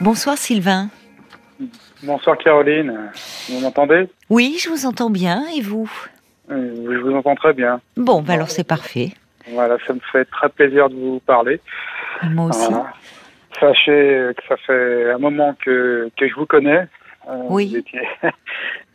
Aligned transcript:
Bonsoir 0.00 0.36
Sylvain. 0.36 0.88
Bonsoir 2.02 2.36
Caroline, 2.38 3.10
vous 3.48 3.60
m'entendez? 3.60 4.08
Oui, 4.28 4.56
je 4.60 4.68
vous 4.68 4.84
entends 4.86 5.08
bien, 5.10 5.44
et 5.56 5.62
vous? 5.62 5.90
Euh, 6.50 6.74
Je 6.92 6.98
vous 6.98 7.14
entends 7.14 7.34
très 7.34 7.54
bien. 7.54 7.80
Bon, 7.96 8.20
bah 8.22 8.34
alors 8.34 8.50
c'est 8.50 8.66
parfait. 8.66 9.12
Voilà, 9.48 9.76
ça 9.86 9.94
me 9.94 10.00
fait 10.12 10.24
très 10.26 10.48
plaisir 10.50 10.90
de 10.90 10.94
vous 10.94 11.20
parler. 11.20 11.60
Moi 12.22 12.46
aussi. 12.46 12.68
Voilà. 12.70 12.92
Sachez 13.58 14.32
que 14.36 14.42
ça 14.48 14.56
fait 14.66 15.12
un 15.12 15.18
moment 15.18 15.54
que, 15.64 16.10
que 16.18 16.28
je 16.28 16.34
vous 16.34 16.46
connais. 16.46 16.86
Euh, 17.28 17.38
Oui. 17.48 17.68
vous 17.70 17.76
étiez- 17.78 18.08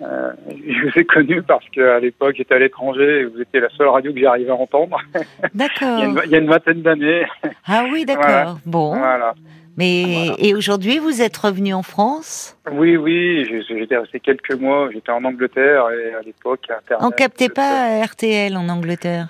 euh, 0.02 0.32
je 0.48 0.88
vous 0.88 1.00
ai 1.00 1.04
connu 1.04 1.42
parce 1.42 1.68
qu'à 1.70 2.00
l'époque 2.00 2.36
j'étais 2.38 2.56
à 2.56 2.60
l'étranger 2.60 3.22
et 3.22 3.26
vous 3.26 3.42
étiez 3.42 3.60
la 3.60 3.70
seule 3.70 3.88
radio 3.90 4.14
que 4.14 4.20
j'arrivais 4.20 4.52
à 4.52 4.56
entendre. 4.56 4.98
D'accord. 5.56 6.00
il 6.26 6.32
y 6.32 6.36
a 6.36 6.38
une 6.38 6.48
vingtaine 6.50 6.82
d'années. 6.84 7.26
Ah 7.68 7.86
oui, 7.92 8.06
d'accord. 8.06 8.24
Voilà. 8.26 8.56
Bon. 8.66 8.96
Voilà. 8.98 9.34
Mais 9.78 10.04
Voilà. 10.06 10.36
et 10.40 10.54
aujourd'hui, 10.54 11.00
vous 11.00 11.22
êtes 11.22 11.38
revenu 11.38 11.74
en 11.74 11.84
France? 11.84 12.58
Oui, 12.72 12.98
oui, 12.98 13.46
j'étais 13.68 13.98
resté 13.98 14.20
quelques 14.20 14.54
mois. 14.54 14.90
J'étais 14.94 15.12
en 15.12 15.24
Angleterre 15.24 15.86
et 15.92 16.14
à 16.14 16.22
l'époque, 16.22 16.62
Internet. 16.70 17.06
On 17.06 17.12
captait 17.12 17.50
pas 17.50 18.04
RTL 18.04 18.56
en 18.58 18.68
Angleterre 18.70 19.28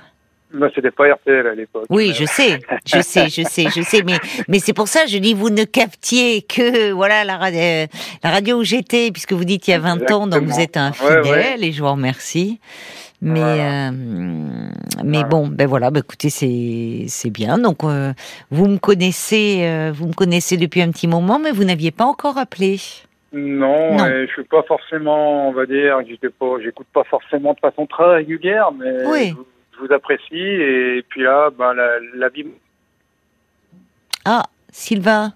Bah, 0.53 0.67
c'était 0.73 0.91
pas 0.91 1.13
RTL 1.13 1.45
à 1.47 1.53
l'époque. 1.53 1.85
Oui, 1.89 2.13
je 2.13 2.25
sais, 2.25 2.59
je 2.85 3.01
sais, 3.01 3.29
je 3.29 3.43
sais, 3.43 3.67
je 3.73 3.81
sais, 3.81 4.01
mais 4.03 4.17
mais 4.47 4.59
c'est 4.59 4.73
pour 4.73 4.87
ça 4.89 5.05
je 5.05 5.17
dis 5.19 5.33
vous 5.33 5.49
ne 5.49 5.63
captiez 5.63 6.41
que 6.41 6.91
voilà 6.91 7.23
la 7.23 7.37
radio, 7.37 7.59
la 8.23 8.29
radio 8.31 8.57
où 8.59 8.63
j'étais 8.63 9.11
puisque 9.11 9.31
vous 9.33 9.45
dites 9.45 9.67
il 9.67 9.71
y 9.71 9.73
a 9.75 9.79
20 9.79 10.11
ans 10.11 10.27
donc 10.27 10.43
vous 10.43 10.59
êtes 10.59 10.75
un 10.75 10.91
fidèle 10.91 11.21
Ouais, 11.23 11.29
ouais. 11.29 11.55
et 11.61 11.71
je 11.71 11.81
vous 11.81 11.91
remercie. 11.91 12.59
Mais 13.23 13.39
Voilà. 13.39 13.89
euh, 13.89 13.91
mais 15.03 15.19
Voilà. 15.19 15.27
bon 15.27 15.47
ben 15.47 15.67
voilà 15.67 15.91
ben 15.91 15.99
écoutez 15.99 16.29
c'est 16.31 17.29
bien 17.29 17.59
donc 17.59 17.83
euh, 17.83 18.13
vous 18.49 18.65
me 18.67 18.77
connaissez 18.79 19.59
euh, 19.61 19.91
vous 19.93 20.07
me 20.07 20.13
connaissez 20.13 20.57
depuis 20.57 20.81
un 20.81 20.89
petit 20.91 21.07
moment 21.07 21.37
mais 21.37 21.51
vous 21.51 21.63
n'aviez 21.63 21.91
pas 21.91 22.05
encore 22.05 22.37
appelé. 22.39 22.79
Non, 23.33 23.95
Non. 23.97 24.07
et 24.07 24.27
je 24.27 24.31
suis 24.33 24.43
pas 24.43 24.61
forcément, 24.63 25.47
on 25.47 25.53
va 25.53 25.65
dire, 25.65 25.99
j'étais 26.05 26.27
pas, 26.29 26.55
j'écoute 26.61 26.87
pas 26.93 27.05
forcément 27.05 27.53
de 27.53 27.59
façon 27.59 27.85
très 27.85 28.15
régulière, 28.15 28.71
mais 28.73 29.05
Oui. 29.05 29.29
je, 29.29 29.35
vous- 29.35 29.45
je 29.73 29.85
vous 29.87 29.93
apprécie. 29.93 30.35
Et 30.35 31.05
puis 31.07 31.21
là, 31.23 31.49
ben, 31.57 31.73
la, 31.73 31.87
la 32.15 32.27
vie. 32.27 32.45
Ah 34.25 34.43
Sylvain 34.73 35.33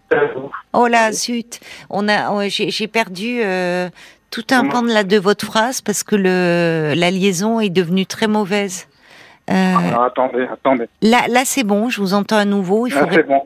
oh 0.73 0.88
là 0.88 1.11
zut 1.11 1.59
on 1.89 2.08
a 2.08 2.47
j'ai 2.47 2.69
j'ai 2.69 2.88
perdu 2.88 3.41
euh, 3.44 3.89
tout 4.36 4.53
un 4.53 4.59
Comment 4.61 4.72
pan 4.72 4.81
de 4.83 4.91
la 4.94 5.03
de 5.03 5.17
votre 5.17 5.45
phrase 5.45 5.80
parce 5.81 6.03
que 6.03 6.16
le 6.17 6.94
la 6.95 7.09
liaison 7.11 7.59
est 7.61 7.69
devenue 7.69 8.05
très 8.05 8.28
mauvaise. 8.28 8.88
Euh, 9.50 9.53
Alors, 9.53 10.03
attendez, 10.03 10.45
attendez. 10.52 10.86
là 11.02 11.22
là 11.30 11.45
c'est 11.45 11.64
bon 11.64 11.89
je 11.89 12.02
vous 12.02 12.14
entends 12.14 12.38
à 12.38 12.45
nouveau 12.45 12.86
il 12.88 12.94
Ah, 12.95 13.00
faudrait 13.02 13.16
c'est 13.16 13.23
bon. 13.28 13.44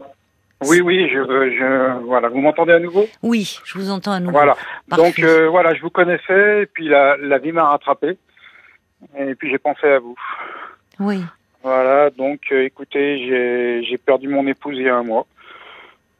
Oui, 0.65 0.81
oui, 0.81 1.07
je, 1.09 1.19
je, 1.23 2.03
voilà. 2.05 2.27
Vous 2.27 2.39
m'entendez 2.41 2.73
à 2.73 2.79
nouveau? 2.79 3.05
Oui 3.23 3.59
je 3.65 3.77
vous 3.77 3.89
entends 3.91 4.11
à 4.13 4.19
nouveau. 4.19 4.31
Voilà. 4.31 4.55
Parfait. 4.89 5.03
Donc 5.05 5.19
euh, 5.19 5.47
voilà, 5.49 5.73
je 5.75 5.81
vous 5.81 5.89
connaissais, 5.91 6.63
et 6.63 6.65
puis 6.65 6.87
la, 6.89 7.15
la 7.17 7.37
vie 7.37 7.51
m'a 7.53 7.65
rattrapé, 7.69 8.17
et 9.17 9.35
puis 9.35 9.49
j'ai 9.51 9.57
pensé 9.59 9.85
à 9.87 9.99
vous. 9.99 10.15
Oui 10.99 11.23
Voilà, 11.63 12.09
donc 12.09 12.39
euh, 12.51 12.63
écoutez, 12.65 13.05
j'ai 13.27 13.83
j'ai 13.87 13.97
perdu 13.97 14.27
mon 14.27 14.45
épouse 14.47 14.75
il 14.77 14.83
y 14.85 14.89
a 14.89 14.95
un 14.97 15.03
mois. 15.03 15.25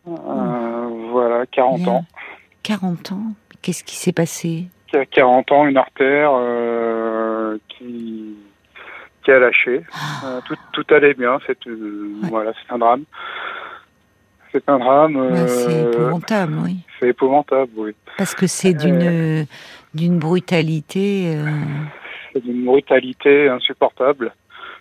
Euh, 0.07 0.87
voilà, 1.11 1.45
40 1.47 1.79
Bien. 1.81 1.91
ans. 1.93 2.05
40 2.63 3.11
ans 3.13 3.23
qu'est-ce 3.61 3.83
qui 3.83 3.95
s'est 3.95 4.11
passé? 4.13 4.65
Qui 4.87 4.97
a 4.97 5.05
40 5.05 5.51
ans, 5.51 5.67
une 5.67 5.77
artère 5.77 6.31
euh, 6.33 7.57
qui, 7.69 8.35
qui 9.23 9.31
a 9.31 9.39
lâché. 9.39 9.83
Euh, 10.25 10.39
tout, 10.45 10.55
tout 10.73 10.93
allait 10.93 11.13
bien, 11.13 11.39
c'est 11.45 11.57
euh, 11.67 12.11
Ouais. 12.23 12.29
voilà, 12.29 12.51
c'est 12.53 12.73
un 12.73 12.79
drame. 12.79 13.03
C'est 14.51 14.67
un 14.67 14.79
drame. 14.79 15.47
C'est 15.47 15.83
épouvantable 15.83 16.57
oui 16.63 16.77
c'est 16.99 17.09
épouvantable, 17.09 17.71
oui. 17.77 17.95
parce 18.17 18.35
que 18.35 18.45
c'est 18.47 18.73
d'une 18.73 19.45
d'une 19.93 20.19
brutalité. 20.19 21.37
C'est 22.33 22.43
d'une 22.43 22.65
brutalité 22.65 23.47
insupportable. 23.47 24.33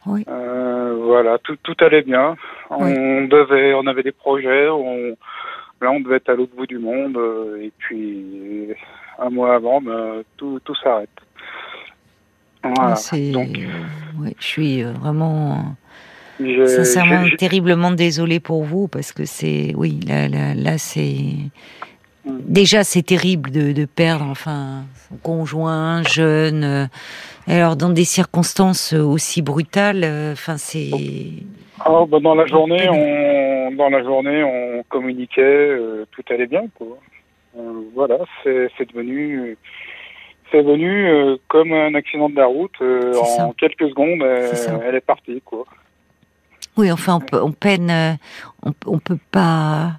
Oui. 0.07 0.25
Euh, 0.29 0.97
voilà, 1.05 1.39
tout, 1.39 1.57
tout 1.63 1.77
allait 1.81 2.03
bien. 2.03 2.37
On 2.71 3.25
devait, 3.25 3.75
on 3.75 3.87
avait 3.87 4.03
des 4.03 4.13
projets. 4.13 4.69
On, 4.69 5.17
là, 5.81 5.91
on 5.91 6.01
devait 6.01 6.17
être 6.17 6.31
à 6.31 6.35
l'autre 6.35 6.55
bout 6.57 6.67
du 6.67 6.79
monde. 6.79 7.17
euh, 7.17 7.63
Et 7.63 7.73
puis, 7.79 8.69
un 9.19 9.31
mois 9.31 9.55
avant, 9.55 9.81
ben, 9.81 10.23
tout, 10.37 10.61
tout 10.65 10.75
s'arrête. 10.83 11.09
Voilà. 12.63 12.97
c'est 12.97 13.31
Donc, 13.31 13.57
euh, 13.59 14.23
ouais, 14.23 14.35
je 14.39 14.45
suis 14.45 14.83
euh, 14.83 14.93
vraiment 14.93 15.77
Sincèrement, 16.41 17.25
terriblement 17.37 17.91
désolée 17.91 18.39
pour 18.39 18.63
vous 18.63 18.87
parce 18.87 19.13
que 19.13 19.25
c'est, 19.25 19.73
oui, 19.77 19.99
là, 20.07 20.29
là, 20.29 20.55
là 20.55 20.79
c'est 20.79 21.35
déjà 22.25 22.85
c'est 22.85 23.03
terrible 23.03 23.51
de, 23.51 23.73
de 23.73 23.85
perdre, 23.87 24.27
enfin, 24.27 24.85
son 25.09 25.17
conjoint 25.17 26.03
jeune. 26.05 26.63
euh, 26.63 26.87
alors 27.49 27.77
dans 27.77 27.91
des 27.91 28.05
circonstances 28.05 28.93
aussi 28.93 29.43
brutales, 29.43 30.05
euh, 30.05 30.33
enfin 30.33 30.59
c'est. 30.59 30.91
Ah, 31.81 32.05
bah, 32.09 32.19
dans 32.21 32.35
la 32.35 32.47
journée, 32.47 32.89
on, 32.89 33.73
dans 33.73 33.89
la 33.89 34.03
journée, 34.03 34.43
on 34.43 34.83
communiquait, 34.89 35.43
euh, 35.43 36.05
tout 36.13 36.23
allait 36.31 36.47
bien, 36.47 36.65
quoi. 36.77 36.99
Euh, 37.59 37.61
voilà, 37.95 38.19
c'est, 38.43 38.69
c'est 38.77 38.89
devenu, 38.93 39.57
c'est 40.51 40.63
venu 40.63 41.09
euh, 41.09 41.37
comme 41.49 41.73
un 41.73 41.95
accident 41.95 42.29
de 42.29 42.37
la 42.37 42.47
route. 42.47 42.75
ça. 42.79 43.45
en 43.47 43.53
quelques 43.53 43.89
secondes, 43.89 44.23
elle 44.23 44.95
est 44.95 45.01
partie, 45.01 45.41
quoi. 45.45 45.65
Oui, 46.77 46.93
enfin, 46.93 47.17
on, 47.17 47.21
peut, 47.21 47.41
on 47.43 47.53
peine, 47.53 48.19
on, 48.65 48.73
on 48.87 48.99
peut 48.99 49.19
pas. 49.33 49.93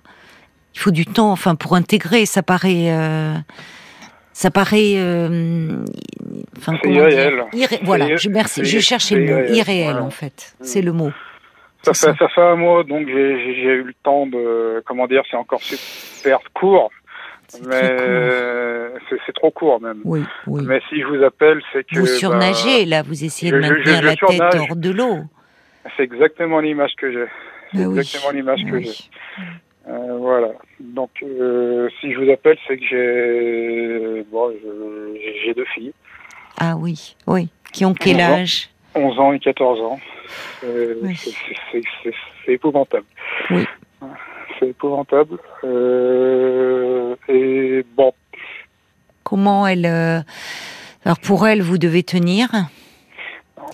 Il 0.75 0.79
faut 0.79 0.91
du 0.91 1.05
temps, 1.05 1.31
enfin, 1.31 1.55
pour 1.55 1.75
intégrer. 1.75 2.25
Ça 2.25 2.41
paraît, 2.41 2.89
ça 4.31 4.51
paraît, 4.51 4.93
euh, 4.95 5.83
enfin, 6.57 6.77
irréel. 6.85 7.43
Irré- 7.51 7.79
voilà, 7.83 8.15
je 8.15 8.29
merci. 8.29 8.63
Je 8.63 8.79
cherchais 8.79 9.15
le 9.15 9.25
mot 9.25 9.31
irréel, 9.41 9.55
irréel 9.57 9.91
voilà. 9.91 10.03
en 10.03 10.09
fait. 10.09 10.55
C'est 10.61 10.81
le 10.81 10.93
mot. 10.93 11.11
Ça 11.83 11.93
fait, 11.93 12.17
ça 12.17 12.27
fait 12.29 12.41
un 12.41 12.55
mois, 12.55 12.83
donc 12.83 13.07
j'ai, 13.07 13.13
eu 13.13 13.83
le 13.83 13.93
temps 14.03 14.25
de, 14.27 14.83
comment 14.85 15.07
dire, 15.07 15.23
c'est 15.31 15.37
encore 15.37 15.61
super 15.61 16.39
court, 16.53 16.91
mais 17.65 17.97
c'est, 19.25 19.33
trop 19.33 19.49
court 19.51 19.79
même. 19.81 20.01
Oui, 20.03 20.21
oui. 20.47 20.63
Mais 20.67 20.81
si 20.89 20.99
je 21.01 21.05
vous 21.05 21.23
appelle, 21.23 21.61
c'est 21.71 21.85
que 21.85 21.95
Vous 21.99 22.05
bah, 22.05 22.11
surnagez 22.11 22.85
là, 22.85 23.01
vous 23.01 23.23
essayez 23.23 23.51
de 23.51 23.61
je- 23.61 23.67
je- 23.67 23.69
maintenir 23.73 23.95
je 24.01 24.05
la 24.05 24.09
tête 24.11 24.19
surnage. 24.29 24.69
hors 24.69 24.75
de 24.75 24.89
l'eau. 24.91 25.17
c'est 25.95 26.03
exactement 26.03 26.59
l'image 26.59 26.91
que 26.97 27.11
j'ai. 27.11 27.25
C'est 27.73 27.83
Ah 27.83 27.87
oui, 27.89 27.99
exactement 27.99 28.31
l'image 28.31 28.65
que 28.65 28.71
oui. 28.75 28.83
j'ai. 28.83 29.91
Euh, 29.91 30.17
voilà. 30.17 30.49
Donc, 30.79 31.11
euh, 31.23 31.87
si 32.01 32.11
je 32.13 32.19
vous 32.19 32.29
appelle, 32.31 32.57
c'est 32.67 32.77
que 32.77 32.85
j'ai 32.85 34.23
bon, 34.31 34.51
j'ai 35.45 35.53
deux 35.53 35.65
filles, 35.73 35.93
Ah 36.59 36.75
oui, 36.77 37.15
oui. 37.25 37.49
Qui 37.71 37.85
ont 37.85 37.93
quel 37.93 38.19
âge? 38.19 38.69
11 38.99 39.19
ans 39.19 39.33
et 39.33 39.39
14 39.39 39.79
ans. 39.81 39.99
Euh, 40.63 40.95
Oui. 41.01 41.15
c'est- 41.15 42.51
épouvantable. 42.51 43.05
Oui. 43.51 43.65
C'est 44.59 44.67
épouvantable. 44.69 45.37
Euh, 45.63 47.15
et 47.27 47.85
bon, 47.95 48.13
Comment 49.23 49.67
elle 49.67 49.85
euh, 49.85 50.19
Alors 51.05 51.19
pour 51.19 51.47
elle, 51.47 51.61
vous 51.61 51.77
devez 51.77 52.01
tenir. 52.03 52.49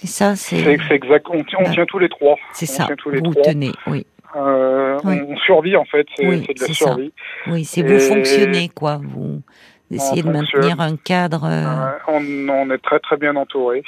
C'est 0.01 0.07
ça, 0.07 0.35
c'est 0.35 0.57
exact. 0.91 1.25
On, 1.29 1.43
tient- 1.45 1.59
on 1.61 1.65
Ah. 1.67 1.71
tient 1.71 1.85
tous 1.85 1.99
les 1.99 2.09
trois. 2.09 2.35
c'est 2.53 2.65
ça. 2.65 2.87
tous 2.97 3.09
les 3.09 3.19
Vous 3.19 3.31
trois. 3.31 3.43
tenez, 3.43 3.71
oui, 3.87 4.05
Euh, 4.35 4.99
Oui. 5.05 5.21
on, 5.29 5.37
survit 5.37 5.77
en 5.77 5.85
fait. 5.85 6.05
C'est 6.17 6.27
Oui, 6.27 6.43
c'est 6.45 6.53
de 6.55 6.59
la 6.59 6.65
c'est 6.67 6.73
ça. 6.73 6.85
survie. 6.87 7.13
oui. 7.47 7.63
C'est 7.63 7.81
vous 7.83 7.99
fonctionnez 7.99 8.67
quoi. 8.67 8.99
Vous 9.01 9.41
essayez 9.89 10.23
de 10.23 10.29
maintenir 10.29 10.81
un 10.81 10.97
cadre. 10.97 11.45
euh, 11.45 11.63
Euh, 11.63 11.91
on, 12.09 12.49
on 12.49 12.69
est 12.71 12.79
très 12.83 12.99
très 12.99 13.15
bien 13.15 13.35
entouré. 13.37 13.83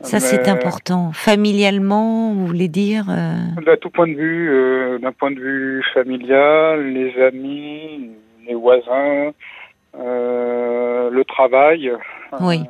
Ça, 0.00 0.20
c'est 0.20 0.48
important. 0.48 1.12
Familialement, 1.12 2.32
vous 2.32 2.46
voulez 2.46 2.68
dire 2.68 3.06
euh, 3.10 3.72
À 3.72 3.76
tout 3.76 3.90
point 3.90 4.06
de 4.06 4.14
vue, 4.14 4.50
euh, 4.50 4.98
d'un 4.98 5.12
point 5.12 5.30
de 5.30 5.40
vue 5.40 5.84
familial, 5.94 6.92
les 6.92 7.20
amis, 7.22 8.10
les 8.46 8.54
voisins, 8.54 9.32
euh, 9.98 11.10
le 11.10 11.24
travail. 11.24 11.92
Oui. 12.40 12.62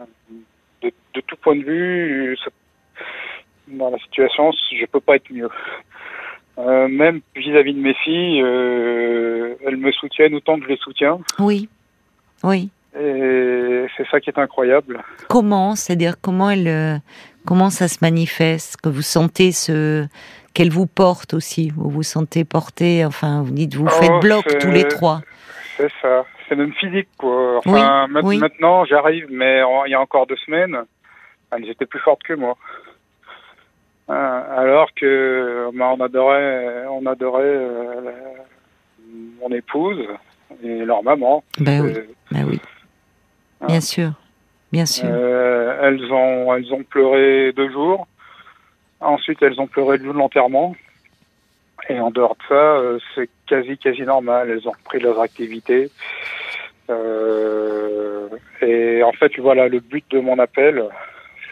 de, 0.82 0.92
de 1.14 1.20
tout 1.20 1.36
point 1.36 1.56
de 1.56 1.64
vue, 1.64 2.36
dans 3.68 3.90
la 3.90 3.98
situation, 3.98 4.52
je 4.52 4.86
peux 4.86 5.00
pas 5.00 5.16
être 5.16 5.30
mieux. 5.32 5.48
Euh, 6.58 6.88
même 6.88 7.20
vis-à-vis 7.34 7.74
de 7.74 7.80
mes 7.80 7.94
filles, 7.94 8.40
euh, 8.42 9.54
elles 9.66 9.76
me 9.76 9.92
soutiennent 9.92 10.34
autant 10.34 10.58
que 10.58 10.64
je 10.64 10.68
les 10.70 10.78
soutiens. 10.78 11.18
Oui, 11.38 11.68
oui. 12.42 12.70
Et 12.98 13.86
c'est 13.96 14.06
ça 14.10 14.20
qui 14.20 14.30
est 14.30 14.38
incroyable. 14.38 15.02
Comment 15.28 15.74
C'est-à-dire 15.76 16.14
comment 16.20 16.50
elle, 16.50 16.68
euh, 16.68 16.96
comment 17.46 17.70
ça 17.70 17.88
se 17.88 17.98
manifeste 18.02 18.76
Que 18.80 18.88
vous 18.88 19.02
sentez 19.02 19.52
ce 19.52 20.06
qu'elle 20.54 20.70
vous 20.70 20.86
porte 20.86 21.34
aussi. 21.34 21.70
Vous 21.76 21.90
vous 21.90 22.02
sentez 22.02 22.44
porté. 22.44 23.04
Enfin, 23.04 23.42
vous 23.42 23.52
dites 23.52 23.74
vous 23.74 23.86
Oh, 23.86 23.90
faites 23.90 24.20
bloc 24.22 24.44
tous 24.60 24.70
les 24.70 24.88
trois. 24.88 25.20
C'est 25.76 25.90
ça. 26.00 26.24
C'est 26.48 26.56
même 26.56 26.72
physique, 26.74 27.08
quoi. 27.18 27.58
Enfin, 27.58 28.06
ma- 28.08 28.20
oui. 28.22 28.38
maintenant, 28.38 28.84
j'arrive, 28.84 29.26
mais 29.30 29.60
il 29.86 29.90
y 29.90 29.94
a 29.94 30.00
encore 30.00 30.26
deux 30.26 30.36
semaines, 30.46 30.78
elles 31.50 31.68
étaient 31.68 31.86
plus 31.86 31.98
fortes 32.00 32.22
que 32.22 32.34
moi. 32.34 32.56
Euh, 34.08 34.42
alors 34.56 34.88
que 34.94 35.68
bah, 35.76 35.92
on 35.98 36.00
adorait, 36.00 36.84
on 36.88 37.04
adorait 37.06 37.42
euh, 37.42 38.10
mon 39.40 39.50
épouse. 39.54 39.98
et 40.62 40.84
leur 40.84 41.02
maman. 41.02 41.42
Ben 41.58 41.82
oui, 41.82 41.92
ben 42.30 42.44
oui. 42.48 42.60
Bien 43.66 43.80
sûr, 43.80 44.12
bien 44.72 44.86
sûr. 44.86 45.06
elles 45.06 46.12
ont 46.12 46.54
elles 46.54 46.72
ont 46.72 46.82
pleuré 46.82 47.52
deux 47.52 47.70
jours. 47.70 48.06
Ensuite, 49.00 49.42
elles 49.42 49.60
ont 49.60 49.66
pleuré 49.66 49.98
le 49.98 50.04
jour 50.04 50.14
de 50.14 50.18
l'enterrement. 50.18 50.74
Et 51.88 52.00
en 52.00 52.10
dehors 52.10 52.36
de 52.36 52.42
ça, 52.48 52.80
c'est 53.14 53.28
quasi 53.46 53.78
quasi 53.78 54.02
normal. 54.02 54.50
Elles 54.50 54.66
ont 54.66 54.72
repris 54.72 54.98
leurs 54.98 55.20
activités. 55.20 55.90
Euh, 56.90 58.28
et 58.62 59.02
en 59.02 59.12
fait, 59.12 59.32
voilà, 59.38 59.68
le 59.68 59.80
but 59.80 60.04
de 60.10 60.20
mon 60.20 60.38
appel, 60.38 60.82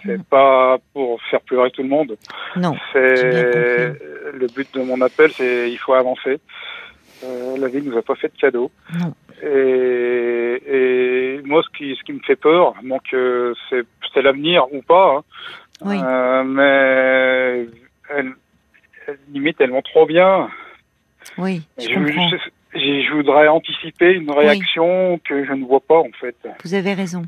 c'est 0.05 0.19
mm. 0.19 0.25
pas 0.25 0.78
pour 0.93 1.20
faire 1.22 1.40
pleurer 1.40 1.70
tout 1.70 1.82
le 1.82 1.88
monde. 1.88 2.17
Non. 2.56 2.76
C'est 2.93 3.94
le 4.32 4.46
but 4.55 4.72
de 4.75 4.82
mon 4.82 5.00
appel, 5.00 5.31
c'est 5.32 5.70
il 5.70 5.78
faut 5.78 5.94
avancer. 5.94 6.40
Euh, 7.25 7.56
la 7.58 7.69
vie 7.69 7.82
nous 7.82 7.96
a 7.96 8.02
pas 8.02 8.14
fait 8.14 8.28
de 8.28 8.38
cadeau. 8.38 8.70
Non. 9.00 9.14
Et, 9.44 10.62
et, 10.67 11.43
moi, 11.44 11.62
ce 11.62 11.76
qui, 11.76 11.94
ce 11.96 12.02
qui 12.05 12.12
me 12.12 12.20
fait 12.20 12.37
peur, 12.37 12.75
donc 12.82 13.02
euh, 13.12 13.55
c'est 13.70 14.23
l'avenir 14.23 14.64
ou 14.73 14.81
pas. 14.82 15.17
Hein. 15.17 15.23
Oui. 15.85 15.96
Euh, 16.02 16.44
mais 16.44 17.67
elles, 18.11 18.32
limite, 19.32 19.61
elles 19.61 19.70
vont 19.70 19.82
trop 19.82 20.06
bien. 20.06 20.49
Oui, 21.38 21.62
je, 21.79 21.88
je 21.88 21.94
comprends. 21.94 22.31
Je, 22.75 22.79
je 22.79 23.14
voudrais 23.14 23.49
anticiper 23.49 24.12
une 24.12 24.31
réaction 24.31 25.20
que 25.25 25.44
je 25.44 25.52
ne 25.52 25.64
vois 25.64 25.81
pas 25.81 25.99
en 25.99 26.11
fait. 26.20 26.37
Vous 26.64 26.75
avez 26.75 26.94
raison. 26.94 27.25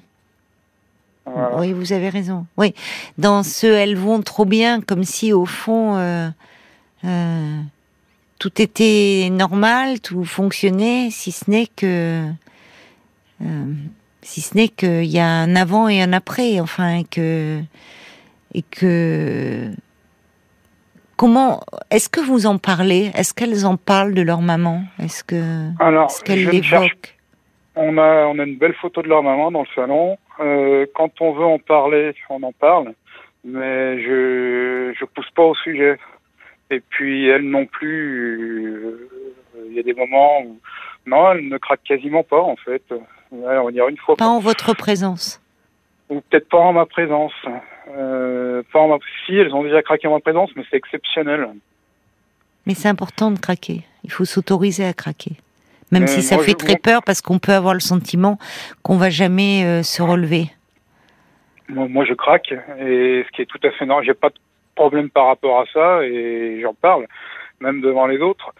Oui, 1.58 1.72
vous 1.72 1.92
avez 1.92 2.08
raison. 2.08 2.46
Oui, 2.56 2.72
dans 3.18 3.42
ce 3.42 3.66
elles 3.66 3.96
vont 3.96 4.22
trop 4.22 4.44
bien, 4.44 4.80
comme 4.80 5.02
si 5.02 5.32
au 5.32 5.44
fond 5.44 5.96
euh, 5.96 6.28
tout 8.38 8.60
était 8.60 9.28
normal, 9.30 10.00
tout 10.00 10.24
fonctionnait, 10.24 11.08
si 11.10 11.32
ce 11.32 11.50
n'est 11.50 11.66
que 11.66 12.24
euh, 13.42 13.72
si 14.22 14.40
ce 14.40 14.56
n'est 14.56 14.68
qu'il 14.68 15.04
y 15.04 15.18
a 15.18 15.26
un 15.26 15.56
avant 15.56 15.88
et 15.88 16.02
un 16.02 16.12
après, 16.12 16.60
enfin, 16.60 16.98
et 16.98 17.04
que 17.04 17.60
et 18.54 18.62
que 18.62 19.70
Comment 21.16 21.60
est-ce 21.90 22.10
que 22.10 22.20
vous 22.20 22.46
en 22.46 22.58
parlez? 22.58 23.10
Est-ce 23.14 23.32
qu'elles 23.32 23.64
en 23.64 23.78
parlent 23.78 24.12
de 24.12 24.20
leur 24.20 24.42
maman? 24.42 24.82
Est-ce 25.02 25.24
que 25.24 25.70
est 25.70 26.24
qu'elles 26.24 26.44
l'évoquent? 26.44 27.14
On 27.74 27.96
a 27.96 28.26
on 28.26 28.38
a 28.38 28.44
une 28.44 28.56
belle 28.56 28.74
photo 28.74 29.00
de 29.00 29.08
leur 29.08 29.22
maman 29.22 29.50
dans 29.50 29.62
le 29.62 29.68
salon. 29.74 30.18
Euh, 30.40 30.84
quand 30.94 31.10
on 31.20 31.32
veut 31.32 31.44
en 31.44 31.58
parler, 31.58 32.14
on 32.28 32.42
en 32.42 32.52
parle, 32.52 32.92
mais 33.44 33.98
je 34.02 34.92
je 34.98 35.04
pousse 35.06 35.30
pas 35.34 35.44
au 35.44 35.54
sujet. 35.54 35.96
Et 36.70 36.80
puis 36.80 37.28
elles 37.28 37.48
non 37.48 37.66
plus. 37.66 38.84
Euh, 38.84 39.08
il 39.68 39.74
y 39.74 39.80
a 39.80 39.82
des 39.82 39.94
moments 39.94 40.42
où 40.42 40.58
non, 41.06 41.32
elles 41.32 41.48
ne 41.48 41.58
craquent 41.58 41.84
quasiment 41.84 42.22
pas 42.22 42.40
en 42.40 42.56
fait. 42.56 42.82
On 43.30 43.42
va 43.42 43.70
dire 43.70 43.88
une 43.88 43.96
fois. 43.96 44.16
Pas 44.16 44.26
en 44.26 44.40
votre 44.40 44.74
présence. 44.74 45.40
Ou 46.08 46.20
peut-être 46.20 46.48
pas 46.48 46.58
en 46.58 46.72
ma 46.72 46.86
présence. 46.86 47.32
Euh, 47.96 48.62
si, 49.26 49.36
elles 49.36 49.54
ont 49.54 49.62
déjà 49.62 49.82
craqué 49.82 50.08
en 50.08 50.12
ma 50.12 50.20
présence, 50.20 50.50
mais 50.56 50.64
c'est 50.70 50.76
exceptionnel. 50.76 51.48
Mais 52.66 52.74
c'est 52.74 52.88
important 52.88 53.30
de 53.30 53.38
craquer. 53.38 53.82
Il 54.04 54.10
faut 54.10 54.24
s'autoriser 54.24 54.84
à 54.84 54.92
craquer. 54.92 55.32
Même 55.92 56.08
si 56.08 56.22
ça 56.22 56.38
fait 56.38 56.54
très 56.54 56.76
peur 56.76 57.02
parce 57.04 57.20
qu'on 57.22 57.38
peut 57.38 57.52
avoir 57.52 57.72
le 57.72 57.80
sentiment 57.80 58.38
qu'on 58.82 58.96
va 58.96 59.08
jamais 59.08 59.64
euh, 59.64 59.82
se 59.84 60.02
relever. 60.02 60.50
Moi, 61.68 62.04
je 62.04 62.14
craque 62.14 62.52
et 62.80 63.24
ce 63.24 63.30
qui 63.32 63.42
est 63.42 63.46
tout 63.46 63.60
à 63.62 63.70
fait 63.70 63.86
normal. 63.86 64.04
J'ai 64.04 64.14
pas 64.14 64.30
de 64.30 64.34
problème 64.76 65.10
par 65.10 65.26
rapport 65.26 65.60
à 65.60 65.64
ça 65.72 66.04
et 66.04 66.60
j'en 66.62 66.74
parle, 66.74 67.06
même 67.60 67.80
devant 67.80 68.06
les 68.06 68.18
autres. 68.18 68.52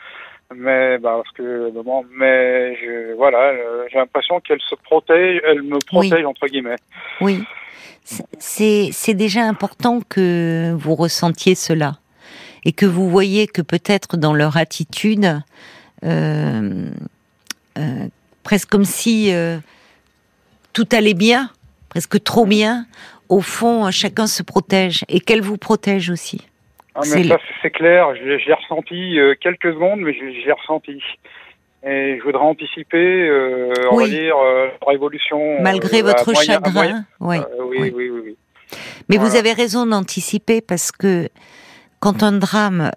Mais 0.54 0.98
bah, 0.98 1.20
parce 1.22 1.34
que 1.36 1.72
mais 2.16 2.76
je, 2.76 3.14
voilà, 3.14 3.50
euh, 3.50 3.84
j'ai 3.90 3.98
l'impression 3.98 4.40
qu'elle 4.40 4.60
se 4.60 4.74
protège, 4.76 5.40
elle 5.44 5.62
me 5.62 5.78
protège 5.86 6.24
entre 6.24 6.46
guillemets. 6.46 6.76
Oui 7.20 7.44
c'est 8.38 9.14
déjà 9.14 9.42
important 9.42 10.00
que 10.08 10.72
vous 10.78 10.94
ressentiez 10.94 11.54
cela 11.54 11.98
et 12.64 12.72
que 12.72 12.86
vous 12.86 13.08
voyez 13.08 13.46
que 13.46 13.62
peut-être 13.62 14.16
dans 14.16 14.32
leur 14.32 14.56
attitude, 14.56 15.40
euh, 16.04 16.90
euh, 17.78 18.06
presque 18.42 18.68
comme 18.68 18.84
si 18.84 19.32
euh, 19.32 19.58
tout 20.72 20.88
allait 20.92 21.14
bien, 21.14 21.50
presque 21.88 22.22
trop 22.22 22.46
bien, 22.46 22.86
au 23.28 23.40
fond, 23.40 23.90
chacun 23.90 24.26
se 24.26 24.42
protège 24.42 25.04
et 25.08 25.20
qu'elle 25.20 25.42
vous 25.42 25.58
protège 25.58 26.10
aussi. 26.10 26.46
Ah, 26.94 27.00
c'est 27.02 27.70
clair, 27.70 28.14
j'ai 28.14 28.52
ressenti 28.54 29.18
quelques 29.40 29.74
secondes, 29.74 30.00
mais 30.00 30.14
j'ai 30.14 30.52
ressenti. 30.52 31.02
Et 31.86 32.18
je 32.18 32.24
voudrais 32.24 32.42
anticiper, 32.42 33.28
euh, 33.28 33.72
on 33.92 33.98
va 33.98 34.08
dire, 34.08 34.36
euh, 34.36 34.68
révolution. 34.84 35.60
Malgré 35.60 36.00
euh, 36.00 36.06
votre 36.06 36.34
chagrin, 36.42 37.04
oui. 37.20 37.36
oui, 37.60 37.92
oui. 37.94 38.10
oui, 38.10 38.36
Mais 39.08 39.18
vous 39.18 39.36
avez 39.36 39.52
raison 39.52 39.86
d'anticiper 39.86 40.60
parce 40.60 40.90
que 40.90 41.28
quand 42.00 42.24
un 42.24 42.32
drame 42.32 42.90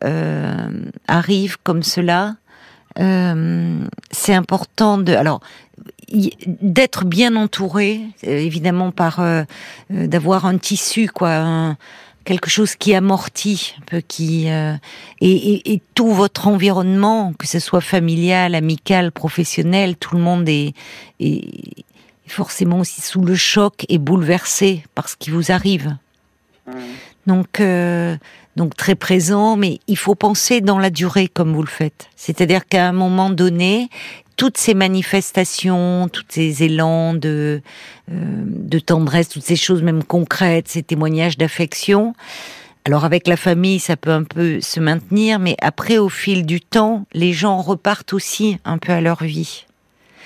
arrive 1.08 1.58
comme 1.62 1.84
cela, 1.84 2.34
c'est 2.96 4.34
important 4.34 4.98
de. 4.98 5.14
Alors, 5.14 5.42
d'être 6.48 7.06
bien 7.06 7.36
entouré, 7.36 8.02
évidemment 8.24 8.92
par 8.92 9.22
d'avoir 9.90 10.46
un 10.46 10.58
tissu, 10.58 11.08
quoi, 11.08 11.36
un, 11.36 11.78
quelque 12.30 12.50
chose 12.52 12.76
qui 12.76 12.94
amortit 12.94 13.74
un 13.80 13.86
peu, 13.88 14.02
qui 14.02 14.52
euh, 14.52 14.76
et, 15.20 15.74
et, 15.74 15.82
tout 15.96 16.14
votre 16.14 16.48
environnement, 16.48 17.34
que 17.34 17.48
ce 17.48 17.58
soit 17.58 17.82
familial, 17.82 18.54
amical, 18.54 19.12
professionnel, 19.12 19.96
tout 19.96 20.16
le 20.16 20.22
monde 20.22 20.48
est, 20.48 20.76
est 21.20 21.74
forcément 22.28 22.80
aussi 22.80 23.02
sous 23.02 23.22
le 23.22 23.34
choc 23.34 23.84
et 23.90 23.98
bouleversé 23.98 24.84
par 24.94 25.10
ce 25.10 25.16
qui 25.18 25.32
vous 25.32 25.52
arrive. 25.52 25.98
Mmh. 26.68 26.72
Donc, 27.26 27.60
euh, 27.60 28.16
donc 28.60 28.76
très 28.76 28.96
présent, 28.96 29.56
mais 29.56 29.80
il 29.88 29.98
faut 29.98 30.16
penser 30.16 30.60
dans 30.60 30.80
la 30.80 30.90
durée 30.90 31.30
comme 31.30 31.54
vous 31.54 31.62
le 31.62 31.70
faites. 31.70 32.10
C'est-à-dire 32.18 32.68
qu'à 32.68 32.90
un 32.90 32.92
moment 32.92 33.30
donné, 33.30 33.88
toutes 34.36 34.58
ces 34.58 34.74
manifestations, 34.74 36.10
tous 36.12 36.26
ces 36.28 36.64
élans 36.64 37.14
de, 37.14 37.62
euh, 38.12 38.44
de 38.46 38.80
tendresse, 38.80 39.30
toutes 39.30 39.46
ces 39.46 39.56
choses 39.56 39.82
même 39.82 40.04
concrètes, 40.04 40.68
ces 40.68 40.84
témoignages 40.84 41.38
d'affection. 41.38 42.14
Alors 42.84 43.06
avec 43.06 43.28
la 43.28 43.38
famille, 43.38 43.80
ça 43.80 43.96
peut 43.96 44.12
un 44.12 44.24
peu 44.24 44.60
se 44.60 44.82
maintenir, 44.82 45.40
mais 45.40 45.56
après, 45.62 45.98
au 45.98 46.10
fil 46.10 46.46
du 46.46 46.60
temps, 46.60 47.06
les 47.14 47.32
gens 47.32 47.62
repartent 47.62 48.12
aussi 48.12 48.58
un 48.66 48.78
peu 48.78 48.92
à 48.92 49.00
leur 49.00 49.24
vie. 49.24 49.68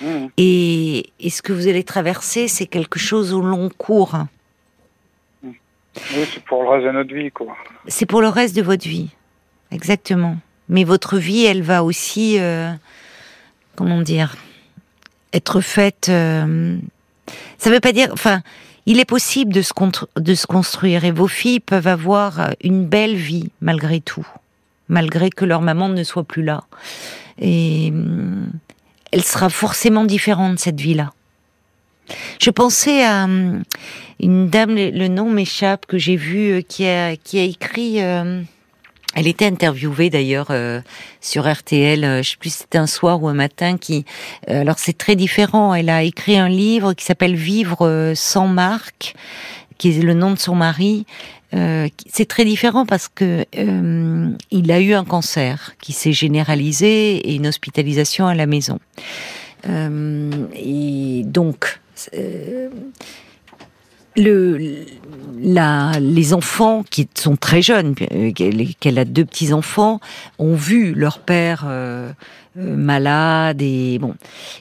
Mmh. 0.01 0.05
Et, 0.37 1.11
et, 1.19 1.29
ce 1.29 1.43
que 1.43 1.53
vous 1.53 1.67
allez 1.67 1.83
traverser, 1.83 2.47
c'est 2.47 2.65
quelque 2.65 2.97
chose 2.97 3.31
au 3.31 3.41
long 3.41 3.69
cours. 3.77 4.15
Oui, 5.95 6.27
c'est 6.33 6.43
pour 6.43 6.63
le 6.63 6.69
reste 6.69 6.85
de 6.85 6.91
notre 6.91 7.13
vie, 7.13 7.31
quoi. 7.31 7.55
C'est 7.87 8.05
pour 8.05 8.21
le 8.21 8.29
reste 8.29 8.55
de 8.55 8.61
votre 8.61 8.87
vie, 8.87 9.09
exactement. 9.71 10.37
Mais 10.69 10.83
votre 10.83 11.17
vie, 11.17 11.45
elle 11.45 11.61
va 11.61 11.83
aussi 11.83 12.39
euh, 12.39 12.71
comment 13.75 14.01
dire, 14.01 14.35
être 15.33 15.61
faite. 15.61 16.07
Euh, 16.09 16.77
ça 17.57 17.69
veut 17.69 17.79
pas 17.79 17.91
dire, 17.91 18.09
enfin, 18.11 18.41
il 18.85 18.99
est 18.99 19.05
possible 19.05 19.53
de 19.53 19.61
se, 19.61 19.73
de 20.17 20.35
se 20.35 20.45
construire 20.45 21.05
et 21.05 21.11
vos 21.11 21.27
filles 21.27 21.59
peuvent 21.59 21.87
avoir 21.87 22.51
une 22.61 22.85
belle 22.85 23.15
vie 23.15 23.49
malgré 23.61 24.01
tout, 24.01 24.27
malgré 24.89 25.29
que 25.29 25.45
leur 25.45 25.61
maman 25.61 25.89
ne 25.89 26.03
soit 26.03 26.23
plus 26.23 26.43
là. 26.43 26.63
Et 27.39 27.91
euh, 27.93 28.45
elle 29.11 29.23
sera 29.23 29.49
forcément 29.49 30.05
différente 30.05 30.59
cette 30.59 30.79
vie-là. 30.79 31.13
Je 32.39 32.49
pensais 32.49 33.03
à 33.03 33.25
euh, 33.25 33.59
une 34.19 34.49
dame, 34.49 34.75
le 34.75 35.07
nom 35.07 35.29
m'échappe, 35.29 35.85
que 35.85 35.97
j'ai 35.97 36.15
vu, 36.15 36.63
qui 36.67 36.85
a, 36.87 37.15
qui 37.15 37.39
a 37.39 37.43
écrit 37.43 37.99
elle 39.15 39.27
était 39.27 39.45
interviewée 39.45 40.09
d'ailleurs 40.09 40.47
euh, 40.49 40.81
sur 41.21 41.51
RTL, 41.51 42.03
euh, 42.03 42.23
je 42.23 42.31
sais 42.31 42.37
plus 42.37 42.51
si 42.51 42.59
c'était 42.59 42.79
un 42.79 42.87
soir 42.87 43.21
ou 43.21 43.27
un 43.27 43.33
matin. 43.33 43.75
Euh, 43.89 44.01
alors 44.61 44.79
c'est 44.79 44.97
très 44.97 45.15
différent. 45.15 45.73
Elle 45.73 45.89
a 45.89 46.03
écrit 46.03 46.37
un 46.37 46.49
livre 46.49 46.93
qui 46.93 47.05
s'appelle 47.05 47.35
Vivre 47.35 48.13
sans 48.15 48.47
marque, 48.47 49.15
qui 49.77 49.89
est 49.89 50.01
le 50.01 50.13
nom 50.13 50.31
de 50.31 50.39
son 50.39 50.55
mari. 50.55 51.05
c'est 51.51 52.27
très 52.27 52.45
différent 52.45 52.85
parce 52.85 53.07
que 53.07 53.45
il 54.51 54.71
a 54.71 54.79
eu 54.79 54.93
un 54.93 55.05
cancer 55.05 55.73
qui 55.79 55.93
s'est 55.93 56.13
généralisé 56.13 57.17
et 57.17 57.35
une 57.35 57.45
hospitalisation 57.47 58.25
à 58.25 58.33
la 58.33 58.47
maison. 58.47 58.79
et 59.67 61.21
donc 61.25 61.79
le, 64.15 64.85
la, 65.39 65.91
les 65.99 66.33
enfants 66.33 66.83
qui 66.89 67.07
sont 67.15 67.35
très 67.35 67.61
jeunes, 67.61 67.95
euh, 68.11 68.31
qu'elle 68.79 68.99
a 68.99 69.05
deux 69.05 69.25
petits 69.25 69.53
enfants, 69.53 69.99
ont 70.39 70.55
vu 70.55 70.93
leur 70.93 71.19
père 71.19 71.65
euh, 71.67 72.09
euh, 72.57 72.75
malade 72.75 73.61
et 73.61 73.97
bon, 73.99 74.15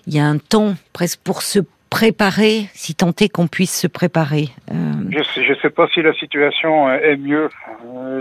il 0.07 0.15
y 0.15 0.19
a 0.19 0.25
un 0.25 0.39
temps 0.39 0.75
presque 0.93 1.21
pour 1.23 1.43
se 1.43 1.61
préparer, 1.91 2.69
si 2.73 2.95
tant 2.95 3.13
est 3.21 3.29
qu'on 3.29 3.49
puisse 3.49 3.79
se 3.79 3.87
préparer. 3.87 4.49
Je 5.11 5.23
sais, 5.23 5.45
je 5.45 5.53
sais 5.61 5.69
pas 5.69 5.87
si 5.93 6.01
la 6.01 6.15
situation 6.15 6.91
est 6.91 7.17
mieux. 7.17 7.51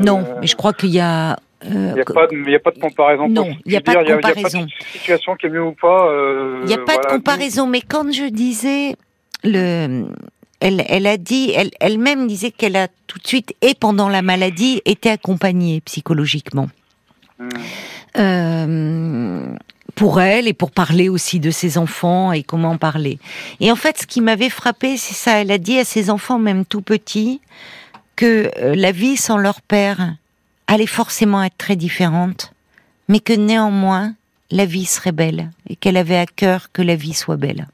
non, 0.01 0.25
mais 0.41 0.47
je 0.47 0.55
crois 0.55 0.73
qu'il 0.73 0.89
y 0.89 1.00
a 1.00 1.38
il 1.63 1.77
n'y 1.77 2.01
a, 2.01 2.05
pas 2.05 2.25
de, 2.25 2.55
a 2.55 2.59
pas 2.59 2.71
de 2.71 2.79
comparaison. 2.79 3.29
Non, 3.29 3.50
il 3.65 3.71
n'y 3.71 3.77
a, 3.77 3.81
pas 3.81 4.03
de 4.03 4.15
comparaison. 4.15 4.65
Situation 4.93 5.35
qui 5.35 5.45
est 5.45 5.50
mieux 5.50 5.63
ou 5.63 5.73
pas. 5.73 6.11
Il 6.63 6.65
n'y 6.65 6.73
a 6.73 6.79
pas 6.79 6.97
de 6.97 7.05
comparaison, 7.05 7.67
mais 7.67 7.81
quand 7.81 8.11
je 8.11 8.29
disais 8.29 8.95
le, 9.43 10.07
elle, 10.62 10.86
elle 10.88 11.08
a 11.08 11.18
dit, 11.18 11.51
elle, 11.56 11.72
elle-même 11.80 12.27
disait 12.27 12.51
qu'elle 12.51 12.77
a 12.77 12.88
tout 13.08 13.20
de 13.20 13.27
suite 13.27 13.53
et 13.62 13.74
pendant 13.74 14.08
la 14.08 14.22
maladie 14.22 14.82
été 14.86 15.10
accompagnée 15.10 15.82
psychologiquement. 15.82 16.70
Hmm. 17.39 17.50
Euh, 18.18 19.46
pour 19.96 20.22
elle 20.22 20.48
et 20.48 20.53
pour 20.53 20.72
parler 20.72 21.10
aussi 21.10 21.39
de 21.39 21.51
ses 21.51 21.77
enfants 21.77 22.32
et 22.32 22.44
comment 22.44 22.77
parler. 22.77 23.20
Et 23.60 23.72
en 23.72 23.75
fait, 23.75 23.98
ce 24.00 24.08
qui 24.08 24.22
m'avait 24.22 24.50
frappé, 24.50 24.98
c'est 24.98 25.15
ça. 25.15 25.41
Elle 25.41 25.51
a 25.51 25.58
dit 25.58 25.80
à 25.80 25.86
ses 25.86 26.10
enfants, 26.10 26.39
même 26.39 26.63
tout 26.65 26.82
petits, 26.82 27.41
que 28.15 28.51
euh, 28.58 28.75
la 28.75 28.91
vie 28.91 29.18
sans 29.18 29.38
leur 29.38 29.62
père 29.62 30.15
allait 30.68 30.86
forcément 30.86 31.44
être 31.44 31.58
très 31.58 31.75
différente, 31.75 32.53
mais 33.08 33.20
que 33.20 33.34
néanmoins, 33.34 34.13
la 34.51 34.65
vie 34.65 34.86
serait 34.86 35.12
belle 35.12 35.50
et 35.68 35.75
qu'elle 35.75 35.98
avait 35.98 36.18
à 36.18 36.25
cœur 36.25 36.72
que 36.72 36.82
la 36.82 36.96
vie 36.96 37.13
soit 37.13 37.38
belle. 37.38 37.68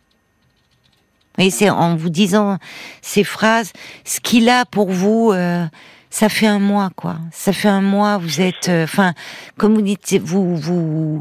Et 1.38 1.50
c'est 1.50 1.70
en 1.70 1.96
vous 1.96 2.10
disant 2.10 2.58
ces 3.02 3.24
phrases, 3.24 3.72
ce 4.04 4.20
qu'il 4.20 4.50
a 4.50 4.66
pour 4.66 4.90
vous, 4.90 5.32
euh, 5.32 5.66
ça 6.10 6.30
fait 6.30 6.48
un 6.48 6.60
mois, 6.60 6.90
quoi. 6.96 7.18
Ça 7.32 7.54
fait 7.54 7.68
un 7.68 7.82
mois, 7.82 8.18
vous 8.18 8.42
êtes, 8.42 8.70
euh, 8.70 8.86
enfin, 8.86 9.14
comme 9.58 9.76
vous 9.76 9.82
dites, 9.82 10.20
vous, 10.20 11.20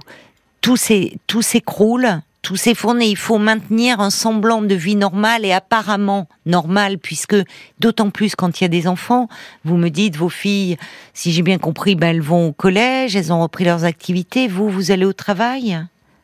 tout 0.62 0.76
s'écroule, 0.76 2.08
tout 2.40 2.56
s'effondre 2.56 3.00
et 3.00 3.08
il 3.08 3.16
faut 3.16 3.38
maintenir 3.38 4.00
un 4.00 4.10
semblant 4.10 4.62
de 4.62 4.74
vie 4.74 4.96
normale 4.96 5.44
et 5.44 5.52
apparemment 5.52 6.28
normale, 6.46 6.96
puisque 6.96 7.36
d'autant 7.80 8.10
plus 8.10 8.36
quand 8.36 8.60
il 8.60 8.64
y 8.64 8.66
a 8.66 8.68
des 8.68 8.86
enfants, 8.86 9.28
vous 9.64 9.76
me 9.76 9.90
dites, 9.90 10.16
vos 10.16 10.28
filles, 10.28 10.76
si 11.12 11.32
j'ai 11.32 11.42
bien 11.42 11.58
compris, 11.58 11.96
ben, 11.96 12.08
elles 12.08 12.22
vont 12.22 12.48
au 12.48 12.52
collège, 12.52 13.16
elles 13.16 13.32
ont 13.32 13.42
repris 13.42 13.64
leurs 13.64 13.84
activités, 13.84 14.48
vous, 14.48 14.70
vous 14.70 14.92
allez 14.92 15.04
au 15.04 15.12
travail? 15.12 15.78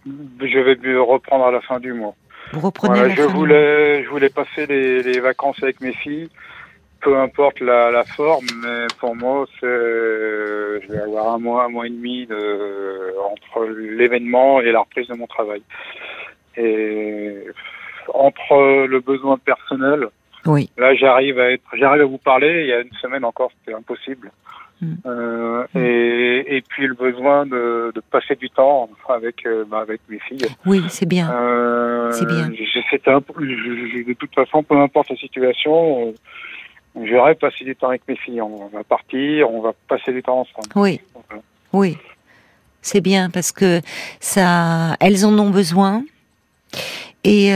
Je 0.07 0.59
vais 0.59 0.97
reprendre 0.97 1.45
à 1.45 1.51
la 1.51 1.61
fin 1.61 1.79
du 1.79 1.93
mois. 1.93 2.15
Vous 2.53 2.61
reprenez 2.61 3.15
je 3.15 3.23
voulais, 3.23 4.05
je 4.05 4.09
voulais 4.09 4.29
passer 4.29 4.67
les, 4.67 5.21
vacances 5.21 5.63
avec 5.63 5.81
mes 5.81 5.93
filles, 5.93 6.29
peu 7.01 7.19
importe 7.19 7.61
la, 7.61 8.05
forme, 8.05 8.47
mais 8.63 8.87
pour 9.01 9.17
moi, 9.17 9.47
c'est, 9.59 9.67
je 9.67 10.93
vais 10.93 11.01
avoir 11.01 11.35
un 11.35 11.39
mois, 11.39 11.65
un 11.65 11.69
mois 11.69 11.87
et 11.87 11.91
demi 11.91 12.27
de, 12.27 13.15
entre 13.33 13.65
l'événement 13.67 14.61
et 14.61 14.71
la 14.71 14.81
reprise 14.81 15.09
de 15.09 15.15
mon 15.15 15.27
travail. 15.27 15.63
Et 16.57 17.45
entre 18.13 18.87
le 18.87 19.01
besoin 19.01 19.39
personnel, 19.39 20.09
oui. 20.45 20.71
là, 20.77 20.95
j'arrive 20.95 21.39
à 21.39 21.53
être, 21.53 21.65
j'arrive 21.75 22.03
à 22.03 22.07
vous 22.07 22.19
parler. 22.19 22.63
Il 22.63 22.67
y 22.67 22.73
a 22.73 22.81
une 22.81 22.93
semaine 23.01 23.25
encore, 23.25 23.51
c'était 23.59 23.77
impossible. 23.77 24.31
Mm. 24.83 24.95
Euh, 25.07 25.67
et, 25.77 26.57
et, 26.57 26.61
puis 26.61 26.89
le 26.89 26.95
besoin 26.95 27.47
de, 27.47 27.93
de 27.95 28.03
passer 28.11 28.35
du 28.35 28.51
temps 28.51 28.91
avec 29.09 29.47
euh, 29.47 29.65
bah, 29.65 29.79
avec 29.79 30.01
mes 30.09 30.19
filles. 30.19 30.49
Oui, 30.67 30.83
c'est 30.89 31.07
bien. 31.07 31.31
Euh, 31.31 32.11
c'est 32.11 32.27
bien. 32.27 32.47
Un, 32.47 32.49
de 32.49 34.13
toute 34.15 34.35
façon, 34.35 34.65
peu 34.65 34.77
importe 34.77 35.11
la 35.11 35.17
situation, 35.17 36.13
j'aurais 37.01 37.37
passé 37.37 37.65
du 37.65 37.77
temps 37.77 37.91
avec 37.91 38.03
mes 38.09 38.17
filles. 38.17 38.43
On 38.43 38.67
va 38.67 38.83
partir, 38.83 39.49
on 39.53 39.63
va 39.63 39.73
passer 39.87 40.13
du 40.13 40.21
temps 40.21 40.41
ensemble. 40.41 40.69
Oui. 40.75 41.01
Oui. 41.73 41.97
C'est 42.81 43.01
bien 43.01 43.31
parce 43.31 43.53
que 43.53 43.81
ça, 44.19 44.97
elles 44.99 45.25
en 45.25 45.39
ont 45.39 45.51
besoin. 45.51 46.03
Et, 47.23 47.51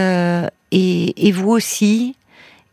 et, 0.71 1.29
et 1.29 1.33
vous 1.33 1.51
aussi, 1.51 2.16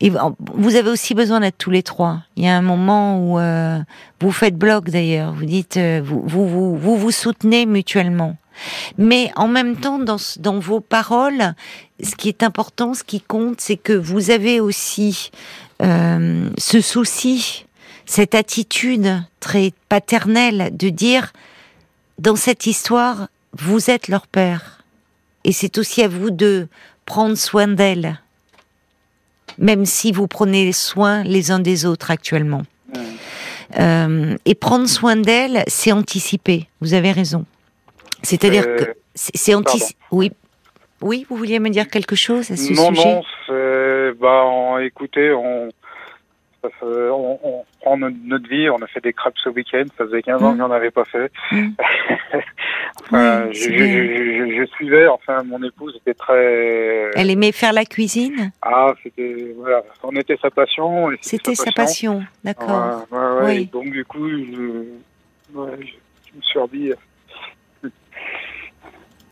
et 0.00 0.10
vous 0.10 0.76
avez 0.76 0.90
aussi 0.90 1.14
besoin 1.14 1.40
d'être 1.40 1.58
tous 1.58 1.70
les 1.70 1.82
trois. 1.82 2.22
Il 2.36 2.44
y 2.44 2.48
a 2.48 2.56
un 2.56 2.62
moment 2.62 3.18
où 3.18 3.38
euh, 3.38 3.78
vous 4.20 4.32
faites 4.32 4.56
bloc 4.56 4.90
d'ailleurs. 4.90 5.32
Vous 5.32 5.44
dites, 5.44 5.76
euh, 5.76 6.02
vous, 6.04 6.22
vous, 6.26 6.76
vous, 6.76 6.96
vous 6.96 7.10
soutenez 7.10 7.64
mutuellement. 7.64 8.36
Mais 8.98 9.30
en 9.36 9.48
même 9.48 9.76
temps, 9.76 9.98
dans, 9.98 10.16
dans 10.38 10.58
vos 10.58 10.80
paroles, 10.80 11.54
ce 12.02 12.14
qui 12.16 12.28
est 12.28 12.42
important, 12.42 12.94
ce 12.94 13.04
qui 13.04 13.20
compte, 13.20 13.60
c'est 13.60 13.76
que 13.76 13.92
vous 13.92 14.30
avez 14.30 14.60
aussi 14.60 15.30
euh, 15.82 16.50
ce 16.58 16.80
souci, 16.80 17.66
cette 18.04 18.34
attitude 18.34 19.22
très 19.40 19.72
paternelle 19.88 20.70
de 20.76 20.88
dire, 20.88 21.32
dans 22.18 22.36
cette 22.36 22.66
histoire, 22.66 23.28
vous 23.52 23.90
êtes 23.90 24.08
leur 24.08 24.26
père. 24.26 24.82
Et 25.44 25.52
c'est 25.52 25.78
aussi 25.78 26.02
à 26.02 26.08
vous 26.08 26.30
de 26.30 26.68
prendre 27.06 27.36
soin 27.36 27.68
d'elle 27.68 28.20
même 29.58 29.84
si 29.86 30.12
vous 30.12 30.26
prenez 30.26 30.72
soin 30.72 31.22
les 31.22 31.50
uns 31.50 31.58
des 31.58 31.86
autres 31.86 32.10
actuellement. 32.10 32.62
Euh, 33.78 34.36
et 34.44 34.54
prendre 34.54 34.86
soin 34.86 35.16
d'elle, 35.16 35.64
c'est 35.66 35.90
anticiper. 35.90 36.68
Vous 36.80 36.94
avez 36.94 37.12
raison. 37.12 37.44
C'est-à-dire 38.22 38.64
que 38.76 38.94
c'est 39.14 39.54
anticiper. 39.54 39.98
Oui. 40.10 40.32
Oui, 41.00 41.26
vous 41.28 41.36
vouliez 41.36 41.58
me 41.58 41.70
dire 41.70 41.88
quelque 41.88 42.16
chose 42.16 42.50
à 42.50 42.56
ce 42.56 42.72
non, 42.72 42.94
sujet? 42.94 43.14
Non, 43.14 43.22
bah, 44.20 44.82
écoutez, 44.82 45.32
on, 45.32 45.68
on, 46.82 47.64
prend 47.80 47.96
notre, 47.96 48.48
vie, 48.48 48.68
on 48.70 48.82
a 48.82 48.86
fait 48.86 49.02
des 49.02 49.12
crêpes 49.12 49.34
ce 49.42 49.48
week-end, 49.48 49.84
ça 49.96 50.04
faisait 50.04 50.22
15 50.22 50.42
ans 50.42 50.52
mmh. 50.52 50.58
qu'on 50.58 50.68
n'en 50.68 50.74
avait 50.74 50.90
pas 50.90 51.04
fait. 51.04 51.30
Mmh. 53.10 53.52
je, 53.52 54.66
suivais, 54.76 55.06
enfin, 55.08 55.42
mon 55.42 55.62
épouse 55.62 55.94
était 55.96 56.14
très. 56.14 57.10
Elle 57.14 57.28
aimait 57.28 57.52
faire 57.52 57.72
la 57.72 57.84
cuisine 57.84 58.50
Ah, 58.62 58.94
c'était. 59.02 59.54
Voilà, 59.58 59.82
on 60.02 60.12
était 60.12 60.38
sa 60.40 60.50
passion. 60.50 61.10
C'était 61.20 61.54
sa 61.54 61.70
passion, 61.72 62.22
d'accord. 62.44 63.04
oui. 63.42 63.66
Donc, 63.66 63.90
du 63.90 64.04
coup, 64.04 64.26
je, 64.28 64.84
me 65.54 65.76
suis 66.40 66.60
dit. 66.72 66.92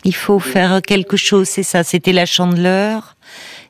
Il 0.05 0.15
faut 0.15 0.41
faire 0.41 0.83
quelque 0.83 1.17
chose, 1.17 1.49
c'est 1.49 1.63
ça. 1.63 1.85
C'était 1.85 2.13
la 2.13 2.27
chandeleur. 2.27 3.17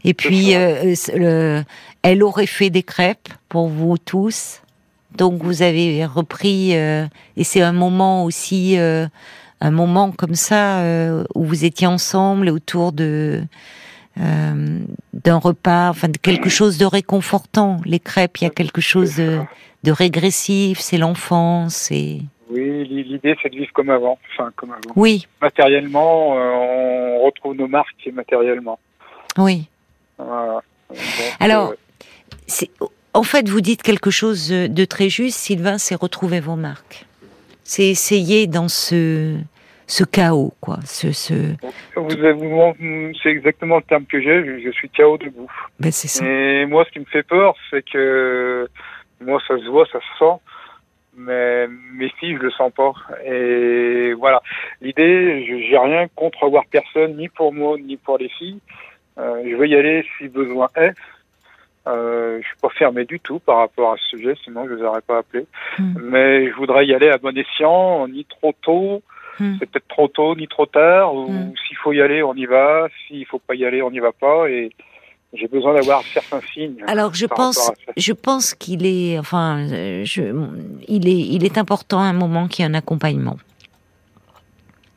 Et 0.04 0.14
puis, 0.14 0.54
euh, 0.56 0.94
le, 1.14 1.62
elle 2.02 2.22
aurait 2.22 2.46
fait 2.46 2.70
des 2.70 2.82
crêpes 2.82 3.28
pour 3.48 3.68
vous 3.68 3.98
tous. 3.98 4.62
Donc, 5.16 5.42
vous 5.42 5.62
avez 5.62 6.04
repris. 6.04 6.76
Euh, 6.76 7.06
et 7.36 7.44
c'est 7.44 7.62
un 7.62 7.72
moment 7.72 8.24
aussi. 8.24 8.78
Euh, 8.78 9.06
un 9.64 9.70
moment 9.70 10.10
comme 10.10 10.34
ça 10.34 10.80
euh, 10.80 11.22
où 11.36 11.44
vous 11.44 11.64
étiez 11.64 11.86
ensemble 11.86 12.48
autour 12.48 12.92
de 12.92 13.42
d'un 14.16 15.36
repas, 15.38 15.88
enfin 15.88 16.08
de 16.08 16.18
quelque 16.18 16.50
chose 16.50 16.76
de 16.76 16.84
réconfortant. 16.84 17.80
Les 17.86 18.00
crêpes, 18.00 18.38
il 18.38 18.44
y 18.44 18.46
a 18.46 18.50
quelque 18.50 18.80
chose 18.82 19.16
de, 19.16 19.38
de 19.84 19.90
régressif, 19.92 20.80
c'est 20.80 20.98
l'enfance, 20.98 21.90
et 21.90 22.20
oui, 22.50 22.84
l'idée 22.84 23.34
c'est 23.42 23.48
de 23.48 23.56
vivre 23.56 23.72
comme 23.72 23.88
avant, 23.88 24.18
enfin 24.30 24.52
comme 24.54 24.72
avant. 24.72 24.92
Oui. 24.96 25.26
Matériellement, 25.40 26.32
on 26.32 27.24
retrouve 27.24 27.54
nos 27.54 27.68
marques 27.68 28.10
matériellement. 28.12 28.78
Oui. 29.38 29.68
Alors, 31.40 31.74
en 33.14 33.22
fait, 33.22 33.48
vous 33.48 33.60
dites 33.60 33.82
quelque 33.82 34.10
chose 34.10 34.48
de 34.50 34.84
très 34.84 35.08
juste, 35.08 35.38
Sylvain, 35.38 35.78
c'est 35.78 35.94
retrouver 35.94 36.40
vos 36.40 36.56
marques. 36.56 37.06
C'est 37.64 37.88
essayer 37.88 38.46
dans 38.46 38.68
ce 38.68 39.36
ce 39.86 40.04
chaos, 40.04 40.54
quoi. 40.60 40.78
Ce, 40.84 41.12
ce... 41.12 41.34
C'est 43.22 43.28
exactement 43.28 43.76
le 43.76 43.82
terme 43.82 44.06
que 44.06 44.20
j'ai. 44.20 44.62
Je, 44.62 44.70
suis 44.70 44.88
chaos 44.88 45.18
debout. 45.18 45.50
Ben, 45.80 45.92
c'est 45.92 46.08
ça. 46.08 46.24
Et 46.24 46.64
moi, 46.64 46.84
ce 46.86 46.92
qui 46.92 47.00
me 47.00 47.04
fait 47.04 47.22
peur, 47.22 47.54
c'est 47.70 47.84
que 47.84 48.68
moi, 49.20 49.40
ça 49.46 49.58
se 49.58 49.68
voit, 49.68 49.86
ça 49.92 49.98
se 50.00 50.18
sent, 50.18 50.40
mais 51.14 51.68
mes 51.94 52.08
filles, 52.18 52.36
je 52.36 52.44
le 52.44 52.50
sens 52.52 52.72
pas. 52.72 52.94
Et 53.26 54.14
voilà. 54.14 54.42
L'idée, 54.80 55.44
j'ai 55.68 55.76
rien 55.76 56.06
contre 56.14 56.44
avoir 56.44 56.64
personne, 56.70 57.16
ni 57.18 57.28
pour 57.28 57.52
moi, 57.52 57.76
ni 57.78 57.98
pour 57.98 58.16
les 58.16 58.30
filles. 58.30 58.60
Euh, 59.18 59.42
je 59.44 59.54
veux 59.56 59.66
y 59.66 59.74
aller 59.74 60.06
si 60.16 60.28
besoin 60.28 60.68
est. 60.76 60.94
Euh, 61.88 62.38
je 62.40 62.46
suis 62.46 62.56
pas 62.62 62.68
fermé 62.70 63.04
du 63.04 63.18
tout 63.18 63.40
par 63.40 63.58
rapport 63.58 63.92
à 63.92 63.96
ce 63.96 64.16
sujet, 64.16 64.34
sinon 64.44 64.68
je 64.68 64.74
vous 64.74 64.84
aurais 64.84 65.00
pas 65.00 65.18
appelé. 65.18 65.46
Hmm. 65.78 65.94
Mais 66.02 66.48
je 66.48 66.54
voudrais 66.54 66.86
y 66.86 66.94
aller 66.94 67.08
à 67.08 67.18
bon 67.18 67.36
escient, 67.36 68.06
ni 68.08 68.24
trop 68.24 68.54
tôt, 68.62 69.02
Hmm. 69.38 69.56
C'est 69.58 69.66
peut-être 69.66 69.88
trop 69.88 70.08
tôt 70.08 70.36
ni 70.36 70.46
trop 70.46 70.66
tard, 70.66 71.14
ou 71.14 71.30
hmm. 71.30 71.54
s'il 71.66 71.76
faut 71.78 71.92
y 71.92 72.02
aller, 72.02 72.22
on 72.22 72.34
y 72.34 72.46
va, 72.46 72.88
s'il 73.06 73.24
faut 73.26 73.38
pas 73.38 73.54
y 73.54 73.64
aller, 73.64 73.82
on 73.82 73.90
n'y 73.90 73.98
va 73.98 74.12
pas, 74.12 74.48
et 74.48 74.70
j'ai 75.32 75.48
besoin 75.48 75.74
d'avoir 75.74 76.02
certains 76.02 76.40
signes. 76.52 76.84
Alors 76.86 77.14
je 77.14 77.26
pense, 77.26 77.72
je 77.96 78.12
pense 78.12 78.54
qu'il 78.54 78.86
est, 78.86 79.18
enfin, 79.18 79.66
je, 80.04 80.46
il 80.86 81.08
est, 81.08 81.18
il 81.18 81.44
est 81.44 81.56
important 81.56 82.00
à 82.00 82.04
un 82.04 82.12
moment 82.12 82.46
qu'il 82.46 82.64
y 82.64 82.68
ait 82.68 82.70
un 82.70 82.74
accompagnement. 82.74 83.38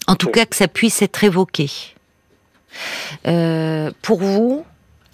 En 0.08 0.15
tout 0.15 0.27
cas, 0.27 0.46
que 0.46 0.56
ça 0.56 0.68
puisse 0.68 1.01
être 1.01 1.24
évoqué 1.24 1.68
euh, 3.25 3.89
pour 4.04 4.20
vous 4.20 4.65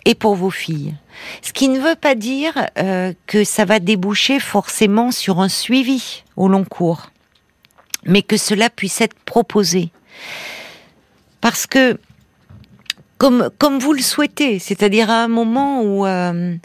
et 0.05 0.15
pour 0.15 0.36
vos 0.36 0.50
filles. 0.50 0.96
Ce 1.41 1.53
qui 1.53 1.70
ne 1.70 1.79
veut 1.79 1.96
pas 1.96 2.15
dire 2.15 2.53
euh, 2.77 3.13
que 3.27 3.43
ça 3.43 3.65
va 3.65 3.79
déboucher 3.79 4.39
forcément 4.39 5.12
sur 5.12 5.39
un 5.39 5.50
suivi 5.50 6.24
au 6.36 6.48
long 6.48 6.63
cours 6.63 7.12
mais 8.05 8.22
que 8.22 8.38
cela 8.38 8.70
puisse 8.70 9.01
être 9.01 9.17
proposé. 9.25 9.91
Parce 11.39 11.67
que, 11.67 12.00
comme, 13.17 13.50
comme 13.58 13.79
vous 13.79 13.93
le 13.93 14.01
souhaitez, 14.01 14.60
c'est-à-dire 14.60 15.10
à 15.10 15.24
un 15.24 15.27
moment 15.27 15.81
où 15.81 16.05
euh, 16.05 16.55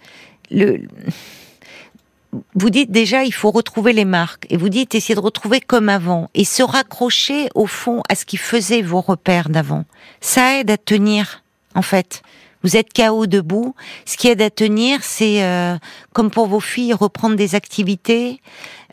vous 2.55 2.71
dites 2.71 2.91
déjà, 2.91 3.25
il 3.25 3.33
faut 3.33 3.51
retrouver 3.51 3.93
les 3.93 4.05
marques. 4.05 4.47
Et 4.51 4.57
vous 4.57 4.69
dites, 4.69 4.95
essayez 4.95 5.15
de 5.15 5.21
retrouver 5.21 5.61
comme 5.61 5.89
avant. 5.89 6.31
Et 6.35 6.45
se 6.45 6.63
raccrocher, 6.63 7.49
au 7.55 7.67
fond, 7.67 8.03
à 8.09 8.15
ce 8.15 8.25
qui 8.25 8.37
faisait 8.37 8.83
vos 8.83 9.01
repères 9.01 9.49
d'avant. 9.49 9.85
Ça 10.21 10.59
aide 10.59 10.71
à 10.71 10.77
tenir, 10.77 11.43
en 11.75 11.83
fait. 11.83 12.23
Vous 12.67 12.77
êtes 12.77 12.93
KO 12.93 13.27
debout. 13.27 13.77
Ce 14.07 14.17
qui 14.17 14.27
aide 14.27 14.43
à 14.43 14.51
tenir, 14.51 15.05
c'est, 15.05 15.45
euh, 15.45 15.77
comme 16.13 16.33
pour 16.33 16.49
vos 16.49 16.59
filles, 16.59 16.95
reprendre 16.95 17.37
des 17.37 17.55
activités, 17.55 18.41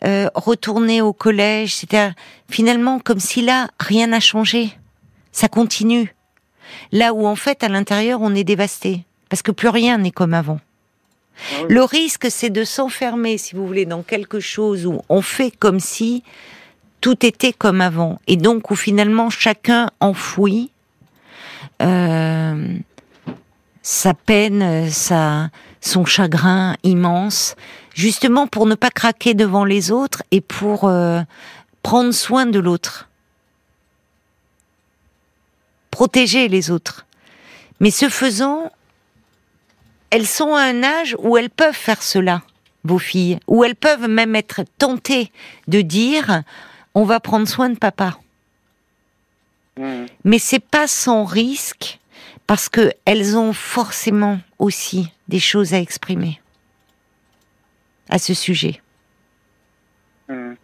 euh, 0.04 0.28
retourner 0.36 1.02
au 1.02 1.12
collège. 1.12 1.74
C'est 1.74 1.88
finalement 2.48 3.00
comme 3.00 3.18
si 3.18 3.42
là, 3.42 3.66
rien 3.80 4.06
n'a 4.06 4.20
changé. 4.20 4.70
Ça 5.32 5.48
continue. 5.48 6.14
Là 6.92 7.14
où, 7.14 7.26
en 7.26 7.34
fait, 7.34 7.64
à 7.64 7.68
l'intérieur, 7.68 8.20
on 8.22 8.32
est 8.36 8.44
dévasté. 8.44 9.02
Parce 9.28 9.42
que 9.42 9.50
plus 9.50 9.70
rien 9.70 9.98
n'est 9.98 10.12
comme 10.12 10.34
avant. 10.34 10.60
Ah 11.36 11.64
Le 11.68 11.82
risque, 11.82 12.28
c'est 12.30 12.50
de 12.50 12.62
s'enfermer, 12.62 13.38
si 13.38 13.56
vous 13.56 13.66
voulez, 13.66 13.86
dans 13.86 14.04
quelque 14.04 14.38
chose 14.38 14.86
où 14.86 15.00
on 15.08 15.20
fait 15.20 15.50
comme 15.50 15.80
si 15.80 16.22
tout 17.00 17.26
était 17.26 17.52
comme 17.52 17.80
avant, 17.80 18.20
et 18.28 18.36
donc 18.36 18.70
où 18.70 18.76
finalement 18.76 19.30
chacun 19.30 19.90
enfouit 19.98 20.70
euh, 21.82 22.78
sa 23.84 24.14
peine, 24.14 24.90
sa, 24.90 25.50
son 25.82 26.06
chagrin 26.06 26.74
immense, 26.82 27.54
justement 27.94 28.46
pour 28.46 28.66
ne 28.66 28.74
pas 28.74 28.90
craquer 28.90 29.34
devant 29.34 29.66
les 29.66 29.92
autres 29.92 30.22
et 30.30 30.40
pour 30.40 30.84
euh, 30.84 31.20
prendre 31.82 32.12
soin 32.12 32.46
de 32.46 32.58
l'autre, 32.58 33.10
protéger 35.90 36.48
les 36.48 36.70
autres. 36.70 37.04
Mais 37.78 37.90
ce 37.90 38.08
faisant, 38.08 38.72
elles 40.08 40.26
sont 40.26 40.54
à 40.54 40.62
un 40.62 40.82
âge 40.82 41.14
où 41.18 41.36
elles 41.36 41.50
peuvent 41.50 41.74
faire 41.74 42.02
cela, 42.02 42.40
vos 42.84 42.98
filles, 42.98 43.38
où 43.46 43.64
elles 43.64 43.76
peuvent 43.76 44.08
même 44.08 44.34
être 44.34 44.62
tentées 44.78 45.30
de 45.68 45.82
dire 45.82 46.42
on 46.94 47.04
va 47.04 47.20
prendre 47.20 47.46
soin 47.46 47.68
de 47.68 47.78
papa. 47.78 48.18
Mmh. 49.76 50.06
Mais 50.24 50.38
c'est 50.38 50.60
pas 50.60 50.86
sans 50.86 51.24
risque 51.24 51.98
parce 52.46 52.68
que 52.68 52.92
elles 53.04 53.36
ont 53.36 53.52
forcément 53.52 54.38
aussi 54.58 55.12
des 55.28 55.38
choses 55.38 55.74
à 55.74 55.78
exprimer 55.78 56.40
à 58.10 58.18
ce 58.18 58.34
sujet. 58.34 58.80
Mmh. 60.28 60.54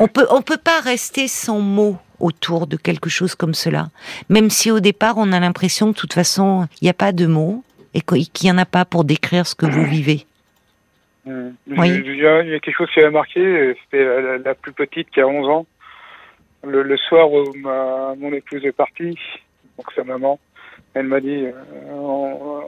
On 0.00 0.08
peut 0.08 0.26
on 0.30 0.42
peut 0.42 0.56
pas 0.56 0.80
rester 0.80 1.28
sans 1.28 1.60
mots 1.60 1.98
autour 2.18 2.66
de 2.66 2.76
quelque 2.76 3.10
chose 3.10 3.34
comme 3.34 3.54
cela, 3.54 3.88
même 4.28 4.50
si 4.50 4.70
au 4.70 4.80
départ 4.80 5.14
on 5.18 5.32
a 5.32 5.40
l'impression 5.40 5.88
que 5.88 5.96
de 5.96 5.98
toute 5.98 6.14
façon 6.14 6.66
il 6.80 6.84
n'y 6.84 6.90
a 6.90 6.94
pas 6.94 7.12
de 7.12 7.26
mots, 7.26 7.64
et 7.94 8.00
qu'il 8.00 8.44
n'y 8.44 8.50
en 8.50 8.58
a 8.58 8.64
pas 8.64 8.84
pour 8.84 9.04
décrire 9.04 9.46
ce 9.46 9.54
que 9.54 9.66
vous 9.66 9.84
vivez 9.84 10.26
mmh. 11.26 11.48
Oui. 11.68 12.02
Il 12.04 12.16
y, 12.16 12.26
a, 12.26 12.42
quelque 12.60 12.76
chose 12.76 12.90
qui 12.92 13.00
m'a 13.00 13.10
marqué, 13.10 13.76
c'était 13.84 14.38
la, 14.38 14.54
plus 14.54 14.72
petite 14.72 15.10
qui 15.10 15.20
a 15.20 15.26
11 15.26 15.48
ans. 15.48 15.66
Le, 16.64 16.96
soir 16.96 17.30
où 17.32 17.52
ma, 17.56 18.14
mon 18.16 18.32
épouse 18.32 18.64
est 18.64 18.72
partie, 18.72 19.18
donc 19.76 19.86
sa 19.94 20.04
maman, 20.04 20.38
elle 20.94 21.06
m'a 21.06 21.20
dit, 21.20 21.46
euh, 21.46 22.60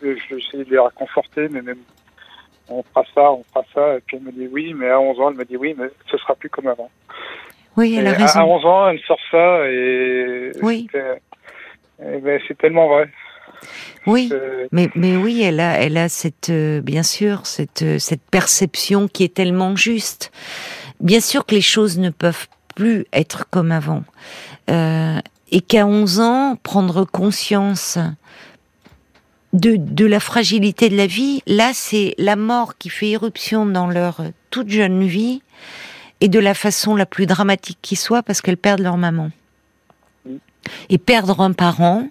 je, 0.00 0.06
vais 0.06 0.40
essayer 0.40 0.64
de 0.64 0.70
les 0.70 0.78
réconforter, 0.78 1.48
mais 1.50 1.62
même 1.62 1.78
on 2.68 2.82
fera 2.82 3.04
ça, 3.14 3.32
on 3.32 3.44
fera 3.44 3.64
ça. 3.74 3.96
Et 3.96 4.00
puis 4.00 4.16
elle 4.16 4.24
m'a 4.24 4.30
dit 4.30 4.48
oui, 4.50 4.74
mais 4.74 4.88
à 4.90 5.00
11 5.00 5.20
ans, 5.20 5.30
elle 5.30 5.36
m'a 5.36 5.44
dit 5.44 5.56
oui, 5.56 5.74
mais 5.76 5.88
ce 6.10 6.16
sera 6.16 6.34
plus 6.34 6.48
comme 6.48 6.68
avant. 6.68 6.90
Oui, 7.76 7.96
elle 7.98 8.06
a 8.06 8.12
raison. 8.12 8.40
À 8.40 8.44
11 8.44 8.64
ans, 8.66 8.88
elle 8.88 9.00
sort 9.00 9.18
ça 9.30 9.68
et 9.68 10.52
oui. 10.62 10.88
ben, 10.92 12.40
c'est 12.46 12.58
tellement 12.58 12.88
vrai. 12.88 13.08
Oui, 14.06 14.32
mais, 14.72 14.90
mais 14.94 15.16
oui, 15.16 15.42
elle 15.42 15.60
a, 15.60 15.80
elle 15.80 15.96
a 15.96 16.08
cette, 16.08 16.50
euh, 16.50 16.80
bien 16.80 17.04
sûr, 17.04 17.46
cette, 17.46 17.82
euh, 17.82 17.98
cette 17.98 18.22
perception 18.22 19.06
qui 19.06 19.22
est 19.22 19.34
tellement 19.34 19.76
juste. 19.76 20.32
Bien 21.00 21.20
sûr 21.20 21.46
que 21.46 21.54
les 21.54 21.60
choses 21.60 21.98
ne 21.98 22.10
peuvent 22.10 22.48
plus 22.74 23.06
être 23.12 23.48
comme 23.50 23.70
avant. 23.70 24.02
Euh, 24.70 25.18
et 25.52 25.60
qu'à 25.60 25.86
11 25.86 26.20
ans, 26.20 26.56
prendre 26.62 27.04
conscience 27.04 27.98
de, 29.52 29.76
de 29.76 30.06
la 30.06 30.18
fragilité 30.18 30.88
de 30.88 30.96
la 30.96 31.06
vie, 31.06 31.42
là, 31.46 31.72
c'est 31.74 32.14
la 32.16 32.36
mort 32.36 32.78
qui 32.78 32.88
fait 32.88 33.10
éruption 33.10 33.66
dans 33.66 33.86
leur 33.86 34.22
toute 34.50 34.70
jeune 34.70 35.06
vie 35.06 35.42
et 36.22 36.28
de 36.28 36.38
la 36.38 36.54
façon 36.54 36.96
la 36.96 37.04
plus 37.04 37.26
dramatique 37.26 37.78
qui 37.82 37.96
soit 37.96 38.22
parce 38.22 38.40
qu'elles 38.40 38.56
perdent 38.56 38.80
leur 38.80 38.96
maman. 38.96 39.30
Et 40.88 40.96
perdre 40.96 41.40
un 41.40 41.52
parent, 41.52 42.08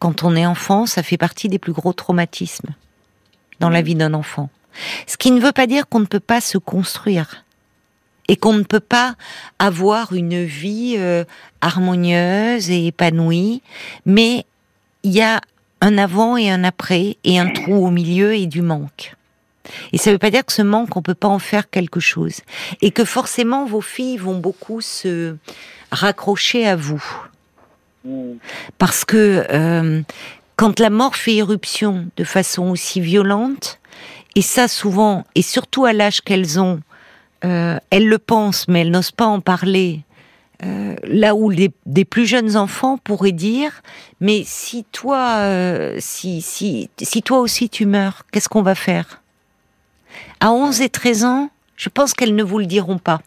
quand 0.00 0.24
on 0.24 0.34
est 0.34 0.46
enfant, 0.46 0.86
ça 0.86 1.04
fait 1.04 1.18
partie 1.18 1.48
des 1.48 1.58
plus 1.58 1.72
gros 1.72 1.92
traumatismes 1.92 2.74
dans 3.60 3.70
la 3.70 3.82
vie 3.82 3.94
d'un 3.94 4.14
enfant. 4.14 4.50
Ce 5.06 5.16
qui 5.16 5.30
ne 5.30 5.40
veut 5.40 5.52
pas 5.52 5.68
dire 5.68 5.88
qu'on 5.88 6.00
ne 6.00 6.06
peut 6.06 6.20
pas 6.20 6.40
se 6.40 6.58
construire 6.58 7.44
et 8.30 8.36
qu'on 8.36 8.52
ne 8.52 8.62
peut 8.62 8.78
pas 8.78 9.16
avoir 9.58 10.12
une 10.12 10.44
vie 10.44 10.94
euh, 10.96 11.24
harmonieuse 11.62 12.70
et 12.70 12.86
épanouie, 12.86 13.60
mais 14.06 14.46
il 15.02 15.10
y 15.10 15.20
a 15.20 15.40
un 15.80 15.98
avant 15.98 16.36
et 16.36 16.48
un 16.48 16.62
après 16.62 17.16
et 17.24 17.40
un 17.40 17.50
trou 17.50 17.84
au 17.84 17.90
milieu 17.90 18.32
et 18.32 18.46
du 18.46 18.62
manque. 18.62 19.16
Et 19.92 19.98
ça 19.98 20.10
ne 20.10 20.14
veut 20.14 20.20
pas 20.20 20.30
dire 20.30 20.46
que 20.46 20.52
ce 20.52 20.62
manque, 20.62 20.96
on 20.96 21.02
peut 21.02 21.14
pas 21.14 21.26
en 21.26 21.40
faire 21.40 21.68
quelque 21.70 21.98
chose. 21.98 22.42
Et 22.80 22.92
que 22.92 23.04
forcément, 23.04 23.66
vos 23.66 23.80
filles 23.80 24.18
vont 24.18 24.38
beaucoup 24.38 24.80
se 24.80 25.34
raccrocher 25.90 26.68
à 26.68 26.76
vous. 26.76 27.04
Parce 28.78 29.04
que 29.04 29.44
euh, 29.50 30.02
quand 30.54 30.78
la 30.78 30.90
mort 30.90 31.16
fait 31.16 31.34
éruption 31.34 32.06
de 32.16 32.22
façon 32.22 32.70
aussi 32.70 33.00
violente, 33.00 33.80
et 34.36 34.42
ça 34.42 34.68
souvent, 34.68 35.24
et 35.34 35.42
surtout 35.42 35.84
à 35.84 35.92
l'âge 35.92 36.20
qu'elles 36.20 36.60
ont, 36.60 36.80
euh, 37.44 37.78
elles 37.90 38.08
le 38.08 38.18
pensent, 38.18 38.68
mais 38.68 38.82
elles 38.82 38.90
n'osent 38.90 39.12
pas 39.12 39.26
en 39.26 39.40
parler. 39.40 40.00
Euh, 40.62 40.94
là 41.04 41.34
où 41.34 41.48
les, 41.48 41.70
des 41.86 42.04
plus 42.04 42.26
jeunes 42.26 42.56
enfants 42.56 42.98
pourraient 42.98 43.32
dire, 43.32 43.82
mais 44.20 44.42
si 44.44 44.84
toi, 44.92 45.42
si, 45.98 46.42
si, 46.42 46.90
si 47.00 47.22
toi 47.22 47.38
aussi 47.38 47.70
tu 47.70 47.86
meurs, 47.86 48.26
qu'est-ce 48.30 48.48
qu'on 48.48 48.62
va 48.62 48.74
faire? 48.74 49.22
À 50.40 50.52
11 50.52 50.82
et 50.82 50.90
13 50.90 51.24
ans, 51.24 51.50
je 51.76 51.88
pense 51.88 52.12
qu'elles 52.12 52.34
ne 52.34 52.42
vous 52.42 52.58
le 52.58 52.66
diront 52.66 52.98
pas, 52.98 53.22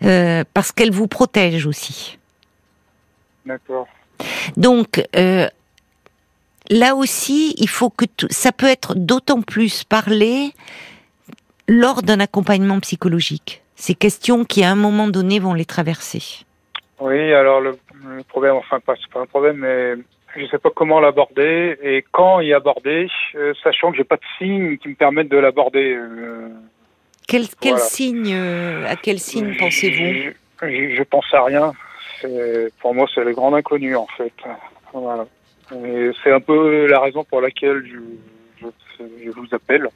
parce 0.00 0.72
qu'elles 0.72 0.90
vous 0.90 1.06
protègent 1.06 1.66
aussi. 1.66 2.18
D'accord. 3.46 3.86
Donc, 4.56 5.02
euh, 5.16 5.48
là 6.70 6.94
aussi, 6.94 7.54
il 7.58 7.68
faut 7.68 7.90
que 7.90 8.06
ça 8.30 8.52
peut 8.52 8.68
être 8.68 8.94
d'autant 8.94 9.42
plus 9.42 9.84
parlé 9.84 10.52
lors 11.68 12.02
d'un 12.02 12.20
accompagnement 12.20 12.80
psychologique. 12.80 13.62
Ces 13.76 13.94
questions 13.94 14.44
qui, 14.44 14.62
à 14.62 14.70
un 14.70 14.76
moment 14.76 15.08
donné, 15.08 15.38
vont 15.38 15.54
les 15.54 15.64
traverser. 15.64 16.44
Oui, 17.00 17.32
alors 17.32 17.60
le, 17.60 17.76
problème, 18.28 18.54
enfin, 18.54 18.80
pas, 18.80 18.94
c'est 19.00 19.12
pas 19.12 19.20
un 19.20 19.26
problème, 19.26 19.58
mais 19.58 19.94
je 20.36 20.42
ne 20.42 20.48
sais 20.48 20.58
pas 20.58 20.70
comment 20.70 21.00
l'aborder 21.00 21.76
et 21.82 22.04
quand 22.12 22.40
y 22.40 22.52
aborder, 22.52 23.08
euh, 23.34 23.52
sachant 23.62 23.90
que 23.90 23.96
j'ai 23.96 24.04
pas 24.04 24.16
de 24.16 24.22
signes 24.38 24.78
qui 24.78 24.88
me 24.88 24.94
permettent 24.94 25.28
de 25.28 25.38
l'aborder. 25.38 25.94
Euh, 25.96 26.48
quel, 27.26 27.46
quel 27.60 27.78
signe, 27.78 28.34
à 28.86 28.96
quel 28.96 29.18
signe 29.18 29.56
pensez-vous? 29.56 30.32
je, 30.62 30.94
je 30.96 31.02
pense 31.02 31.26
à 31.32 31.42
rien 31.44 31.72
pour 32.80 32.94
moi, 32.94 33.06
c'est 33.14 33.24
le 33.24 33.32
grand 33.32 33.54
inconnu, 33.54 33.96
en 33.96 34.06
fait. 34.16 34.32
c'est 36.22 36.32
un 36.32 36.40
peu 36.40 36.86
la 36.86 37.00
raison 37.00 37.24
pour 37.24 37.40
laquelle 37.40 37.84
je, 37.86 39.30
vous 39.30 39.48
appelle. 39.52 39.88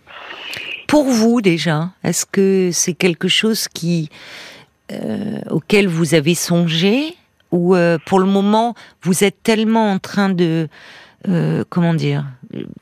Pour 0.88 1.05
vous, 1.05 1.40
déjà, 1.40 1.90
est-ce 2.03 2.27
que 2.27 2.70
c'est 2.72 2.94
quelque 2.94 3.29
chose 3.29 3.68
qui, 3.68 4.09
euh, 4.90 5.38
auquel 5.51 5.87
vous 5.87 6.14
avez 6.14 6.35
songé 6.35 7.14
ou 7.53 7.77
euh, 7.77 7.98
pour 8.05 8.18
le 8.18 8.27
moment, 8.27 8.74
vous 9.03 9.22
êtes 9.22 9.42
tellement 9.42 9.92
en 9.92 9.98
train 10.01 10.31
de, 10.31 10.68
euh, 11.29 11.62
comment 11.68 11.94
dire, 11.94 12.24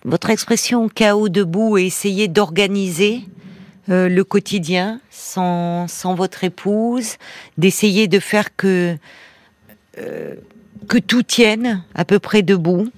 votre 0.04 0.30
expression 0.30 0.88
chaos 0.88 1.28
debout 1.28 1.76
et 1.76 1.84
essayer 1.84 2.28
d'organiser 2.28 3.22
le 3.88 4.22
quotidien 4.22 5.00
sans, 5.10 5.86
sans 5.86 6.14
votre 6.14 6.42
épouse, 6.42 7.18
d'essayer 7.56 8.08
de 8.08 8.18
faire 8.18 8.56
que 8.56 8.96
euh, 9.98 10.34
que 10.88 10.98
tout 10.98 11.22
tienne 11.22 11.82
à 11.94 12.04
peu 12.04 12.18
près 12.18 12.42
debout? 12.42 12.88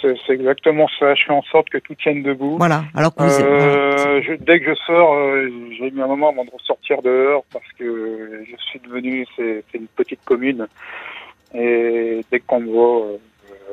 C'est 0.00 0.30
exactement 0.30 0.86
ça. 0.98 1.14
Je 1.14 1.24
fais 1.24 1.32
en 1.32 1.42
sorte 1.42 1.68
que 1.68 1.78
tout 1.78 1.94
tienne 1.94 2.22
debout. 2.22 2.56
Voilà. 2.58 2.84
Alors 2.94 3.14
que 3.14 3.22
euh, 3.22 4.36
dès 4.40 4.60
que 4.60 4.70
je 4.70 4.74
sors, 4.86 5.14
euh, 5.14 5.50
j'ai 5.78 5.90
mis 5.90 6.00
un 6.00 6.06
moment 6.06 6.30
avant 6.30 6.44
de 6.44 6.50
ressortir 6.50 7.02
dehors 7.02 7.44
parce 7.52 7.70
que 7.78 8.44
je 8.48 8.56
suis 8.64 8.80
devenu, 8.80 9.26
c'est 9.36 9.64
une 9.74 9.88
petite 9.88 10.24
commune. 10.24 10.66
Et 11.54 12.24
dès 12.30 12.40
qu'on 12.40 12.60
me 12.60 12.70
voit, 12.70 13.06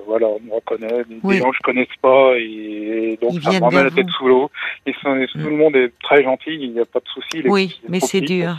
voilà, 0.07 0.27
on 0.27 0.39
me 0.39 0.53
reconnaît. 0.53 1.03
Des 1.07 1.37
gens 1.37 1.51
que 1.51 1.57
je 1.57 1.61
connaisse 1.63 1.87
pas 2.01 2.33
et, 2.37 3.17
donc 3.21 3.41
ça 3.41 3.51
me 3.51 3.65
remet 3.65 3.83
la 3.83 3.91
tête 3.91 4.09
sous 4.17 4.27
l'eau. 4.27 4.51
Et, 4.85 4.93
tout 4.93 5.07
le 5.07 5.49
mm. 5.51 5.57
monde 5.57 5.75
est 5.75 5.91
très 6.01 6.23
gentil, 6.23 6.57
il 6.59 6.73
n'y 6.73 6.79
a 6.79 6.85
pas 6.85 6.99
de 6.99 7.07
souci. 7.07 7.41
Oui, 7.45 7.79
mais 7.87 7.99
c'est 7.99 8.21
dur. 8.21 8.55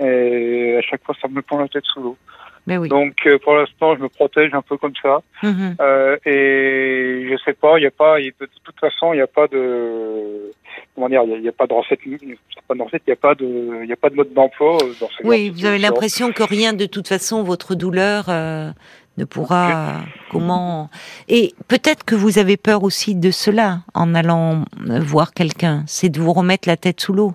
Et 0.00 0.76
à 0.78 0.82
chaque 0.82 1.04
fois, 1.04 1.14
ça 1.20 1.28
me 1.28 1.42
prend 1.42 1.58
la 1.58 1.68
tête 1.68 1.84
sous 1.84 2.00
l'eau. 2.00 2.16
Oui. 2.66 2.88
Donc 2.88 3.14
euh, 3.26 3.38
pour 3.38 3.54
l'instant, 3.54 3.96
je 3.96 4.02
me 4.02 4.08
protège 4.08 4.54
un 4.54 4.62
peu 4.62 4.76
comme 4.76 4.94
ça. 5.02 5.20
Mhm. 5.42 5.76
Euh, 5.80 6.16
et 6.24 7.26
je 7.28 7.36
sais 7.44 7.54
pas, 7.54 7.78
il 7.78 7.82
y 7.82 7.86
a 7.86 7.90
pas, 7.90 8.20
de 8.20 8.48
toute 8.64 8.78
façon, 8.78 9.12
il 9.12 9.16
n'y 9.16 9.22
a 9.22 9.26
pas 9.26 9.48
de, 9.48 10.52
comment 10.94 11.08
dire, 11.08 11.22
il 11.26 11.42
n'y 11.42 11.48
a, 11.48 11.52
pas 11.52 11.66
de 11.66 11.72
recette, 11.72 11.98
il 12.06 12.18
n'y 12.18 12.32
a 12.34 13.16
pas 13.16 13.34
de, 13.34 13.82
il 13.82 13.88
y 13.88 13.92
a 13.92 13.96
pas 13.96 14.10
de 14.10 14.14
mode 14.14 14.32
d'emploi 14.32 14.78
dans 15.00 15.08
Oui, 15.24 15.50
vous 15.50 15.66
avez 15.66 15.78
l'impression 15.78 16.32
que 16.32 16.44
rien, 16.44 16.72
de 16.72 16.86
toute 16.86 17.08
façon, 17.08 17.42
votre 17.42 17.74
douleur 17.74 18.26
ne 18.28 19.24
pourra 19.24 20.02
comment 20.30 20.88
et 21.28 21.52
peut-être 21.68 22.04
que 22.04 22.14
vous 22.14 22.38
avez 22.38 22.56
peur 22.56 22.82
aussi 22.84 23.14
de 23.14 23.30
cela 23.30 23.80
en 23.92 24.14
allant 24.14 24.64
voir 24.78 25.34
quelqu'un, 25.34 25.82
c'est 25.86 26.08
de 26.08 26.20
vous 26.20 26.32
remettre 26.32 26.68
la 26.68 26.76
tête 26.76 27.00
sous 27.00 27.12
l'eau. 27.12 27.34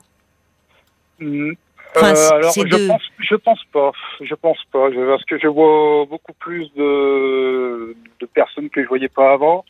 Mmh. 1.19 1.51
Euh, 2.03 2.29
alors, 2.31 2.53
je, 2.53 2.88
pense, 2.88 3.01
je 3.19 3.36
pense 3.36 3.63
pas. 3.71 3.91
Je 4.21 4.36
pense 4.36 4.63
pas. 4.71 4.89
Parce 4.89 5.25
que 5.25 5.38
je 5.39 5.47
vois 5.47 6.05
beaucoup 6.05 6.33
plus 6.33 6.71
de, 6.75 7.95
de 8.19 8.25
personnes 8.25 8.69
que 8.69 8.83
je 8.83 8.88
voyais 8.88 9.10
pas 9.10 9.33
avant. 9.33 9.65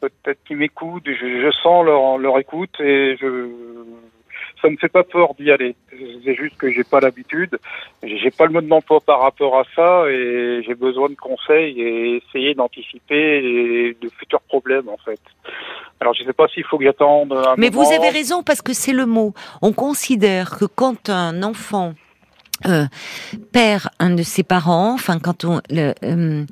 Peut-être 0.00 0.42
qui 0.44 0.54
m'écoutent. 0.54 1.06
Je, 1.06 1.12
je, 1.12 1.50
sens 1.62 1.84
leur, 1.84 2.18
leur 2.18 2.38
écoute 2.38 2.80
et 2.80 3.16
je, 3.20 3.48
ça 4.62 4.68
me 4.68 4.76
fait 4.76 4.88
pas 4.88 5.04
peur 5.04 5.34
d'y 5.38 5.50
aller. 5.50 5.76
C'est 6.24 6.34
juste 6.34 6.56
que 6.56 6.70
j'ai 6.70 6.84
pas 6.84 7.00
l'habitude, 7.00 7.58
j'ai 8.02 8.30
pas 8.30 8.46
le 8.46 8.52
mode 8.52 8.66
d'emploi 8.66 9.00
par 9.00 9.20
rapport 9.20 9.58
à 9.58 9.64
ça 9.74 10.10
et 10.10 10.62
j'ai 10.66 10.74
besoin 10.74 11.08
de 11.08 11.14
conseils 11.14 11.80
et 11.80 12.16
essayer 12.16 12.54
d'anticiper 12.54 13.96
de 14.00 14.08
futurs 14.18 14.40
problèmes 14.42 14.88
en 14.88 14.96
fait. 14.98 15.20
Alors 16.00 16.14
je 16.14 16.24
sais 16.24 16.32
pas 16.32 16.48
s'il 16.48 16.64
faut 16.64 16.78
que 16.78 16.84
j'attende. 16.84 17.34
Mais 17.56 17.70
vous 17.70 17.90
avez 17.92 18.10
raison 18.10 18.42
parce 18.42 18.62
que 18.62 18.72
c'est 18.72 18.92
le 18.92 19.06
mot. 19.06 19.34
On 19.62 19.72
considère 19.72 20.58
que 20.58 20.64
quand 20.64 21.08
un 21.08 21.42
enfant 21.42 21.94
euh, 22.66 22.86
perd 23.52 23.88
un 23.98 24.10
de 24.10 24.22
ses 24.22 24.42
parents, 24.42 24.94
enfin 24.94 25.18
quand 25.18 25.44
on, 25.44 25.60
le, 25.68 25.92
euh, 26.02 26.44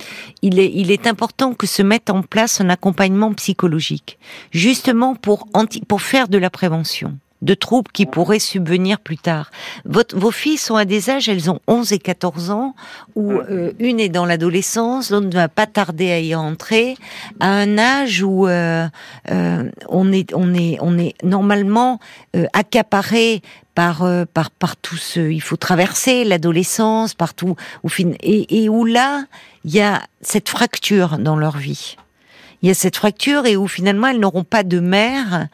il 0.42 0.58
est 0.58 0.70
il 0.70 0.90
est 0.90 1.06
important 1.06 1.54
que 1.54 1.66
se 1.66 1.82
mette 1.82 2.10
en 2.10 2.22
place 2.22 2.60
un 2.60 2.68
accompagnement 2.68 3.32
psychologique, 3.32 4.18
justement 4.50 5.14
pour 5.14 5.46
anti, 5.54 5.80
pour 5.80 6.02
faire 6.02 6.28
de 6.28 6.36
la 6.36 6.50
prévention 6.50 7.18
de 7.44 7.54
troubles 7.54 7.90
qui 7.92 8.06
pourraient 8.06 8.38
subvenir 8.38 8.98
plus 8.98 9.18
tard. 9.18 9.50
Votre, 9.84 10.16
vos 10.16 10.30
filles 10.30 10.56
sont 10.56 10.76
à 10.76 10.86
des 10.86 11.10
âges, 11.10 11.28
elles 11.28 11.50
ont 11.50 11.60
11 11.68 11.92
et 11.92 11.98
14 11.98 12.50
ans, 12.50 12.74
où 13.14 13.32
euh, 13.32 13.72
une 13.78 14.00
est 14.00 14.08
dans 14.08 14.24
l'adolescence, 14.24 15.10
l'autre 15.10 15.26
ne 15.26 15.34
va 15.34 15.48
pas 15.48 15.66
tarder 15.66 16.10
à 16.10 16.20
y 16.20 16.34
entrer, 16.34 16.96
à 17.40 17.50
un 17.50 17.76
âge 17.78 18.22
où 18.22 18.48
euh, 18.48 18.88
euh, 19.30 19.70
on 19.88 20.10
est 20.10 20.32
on 20.34 20.54
est 20.54 20.78
on 20.80 20.98
est 20.98 21.14
normalement 21.22 22.00
accaparé 22.52 23.42
par 23.74 24.06
par 24.32 24.50
par 24.50 24.76
tout 24.76 24.96
ce 24.96 25.20
il 25.20 25.42
faut 25.42 25.56
traverser 25.56 26.24
l'adolescence 26.24 27.14
partout 27.14 27.56
où 27.82 27.88
et, 28.20 28.62
et 28.62 28.68
où 28.68 28.84
là 28.84 29.24
il 29.64 29.74
y 29.74 29.80
a 29.80 30.02
cette 30.20 30.48
fracture 30.48 31.18
dans 31.18 31.36
leur 31.36 31.58
vie 31.58 31.96
il 32.64 32.68
y 32.68 32.70
a 32.70 32.74
cette 32.74 32.96
fracture 32.96 33.44
et 33.44 33.56
où 33.58 33.68
finalement 33.68 34.06
elles 34.06 34.18
n'auront 34.18 34.42
pas 34.42 34.62
de 34.62 34.80
mère 34.80 35.48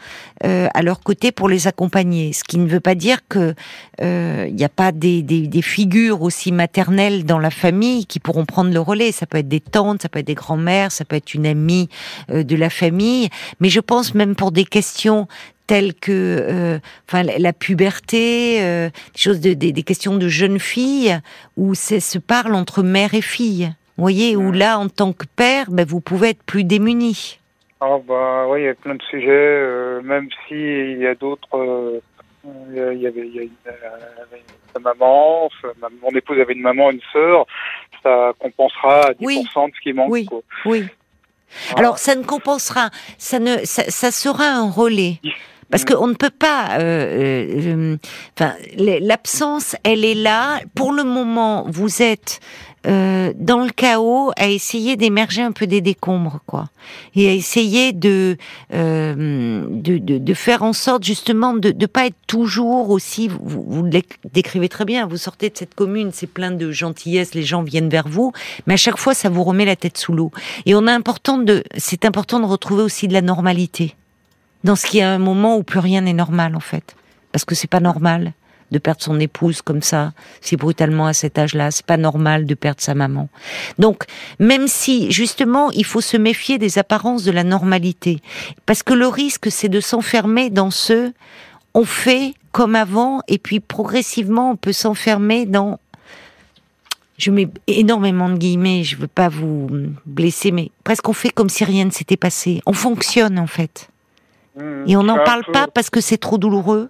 euh, 0.45 0.69
à 0.73 0.81
leur 0.81 1.01
côté 1.01 1.33
pour 1.33 1.49
les 1.49 1.67
accompagner. 1.67 2.33
Ce 2.33 2.45
qui 2.45 2.57
ne 2.57 2.69
veut 2.69 2.79
pas 2.79 2.95
dire 2.95 3.19
que 3.29 3.57
euh, 4.01 4.47
il 4.49 4.55
n'y 4.55 4.63
a 4.63 4.69
pas 4.69 4.93
des, 4.93 5.23
des, 5.23 5.49
des, 5.49 5.63
figures 5.63 6.23
aussi 6.23 6.53
maternelles 6.53 7.25
dans 7.25 7.41
la 7.41 7.51
famille 7.51 8.07
qui 8.07 8.21
pourront 8.21 8.45
prendre 8.45 8.73
le 8.73 8.79
relais. 8.79 9.11
Ça 9.11 9.27
peut 9.27 9.39
être 9.39 9.49
des 9.49 9.59
tantes, 9.59 10.03
ça 10.03 10.09
peut 10.09 10.21
être 10.21 10.27
des 10.29 10.35
grands-mères, 10.35 10.93
ça 10.93 11.05
peut 11.05 11.17
être 11.17 11.35
une 11.35 11.47
amie 11.47 11.89
euh, 12.31 12.45
de 12.45 12.55
la 12.55 12.71
famille. 12.71 13.29
Mais 13.59 13.71
je 13.71 13.81
pense 13.81 14.15
même 14.15 14.37
pour 14.37 14.53
des 14.53 14.65
questions 14.65 15.27
telles 15.71 15.95
que 15.95 16.11
euh, 16.13 16.79
enfin 17.09 17.23
la 17.23 17.53
puberté, 17.53 18.59
euh, 18.61 18.89
des 19.15 19.21
choses 19.21 19.41
de, 19.41 19.53
des, 19.55 19.71
des, 19.71 19.83
questions 19.85 20.17
de 20.17 20.27
jeunes 20.27 20.59
filles 20.59 21.21
où 21.57 21.75
c'est 21.75 22.01
se 22.01 22.19
parle 22.19 22.55
entre 22.55 22.83
mère 22.83 23.15
et 23.15 23.21
fille. 23.21 23.73
Vous 24.01 24.05
voyez, 24.05 24.35
où 24.35 24.51
là, 24.51 24.79
en 24.79 24.89
tant 24.89 25.13
que 25.13 25.27
père, 25.37 25.67
ben, 25.69 25.85
vous 25.87 26.01
pouvez 26.01 26.31
être 26.31 26.43
plus 26.45 26.65
démuni. 26.65 27.39
Ah 27.83 27.99
bah 28.09 28.47
oui, 28.49 28.63
il 28.63 28.65
y 28.65 28.69
a 28.69 28.75
plein 28.75 28.95
de 28.95 29.03
sujets, 29.03 29.29
euh, 29.29 30.01
même 30.01 30.27
s'il 30.49 30.97
y 30.97 31.07
a 31.07 31.15
d'autres. 31.15 31.55
Euh, 31.55 32.01
il 32.71 32.99
y 32.99 33.07
avait, 33.07 33.27
il 33.27 33.35
y 33.35 33.41
a 33.41 33.43
une, 33.43 33.51
euh, 33.67 34.81
maman, 34.81 35.51
mon 36.01 36.09
épouse 36.17 36.41
avait 36.41 36.55
une 36.55 36.63
maman, 36.63 36.93
une 36.93 37.03
sœur, 37.13 37.45
ça 38.03 38.33
compensera 38.39 39.09
à 39.09 39.13
10% 39.13 39.69
de 39.69 39.75
ce 39.75 39.81
qui 39.83 39.93
manque. 39.93 40.11
Oui, 40.11 40.27
oui. 40.65 40.85
Alors 41.77 41.99
ça 41.99 42.15
ne 42.15 42.23
compensera, 42.23 42.89
ça 43.19 43.39
ne, 43.39 43.59
ça, 43.65 44.11
sera 44.11 44.47
un 44.47 44.71
relais. 44.71 45.21
Parce 45.71 45.85
qu'on 45.85 46.07
ne 46.07 46.15
peut 46.15 46.31
pas. 46.31 46.79
Euh, 46.81 47.97
enfin, 48.35 48.55
l'absence, 48.77 49.77
elle 49.85 50.05
est 50.05 50.15
là. 50.15 50.61
Pour 50.75 50.93
le 50.93 51.05
moment, 51.05 51.65
vous 51.69 52.03
êtes 52.03 52.41
euh, 52.87 53.33
dans 53.37 53.63
le 53.63 53.71
chaos, 53.71 54.33
à 54.37 54.49
essayer 54.49 54.97
d'émerger 54.97 55.43
un 55.43 55.53
peu 55.53 55.67
des 55.67 55.81
décombres, 55.81 56.41
quoi, 56.47 56.71
et 57.15 57.29
à 57.29 57.33
essayer 57.33 57.93
de 57.93 58.39
euh, 58.73 59.67
de, 59.69 59.99
de, 59.99 60.17
de, 60.19 60.35
faire 60.35 60.63
en 60.63 60.73
sorte 60.73 61.05
justement 61.05 61.53
de 61.53 61.73
ne 61.73 61.87
pas 61.87 62.07
être 62.07 62.17
toujours 62.27 62.89
aussi. 62.89 63.29
Vous, 63.29 63.65
vous 63.67 63.83
le 63.83 63.91
décrivez 64.33 64.69
très 64.71 64.87
bien. 64.87 65.07
Vous 65.07 65.19
sortez 65.19 65.51
de 65.51 65.59
cette 65.59 65.75
commune, 65.75 66.11
c'est 66.13 66.27
plein 66.27 66.51
de 66.51 66.71
gentillesse, 66.71 67.35
les 67.35 67.43
gens 67.43 67.63
viennent 67.63 67.91
vers 67.91 68.09
vous, 68.09 68.33
mais 68.67 68.75
à 68.75 68.79
chaque 68.79 68.97
fois, 68.97 69.13
ça 69.13 69.29
vous 69.29 69.45
remet 69.45 69.67
la 69.67 69.77
tête 69.77 69.99
sous 69.99 70.15
l'eau. 70.15 70.31
Et 70.65 70.75
on 70.75 70.87
a 70.87 70.93
important 70.93 71.37
de, 71.37 71.63
c'est 71.77 72.07
important 72.07 72.41
de 72.41 72.47
retrouver 72.47 72.83
aussi 72.83 73.09
de 73.09 73.13
la 73.13 73.23
normalité 73.23 73.95
dans 74.65 74.77
ce 74.77 74.87
qui 74.87 74.99
est 74.99 75.03
un 75.03 75.19
moment 75.19 75.57
où 75.57 75.63
plus 75.63 75.81
rien 75.81 76.03
n'est 76.03 76.13
normal 76.13 76.57
en 76.57 76.61
fait, 76.61 76.97
parce 77.33 77.45
que 77.45 77.55
c'est 77.55 77.69
pas 77.69 77.81
normal 77.81 78.33
de 78.71 78.79
perdre 78.79 79.03
son 79.03 79.19
épouse 79.21 79.63
comme 79.63 79.83
ça, 79.83 80.13
si 80.41 80.57
brutalement 80.57 81.07
à 81.07 81.13
cet 81.13 81.39
âge-là. 81.39 81.71
C'est 81.71 81.87
pas 81.87 81.97
normal 81.97 82.47
de 82.47 82.55
perdre 82.55 82.81
sa 82.81 82.95
maman. 82.95 83.29
Donc, 83.79 84.05
même 84.39 84.69
si, 84.69 85.11
justement, 85.11 85.71
il 85.73 85.85
faut 85.85 86.01
se 86.01 86.17
méfier 86.17 86.59
des 86.59 86.79
apparences 86.79 87.25
de 87.25 87.33
la 87.33 87.45
normalité. 87.45 88.21
Parce 88.67 88.83
que 88.83 88.95
le 88.95 89.07
risque, 89.07 89.51
c'est 89.51 89.69
de 89.69 89.81
s'enfermer 89.81 90.51
dans 90.51 90.71
ce, 90.71 91.13
on 91.75 91.85
fait 91.85 92.35
comme 92.53 92.75
avant, 92.75 93.21
et 93.29 93.39
puis 93.39 93.61
progressivement, 93.61 94.51
on 94.51 94.57
peut 94.57 94.73
s'enfermer 94.73 95.47
dans 95.47 95.79
je 97.21 97.31
mets 97.31 97.49
énormément 97.67 98.31
de 98.31 98.37
guillemets, 98.37 98.83
je 98.83 98.97
veux 98.97 99.07
pas 99.07 99.29
vous 99.29 99.69
blesser, 100.07 100.53
mais 100.53 100.71
presque 100.85 101.09
on 101.09 101.13
fait 101.13 101.29
comme 101.29 101.51
si 101.51 101.65
rien 101.65 101.85
ne 101.85 101.91
s'était 101.91 102.17
passé. 102.17 102.63
On 102.67 102.73
fonctionne 102.73 103.39
en 103.39 103.47
fait. 103.47 103.91
Mmh, 104.57 104.85
et 104.89 104.97
on 104.97 105.03
n'en 105.03 105.23
parle 105.23 105.45
pas 105.53 105.67
parce 105.67 105.91
que 105.91 106.01
c'est 106.01 106.17
trop 106.17 106.39
douloureux. 106.39 106.89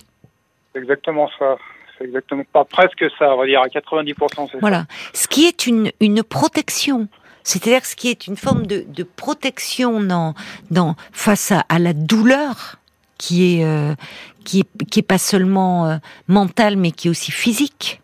C'est 0.73 0.79
exactement 0.79 1.29
ça. 1.38 1.57
Exactement 2.01 2.45
pas 2.53 2.65
presque 2.65 3.05
ça, 3.19 3.35
on 3.35 3.39
va 3.39 3.47
dire 3.47 3.61
à 3.61 3.67
90%. 3.69 4.59
Voilà. 4.61 4.87
Ce 5.13 5.29
qui 5.29 5.47
est 5.47 5.67
une, 5.67 5.91
une 6.01 6.23
protection. 6.23 7.09
C'est-à-dire 7.43 7.85
ce 7.87 7.97
qui 7.97 8.09
est 8.09 8.27
une 8.27 8.37
forme 8.37 8.67
de, 8.67 8.85
de 8.87 9.03
protection 9.03 10.01
dans, 10.01 10.35
dans, 10.71 10.95
face 11.13 11.53
à, 11.53 11.65
à 11.69 11.79
la 11.79 11.93
douleur 11.93 12.77
qui 13.19 13.57
est, 13.59 13.65
euh, 13.65 13.95
qui 14.45 14.61
est, 14.61 14.85
qui 14.91 15.01
est 15.01 15.05
pas 15.05 15.19
seulement 15.19 15.87
euh, 15.87 15.97
mentale 16.29 16.77
mais 16.77 16.91
qui 16.91 17.09
est 17.09 17.11
aussi 17.11 17.33
physique. 17.33 18.01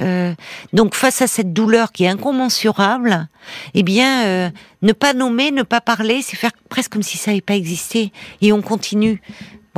Euh, 0.00 0.34
donc 0.72 0.94
face 0.94 1.22
à 1.22 1.26
cette 1.26 1.52
douleur 1.52 1.92
qui 1.92 2.04
est 2.04 2.08
incommensurable, 2.08 3.28
eh 3.74 3.82
bien, 3.82 4.26
euh, 4.26 4.50
ne 4.82 4.92
pas 4.92 5.12
nommer, 5.12 5.50
ne 5.50 5.62
pas 5.62 5.80
parler, 5.80 6.22
c'est 6.22 6.36
faire 6.36 6.52
presque 6.68 6.92
comme 6.92 7.02
si 7.02 7.18
ça 7.18 7.30
n'avait 7.30 7.40
pas 7.40 7.56
existé, 7.56 8.12
et 8.40 8.52
on 8.52 8.62
continue 8.62 9.20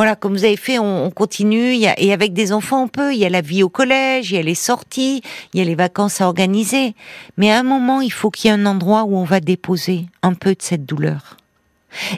voilà, 0.01 0.17
comme 0.17 0.33
vous 0.33 0.47
avez 0.47 0.57
fait, 0.57 0.79
on, 0.79 1.11
continue. 1.11 1.75
et 1.75 2.13
avec 2.15 2.33
des 2.33 2.55
enfants, 2.55 2.85
on 2.85 2.89
peut. 2.89 3.13
Il 3.13 3.19
y 3.19 3.27
a 3.27 3.29
la 3.29 3.43
vie 3.43 3.63
au 3.63 3.69
collège, 3.69 4.31
il 4.31 4.37
y 4.37 4.39
a 4.39 4.43
les 4.43 4.55
sorties, 4.55 5.21
il 5.53 5.59
y 5.59 5.61
a 5.61 5.67
les 5.67 5.75
vacances 5.75 6.23
à 6.23 6.27
organiser. 6.27 6.95
Mais 7.37 7.53
à 7.53 7.59
un 7.59 7.63
moment, 7.63 8.01
il 8.01 8.11
faut 8.11 8.31
qu'il 8.31 8.51
y 8.51 8.51
ait 8.51 8.57
un 8.57 8.65
endroit 8.65 9.05
où 9.05 9.15
on 9.19 9.25
va 9.25 9.41
déposer 9.41 10.07
un 10.23 10.33
peu 10.33 10.55
de 10.55 10.63
cette 10.63 10.87
douleur. 10.87 11.37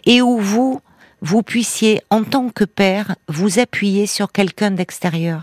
Et 0.06 0.22
où 0.22 0.38
vous, 0.38 0.80
vous 1.22 1.42
puissiez, 1.42 2.02
en 2.08 2.22
tant 2.22 2.50
que 2.50 2.62
père, 2.62 3.16
vous 3.26 3.58
appuyer 3.58 4.06
sur 4.06 4.30
quelqu'un 4.30 4.70
d'extérieur 4.70 5.42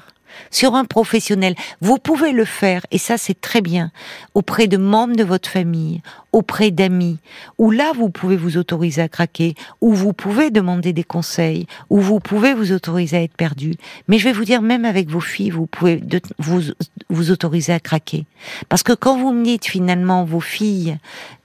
sur 0.51 0.75
un 0.75 0.85
professionnel. 0.85 1.55
Vous 1.81 1.97
pouvez 1.97 2.31
le 2.31 2.45
faire, 2.45 2.85
et 2.91 2.97
ça 2.97 3.17
c'est 3.17 3.39
très 3.39 3.61
bien, 3.61 3.91
auprès 4.33 4.67
de 4.67 4.77
membres 4.77 5.15
de 5.15 5.23
votre 5.23 5.49
famille, 5.49 6.01
auprès 6.31 6.71
d'amis, 6.71 7.17
où 7.57 7.71
là 7.71 7.91
vous 7.95 8.09
pouvez 8.09 8.37
vous 8.37 8.57
autoriser 8.57 9.01
à 9.01 9.09
craquer, 9.09 9.55
où 9.81 9.93
vous 9.93 10.13
pouvez 10.13 10.51
demander 10.51 10.93
des 10.93 11.03
conseils, 11.03 11.65
où 11.89 11.99
vous 11.99 12.19
pouvez 12.19 12.53
vous 12.53 12.71
autoriser 12.71 13.17
à 13.17 13.21
être 13.23 13.35
perdu. 13.35 13.75
Mais 14.07 14.19
je 14.19 14.25
vais 14.25 14.33
vous 14.33 14.45
dire, 14.45 14.61
même 14.61 14.85
avec 14.85 15.09
vos 15.09 15.19
filles, 15.19 15.49
vous 15.49 15.65
pouvez 15.65 16.01
vous, 16.37 16.61
vous 17.09 17.31
autoriser 17.31 17.73
à 17.73 17.79
craquer. 17.79 18.25
Parce 18.69 18.83
que 18.83 18.93
quand 18.93 19.17
vous 19.17 19.31
me 19.31 19.43
dites 19.43 19.65
finalement, 19.65 20.23
vos 20.23 20.39
filles, 20.39 20.97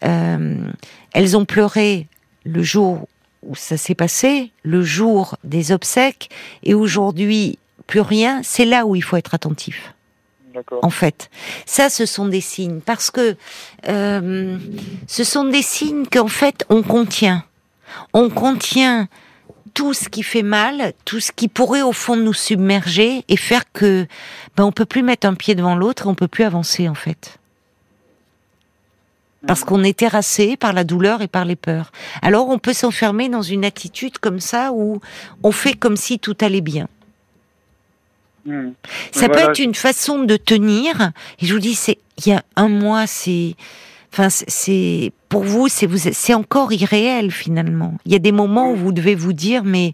euh, 0.05 0.57
elles 1.13 1.37
ont 1.37 1.45
pleuré 1.45 2.09
le 2.45 2.63
jour 2.63 3.09
où 3.43 3.55
ça 3.55 3.77
s'est 3.77 3.95
passé, 3.95 4.53
le 4.63 4.83
jour 4.83 5.37
des 5.45 5.73
obsèques, 5.73 6.31
et 6.63 6.75
aujourd'hui 6.75 7.59
plus 7.87 8.01
rien, 8.01 8.41
c'est 8.43 8.65
là 8.65 8.87
où 8.87 8.97
il 8.97 9.03
faut 9.03 9.17
être 9.17 9.35
attentif. 9.35 9.95
En 10.83 10.91
fait, 10.91 11.31
ça, 11.67 11.91
ce 11.91 12.07
sont 12.07 12.27
des 12.29 12.41
signes 12.41 12.81
parce 12.81 13.11
que 13.11 13.37
euh, 13.89 14.57
ce 15.09 15.25
sont 15.25 15.45
des 15.45 15.63
signes 15.63 16.07
qu'en 16.07 16.29
fait 16.29 16.65
on 16.69 16.83
contient. 16.83 17.45
On 18.13 18.31
contient 18.31 19.09
tout 19.75 19.95
ce 19.95 20.09
qui 20.09 20.23
fait 20.23 20.45
mal, 20.45 20.93
tout 21.05 21.19
ce 21.19 21.33
qui 21.33 21.49
pourrait 21.49 21.83
au 21.83 21.93
fond 21.93 22.15
nous 22.17 22.33
submerger 22.33 23.25
et 23.29 23.37
faire 23.37 23.65
que 23.73 24.07
ben 24.57 24.63
on 24.65 24.71
peut 24.71 24.85
plus 24.85 25.03
mettre 25.03 25.27
un 25.27 25.35
pied 25.35 25.57
devant 25.57 25.75
l'autre, 25.75 26.07
on 26.07 26.15
peut 26.15 26.29
plus 26.29 26.45
avancer 26.45 26.89
en 26.89 26.95
fait. 26.95 27.39
parce 29.47 29.61
Mhm. 29.61 29.67
qu'on 29.67 29.85
est 29.85 29.99
terrassé 29.99 30.57
par 30.57 30.73
la 30.73 30.85
douleur 30.85 31.21
et 31.21 31.29
par 31.29 31.45
les 31.45 31.57
peurs. 31.57 31.93
Alors 32.23 32.49
on 32.49 32.59
peut 32.59 32.73
s'enfermer 32.73 33.29
dans 33.29 33.43
une 33.43 33.65
attitude 33.67 34.17
comme 34.19 34.41
ça 34.41 34.73
où 34.73 35.01
on 35.43 35.53
fait 35.53 35.75
comme 35.75 35.97
si 35.99 36.19
tout 36.19 36.37
allait 36.41 36.63
bien. 36.63 36.89
Hmm. 38.47 38.73
Ça 39.13 39.29
peut 39.29 39.39
être 39.39 39.59
une 39.59 39.75
façon 39.75 40.23
de 40.23 40.37
tenir. 40.37 41.13
Et 41.41 41.47
je 41.47 41.55
vous 41.55 41.61
dis, 41.61 41.75
c'est 41.75 41.99
il 42.19 42.29
y 42.31 42.33
a 42.35 42.43
un 42.57 42.69
mois, 42.69 43.07
c'est, 43.07 43.55
enfin, 44.13 44.29
c'est- 44.29 45.13
pour 45.29 45.43
vous, 45.45 45.67
c'est 45.69 45.87
vous, 45.87 45.97
c'est 45.99 46.35
encore 46.35 46.73
irréel 46.73 47.31
finalement. 47.33 47.95
Il 48.07 48.13
y 48.13 48.15
a 48.15 48.21
des 48.21 48.33
moments 48.33 48.71
où 48.71 48.77
vous 48.77 48.93
devez 48.93 49.15
vous 49.17 49.33
dire, 49.33 49.65
mais 49.65 49.93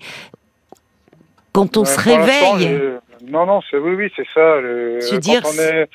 quand 1.52 1.76
on 1.76 1.80
Ouais, 1.80 1.86
se 1.86 2.00
réveille, 2.00 2.68
le- 2.68 3.00
Non, 3.28 3.46
non, 3.46 3.60
c'est 3.70 3.76
oui, 3.76 3.94
oui, 3.94 4.12
c'est 4.16 4.26
ça. 4.34 4.60
Le... 4.60 5.00
Se 5.00 5.14
dire, 5.16 5.42
est, 5.58 5.88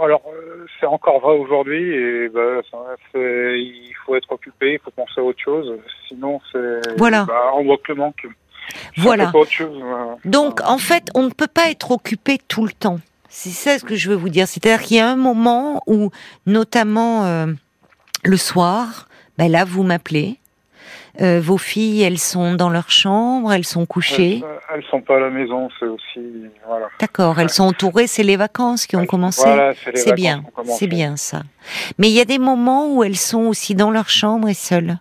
alors 0.00 0.22
euh, 0.32 0.64
c'est 0.80 0.86
encore 0.86 1.20
vrai 1.20 1.36
aujourd'hui 1.36 1.92
et 1.94 2.28
bah, 2.28 2.60
il 3.14 3.92
faut 4.04 4.16
être 4.16 4.30
occupé, 4.32 4.74
il 4.74 4.78
faut 4.78 4.90
penser 4.90 5.18
à 5.18 5.22
autre 5.22 5.40
chose. 5.42 5.72
Sinon, 6.08 6.40
c'est 6.52 6.96
Voilà. 6.96 7.24
bah, 7.26 7.50
on 7.54 7.64
voit 7.64 7.76
que 7.78 7.92
le 7.92 7.96
manque. 7.96 8.26
Voilà. 8.96 9.30
autre 9.34 9.50
chose, 9.50 9.80
euh, 9.82 10.14
Donc, 10.24 10.60
en 10.64 10.78
fait, 10.78 11.04
on 11.14 11.24
ne 11.24 11.30
peut 11.30 11.46
pas 11.46 11.70
être 11.70 11.90
occupé 11.90 12.38
tout 12.48 12.64
le 12.64 12.72
temps. 12.72 12.98
C'est 13.28 13.50
ça 13.50 13.78
ce 13.78 13.84
que 13.84 13.96
je 13.96 14.08
veux 14.08 14.16
vous 14.16 14.28
dire. 14.30 14.48
C'est-à-dire 14.48 14.82
qu'il 14.82 14.96
y 14.96 15.00
a 15.00 15.08
un 15.08 15.16
moment 15.16 15.82
où, 15.86 16.10
notamment 16.46 17.24
euh, 17.26 17.46
le 18.24 18.36
soir, 18.36 19.08
ben 19.36 19.50
là, 19.50 19.64
vous 19.64 19.82
m'appelez. 19.82 20.36
Euh, 21.22 21.40
vos 21.40 21.56
filles, 21.56 22.02
elles 22.02 22.18
sont 22.18 22.54
dans 22.54 22.68
leur 22.68 22.90
chambre, 22.90 23.50
elles 23.52 23.64
sont 23.64 23.86
couchées. 23.86 24.42
elles, 24.44 24.60
elles 24.74 24.84
sont 24.90 25.00
pas 25.00 25.16
à 25.16 25.20
la 25.20 25.30
maison, 25.30 25.70
c'est 25.80 25.86
aussi 25.86 26.20
voilà. 26.66 26.88
D'accord, 27.00 27.40
elles 27.40 27.48
sont 27.48 27.64
entourées, 27.64 28.06
c'est 28.06 28.22
les 28.22 28.36
vacances 28.36 28.86
qui 28.86 28.96
ont 28.96 29.00
Elles- 29.00 29.06
commencé. 29.06 29.42
Voilà, 29.46 29.72
c'est 29.94 30.12
bien, 30.14 30.44
c'est 30.66 30.86
bien 30.86 31.16
ça. 31.16 31.42
Mais 31.98 32.08
il 32.10 32.14
y 32.14 32.20
a 32.20 32.26
des 32.26 32.38
moments 32.38 32.88
où 32.94 33.02
elles 33.02 33.16
sont 33.16 33.44
aussi 33.44 33.74
dans 33.74 33.90
leur 33.90 34.10
chambre 34.10 34.48
et 34.50 34.54
seules, 34.54 34.98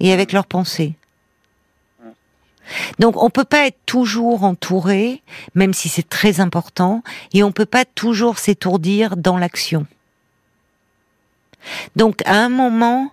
et 0.00 0.12
avec 0.12 0.32
leurs 0.32 0.46
pensées. 0.46 0.94
Donc 2.98 3.22
on 3.22 3.30
peut 3.30 3.44
pas 3.44 3.66
être 3.66 3.78
toujours 3.86 4.44
entouré, 4.44 5.22
même 5.54 5.74
si 5.74 5.88
c'est 5.88 6.08
très 6.08 6.40
important, 6.40 7.02
et 7.32 7.42
on 7.42 7.52
peut 7.52 7.66
pas 7.66 7.84
toujours 7.84 8.38
s'étourdir 8.38 9.16
dans 9.16 9.36
l'action. 9.36 9.86
Donc 11.96 12.22
à 12.26 12.36
un 12.36 12.48
moment, 12.48 13.12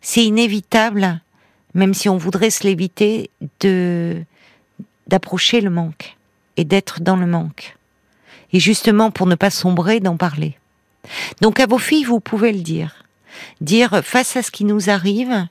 c'est 0.00 0.24
inévitable, 0.24 1.20
même 1.74 1.94
si 1.94 2.08
on 2.08 2.16
voudrait 2.16 2.50
se 2.50 2.64
l'éviter, 2.64 3.30
de 3.60 4.22
d'approcher 5.06 5.60
le 5.60 5.68
manque 5.68 6.16
et 6.56 6.64
d'être 6.64 7.02
dans 7.02 7.16
le 7.16 7.26
manque. 7.26 7.76
Et 8.52 8.60
justement 8.60 9.10
pour 9.10 9.26
ne 9.26 9.34
pas 9.34 9.50
sombrer, 9.50 10.00
d'en 10.00 10.16
parler. 10.16 10.56
Donc 11.42 11.60
à 11.60 11.66
vos 11.66 11.78
filles, 11.78 12.04
vous 12.04 12.20
pouvez 12.20 12.52
le 12.52 12.60
dire. 12.60 13.04
Dire 13.60 14.02
face 14.02 14.36
à 14.36 14.42
ce 14.42 14.50
qui 14.50 14.64
nous 14.64 14.88
arrive, 14.88 15.46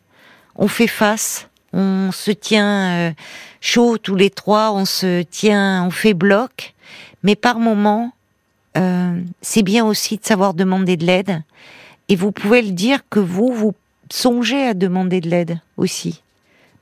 on 0.56 0.68
fait 0.68 0.88
face, 0.88 1.50
on 1.74 2.12
se 2.12 2.32
tient 2.32 3.10
euh, 3.10 3.12
chaud 3.62 3.98
tous 3.98 4.16
les 4.16 4.30
trois, 4.30 4.72
on 4.72 4.86
se 4.86 5.24
tient, 5.24 5.84
on 5.86 5.92
fait 5.92 6.14
bloc, 6.14 6.74
mais 7.24 7.36
par 7.36 7.60
moment, 7.60 8.14
euh, 8.78 9.20
c'est 9.42 9.64
bien 9.64 9.86
aussi 9.86 10.18
de 10.18 10.26
savoir 10.26 10.54
demander 10.54 10.98
de 10.98 11.06
l'aide. 11.06 11.42
Et 12.10 12.16
vous 12.16 12.32
pouvez 12.32 12.62
le 12.62 12.72
dire 12.72 13.00
que 13.10 13.20
vous, 13.20 13.52
vous 13.54 13.74
songez 14.12 14.68
à 14.68 14.74
demander 14.74 15.22
de 15.22 15.30
l'aide 15.30 15.60
aussi. 15.78 16.22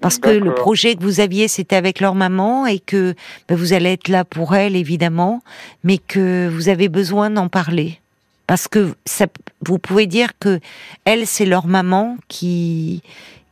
Parce 0.01 0.17
que 0.17 0.29
le 0.29 0.55
projet 0.55 0.95
que 0.95 1.03
vous 1.03 1.19
aviez, 1.19 1.47
c'était 1.47 1.75
avec 1.75 1.99
leur 1.99 2.15
maman 2.15 2.65
et 2.65 2.79
que 2.79 3.13
ben, 3.47 3.55
vous 3.55 3.71
allez 3.71 3.91
être 3.93 4.07
là 4.07 4.25
pour 4.25 4.55
elle, 4.55 4.75
évidemment, 4.75 5.43
mais 5.83 5.99
que 5.99 6.49
vous 6.51 6.69
avez 6.69 6.89
besoin 6.89 7.29
d'en 7.29 7.49
parler. 7.49 7.99
Parce 8.47 8.67
que 8.67 8.95
ça, 9.05 9.27
vous 9.63 9.77
pouvez 9.77 10.07
dire 10.07 10.31
que 10.39 10.59
elle, 11.05 11.27
c'est 11.27 11.45
leur 11.45 11.67
maman 11.67 12.17
qui, 12.27 13.03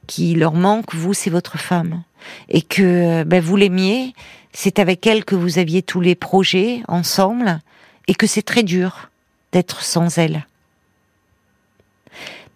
qui 0.09 0.33
leur 0.33 0.53
manque, 0.53 0.95
vous, 0.95 1.13
c'est 1.13 1.29
votre 1.29 1.59
femme. 1.59 2.03
Et 2.49 2.63
que 2.63 3.23
ben, 3.23 3.39
vous 3.39 3.55
l'aimiez, 3.55 4.15
c'est 4.51 4.79
avec 4.79 5.05
elle 5.05 5.23
que 5.23 5.35
vous 5.35 5.59
aviez 5.59 5.83
tous 5.83 6.01
les 6.01 6.15
projets 6.15 6.81
ensemble, 6.87 7.61
et 8.07 8.15
que 8.15 8.25
c'est 8.25 8.41
très 8.41 8.63
dur 8.63 9.11
d'être 9.51 9.83
sans 9.83 10.17
elle. 10.17 10.47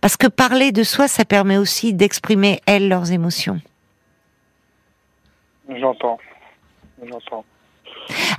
Parce 0.01 0.17
que 0.17 0.27
parler 0.27 0.71
de 0.71 0.83
soi, 0.83 1.07
ça 1.07 1.25
permet 1.25 1.57
aussi 1.57 1.93
d'exprimer, 1.93 2.59
elles, 2.65 2.89
leurs 2.89 3.11
émotions. 3.11 3.61
J'entends, 5.69 6.17
j'entends. 7.07 7.45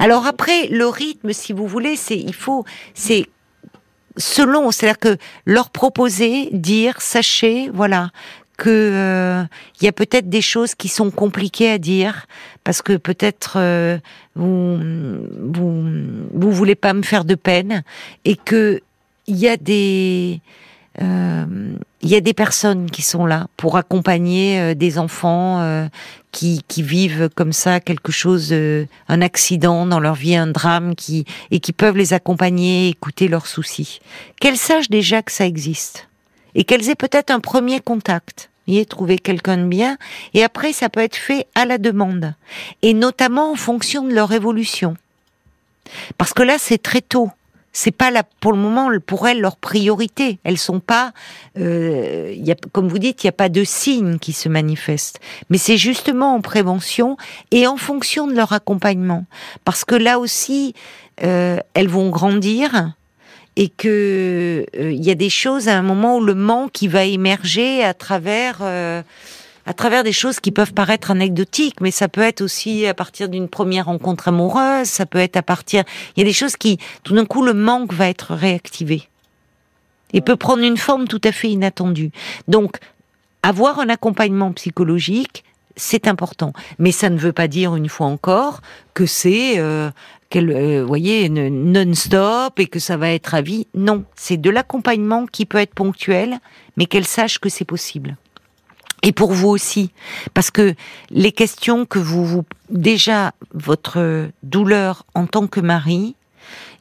Alors 0.01 0.27
après, 0.27 0.67
le 0.67 0.89
rythme, 0.89 1.33
si 1.33 1.53
vous 1.53 1.69
voulez, 1.69 1.95
c'est 1.95 2.19
il 2.19 2.35
faut, 2.35 2.65
c'est 2.95 3.27
selon, 4.17 4.73
c'est-à-dire 4.73 4.99
que 4.99 5.17
leur 5.47 5.71
proposer, 5.71 6.49
dire, 6.53 7.01
sachez, 7.01 7.71
voilà, 7.73 8.11
que 8.57 8.71
euh, 8.71 9.45
il 9.81 9.85
y 9.85 9.89
a 9.89 9.93
peut-être 9.93 10.29
des 10.29 10.41
choses 10.41 10.75
qui 10.75 10.89
sont 10.89 11.11
compliquées 11.11 11.71
à 11.71 11.79
dire 11.79 12.27
parce 12.63 12.83
que 12.83 12.97
peut-être 12.97 13.55
euh, 13.57 13.99
vous, 14.35 14.77
vous 14.77 15.85
vous 16.33 16.53
voulez 16.53 16.75
pas 16.75 16.93
me 16.93 17.03
faire 17.03 17.25
de 17.25 17.35
peine 17.35 17.83
et 18.25 18.37
que 18.37 18.81
il 19.27 19.37
y 19.37 19.49
a 19.49 19.57
des 19.57 20.41
euh, 21.03 21.77
il 22.03 22.11
y 22.11 22.15
a 22.15 22.21
des 22.21 22.35
personnes 22.35 22.91
qui 22.91 23.03
sont 23.03 23.27
là 23.27 23.49
pour 23.57 23.77
accompagner 23.77 24.61
euh, 24.61 24.75
des 24.75 24.99
enfants 24.99 25.61
euh, 25.61 25.89
qui, 26.33 26.63
qui 26.69 26.83
vivent 26.83 27.31
comme 27.35 27.53
ça 27.53 27.81
quelque 27.81 28.13
chose, 28.13 28.51
euh, 28.53 28.87
un 29.09 29.23
accident 29.23 29.87
dans 29.87 30.01
leur 30.01 30.15
vie, 30.15 30.37
un 30.37 30.47
drame, 30.47 30.95
qui 30.95 31.25
et 31.51 31.61
qui 31.61 31.73
peuvent 31.73 31.97
les 31.97 32.13
accompagner, 32.13 32.89
écouter 32.89 33.27
leurs 33.27 33.47
soucis. 33.47 34.01
Qu'elles 34.41 34.59
sachent 34.59 34.91
déjà 34.91 35.23
que 35.23 35.33
ça 35.33 35.47
existe 35.47 36.09
et 36.55 36.65
qu'elles 36.65 36.91
aient 36.91 36.95
peut-être 36.95 37.31
un 37.31 37.41
premier 37.41 37.81
contact. 37.81 38.51
Y 38.67 38.79
est 38.79 38.91
trouver 38.91 39.19
quelqu'un 39.19 39.59
de 39.59 39.67
bien 39.67 39.99
et 40.33 40.43
après 40.43 40.73
ça 40.73 40.89
peut 40.89 41.01
être 41.01 41.17
fait 41.17 41.47
à 41.55 41.67
la 41.67 41.77
demande 41.77 42.35
et 42.81 42.95
notamment 42.95 43.53
en 43.53 43.57
fonction 43.57 44.05
de 44.05 44.15
leur 44.15 44.33
évolution. 44.33 44.97
Parce 46.17 46.33
que 46.33 46.43
là 46.43 46.57
c'est 46.59 46.83
très 46.83 47.03
tôt 47.03 47.31
c'est 47.75 47.91
pas 47.91 48.11
là 48.11 48.23
pour 48.41 48.53
le 48.53 48.59
moment 48.59 48.89
pour 49.05 49.29
elles 49.29 49.41
leur 49.41 49.57
priorité. 49.57 50.39
Elles 50.45 50.59
sont 50.59 50.81
pas, 50.81 51.13
euh, 51.59 52.33
y 52.35 52.51
a, 52.53 52.55
comme 52.73 52.89
vous 52.89 53.01
dites, 53.01 53.23
il 53.23 53.27
n'y 53.27 53.31
a 53.31 53.33
pas 53.33 53.51
de 53.51 53.65
signes 53.65 54.19
qui 54.19 54.33
se 54.33 54.49
manifestent. 54.49 55.21
Mais 55.51 55.59
c'est 55.59 55.77
justement 55.77 56.35
en 56.35 56.41
prévention 56.41 57.19
et 57.51 57.67
en 57.67 57.77
fonction 57.77 58.27
de 58.29 58.33
leur 58.33 58.53
accompagnement, 58.53 59.27
parce 59.65 59.85
que 59.85 59.97
là 59.97 60.19
aussi, 60.21 60.73
euh, 61.23 61.59
elles 61.75 61.89
vont 61.89 62.09
grandir 62.11 62.95
et 63.57 63.69
que 63.69 64.67
il 64.79 65.05
y 65.05 65.11
a 65.11 65.15
des 65.15 65.31
choses 65.31 65.69
à 65.69 65.79
un 65.79 65.83
moment 65.83 66.17
où 66.17 66.21
le 66.25 66.35
manque 66.35 66.83
va 66.85 67.05
émerger 67.05 67.85
à 67.85 67.95
travers. 67.95 68.59
euh, 68.63 69.03
à 69.67 69.73
travers 69.73 70.05
des 70.05 70.13
choses 70.13 70.41
qui 70.41 70.51
peuvent 70.51 70.75
paraître 70.75 71.11
anecdotiques, 71.11 71.81
mais 71.81 71.91
ça 71.91 72.09
peut 72.09 72.21
être 72.21 72.43
aussi 72.43 72.87
à 72.87 72.95
partir 72.95 73.29
d'une 73.29 73.49
première 73.49 73.87
rencontre 73.87 74.29
amoureuse, 74.29 74.87
ça 74.87 75.07
peut 75.07 75.19
être 75.19 75.37
à 75.37 75.43
partir... 75.43 75.85
Il 76.17 76.21
y 76.21 76.23
a 76.23 76.27
des 76.27 76.35
choses 76.35 76.57
qui, 76.57 76.79
tout 77.03 77.15
d'un 77.15 77.25
coup, 77.25 77.43
le 77.43 77.55
manque 77.55 77.93
va 77.93 78.09
être 78.09 78.35
réactivé. 78.35 79.09
Et 80.13 80.21
peut 80.21 80.37
prendre 80.37 80.63
une 80.63 80.77
forme 80.77 81.09
tout 81.09 81.21
à 81.25 81.33
fait 81.33 81.49
inattendue. 81.49 82.11
Donc, 82.47 82.77
avoir 83.43 83.81
un 83.81 83.89
accompagnement 83.89 84.53
psychologique, 84.53 85.45
c'est 85.77 86.07
important. 86.09 86.53
Mais 86.79 86.93
ça 86.93 87.11
ne 87.11 87.19
veut 87.19 87.33
pas 87.33 87.49
dire, 87.49 87.75
une 87.75 87.89
fois 87.89 88.07
encore, 88.07 88.61
que 88.93 89.07
c'est... 89.07 89.59
Euh, 89.59 89.91
qu'elle, 90.35 90.51
euh, 90.51 90.85
voyez, 90.85 91.29
non-stop 91.29 92.59
et 92.59 92.67
que 92.67 92.81
ça 92.81 92.97
va 92.97 93.11
être 93.11 93.37
à 93.37 93.41
vie. 93.41 93.69
Non, 93.73 94.05
c'est 94.17 94.37
de 94.37 94.51
l'accompagnement 94.51 95.27
qui 95.27 95.47
peut 95.47 95.59
être 95.59 95.75
ponctuel, 95.75 96.41
mais 96.77 96.87
qu'elle 96.87 97.07
sache 97.07 97.39
que 97.39 97.49
c'est 97.49 97.65
possible 97.65 98.17
et 99.07 99.13
pour 99.13 99.35
vous 99.35 99.51
aussi, 99.51 99.93
parce 100.33 100.51
que 100.51 100.75
les 101.11 101.31
questions 101.31 101.85
que 101.85 101.99
vous, 101.99 102.25
vous 102.25 102.45
déjà 102.71 103.35
votre 103.53 104.31
douleur 104.43 105.05
en 105.15 105.27
tant 105.27 105.47
que 105.47 105.61
mari, 105.61 106.17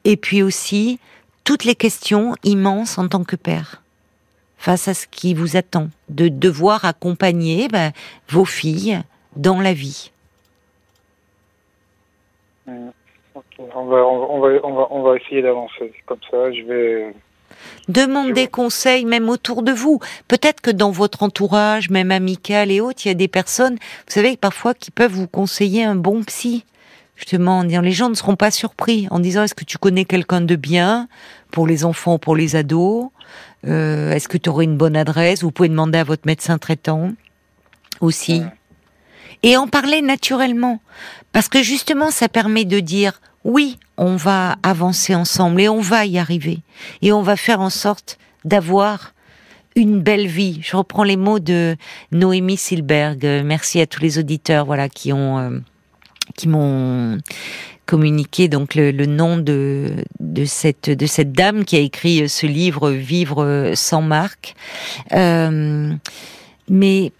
et 0.05 0.15
puis 0.15 0.41
aussi 0.41 0.99
toutes 1.43 1.65
les 1.65 1.75
questions 1.75 2.33
immenses 2.45 2.97
en 2.97 3.09
tant 3.09 3.25
que 3.25 3.35
père, 3.35 3.81
face 4.57 4.87
à 4.87 4.93
ce 4.93 5.05
qui 5.05 5.33
vous 5.33 5.57
attend, 5.57 5.89
de 6.07 6.29
devoir 6.29 6.85
accompagner 6.85 7.67
ben, 7.67 7.91
vos 8.29 8.45
filles 8.45 9.01
dans 9.35 9.59
la 9.59 9.73
vie. 9.73 10.11
Mm. 12.67 12.91
On 13.75 13.85
va, 13.85 13.97
on 13.97 14.39
va, 14.39 14.47
on 14.63 14.73
va, 14.73 14.87
on 14.91 15.01
va 15.01 15.15
essayer 15.17 15.41
d'avancer. 15.41 15.91
Comme 16.05 16.19
ça, 16.29 16.51
je 16.51 16.61
vais. 16.63 17.15
Demande 17.87 18.33
des 18.33 18.47
conseils 18.47 19.05
même 19.05 19.29
autour 19.29 19.63
de 19.63 19.71
vous. 19.71 19.99
Peut-être 20.27 20.61
que 20.61 20.71
dans 20.71 20.91
votre 20.91 21.23
entourage, 21.23 21.89
même 21.89 22.11
amical 22.11 22.71
et 22.71 22.81
autres, 22.81 23.05
il 23.05 23.09
y 23.09 23.11
a 23.11 23.15
des 23.15 23.27
personnes, 23.27 23.75
vous 23.75 24.13
savez, 24.13 24.37
parfois 24.37 24.73
qui 24.73 24.91
peuvent 24.91 25.11
vous 25.11 25.27
conseiller 25.27 25.83
un 25.83 25.95
bon 25.95 26.23
psy. 26.23 26.65
Justement, 27.15 27.59
en 27.59 27.63
disant, 27.63 27.81
les 27.81 27.91
gens 27.91 28.09
ne 28.09 28.15
seront 28.15 28.35
pas 28.35 28.49
surpris 28.49 29.07
en 29.11 29.19
disant 29.19 29.43
est-ce 29.43 29.53
que 29.53 29.65
tu 29.65 29.77
connais 29.77 30.03
quelqu'un 30.03 30.41
de 30.41 30.55
bien 30.55 31.07
pour 31.51 31.67
les 31.67 31.85
enfants, 31.85 32.17
pour 32.17 32.35
les 32.35 32.55
ados? 32.55 33.09
Euh, 33.65 34.11
Est-ce 34.11 34.27
que 34.27 34.37
tu 34.37 34.49
aurais 34.49 34.65
une 34.65 34.77
bonne 34.77 34.97
adresse? 34.97 35.43
Vous 35.43 35.51
pouvez 35.51 35.69
demander 35.69 35.99
à 35.99 36.03
votre 36.03 36.23
médecin 36.25 36.57
traitant 36.57 37.11
aussi. 38.01 38.39
Ouais. 38.41 38.47
Et 39.43 39.57
en 39.57 39.67
parler 39.67 40.01
naturellement. 40.01 40.81
Parce 41.31 41.49
que 41.49 41.61
justement, 41.61 42.11
ça 42.11 42.29
permet 42.29 42.65
de 42.65 42.79
dire 42.79 43.21
oui, 43.43 43.77
on 43.97 44.15
va 44.15 44.55
avancer 44.63 45.13
ensemble 45.15 45.61
et 45.61 45.69
on 45.69 45.81
va 45.81 46.05
y 46.05 46.17
arriver. 46.17 46.59
Et 47.01 47.11
on 47.11 47.21
va 47.21 47.35
faire 47.35 47.59
en 47.59 47.69
sorte 47.69 48.17
d'avoir 48.45 49.13
une 49.75 50.01
belle 50.01 50.27
vie. 50.27 50.59
Je 50.61 50.75
reprends 50.75 51.03
les 51.03 51.17
mots 51.17 51.39
de 51.39 51.75
Noémie 52.11 52.57
Silberg. 52.57 53.23
Merci 53.43 53.81
à 53.81 53.87
tous 53.87 54.01
les 54.01 54.19
auditeurs, 54.19 54.65
voilà, 54.65 54.87
qui 54.87 55.11
ont, 55.11 55.39
euh, 55.39 55.59
qui 56.35 56.47
m'ont 56.47 57.17
communiqué 57.85 58.47
donc 58.47 58.75
le, 58.75 58.91
nom 59.05 59.37
de, 59.37 60.05
de 60.21 60.45
cette 60.45 60.89
de 60.89 61.05
cette 61.05 61.33
dame 61.33 61.65
qui 61.65 61.75
a 61.75 61.79
écrit 61.79 62.29
ce 62.29 62.45
livre 62.45 62.91
Vivre 62.91 63.73
sans 63.75 64.01
marque. 64.01 64.55
Euh, 65.11 65.93
mais 66.69 67.11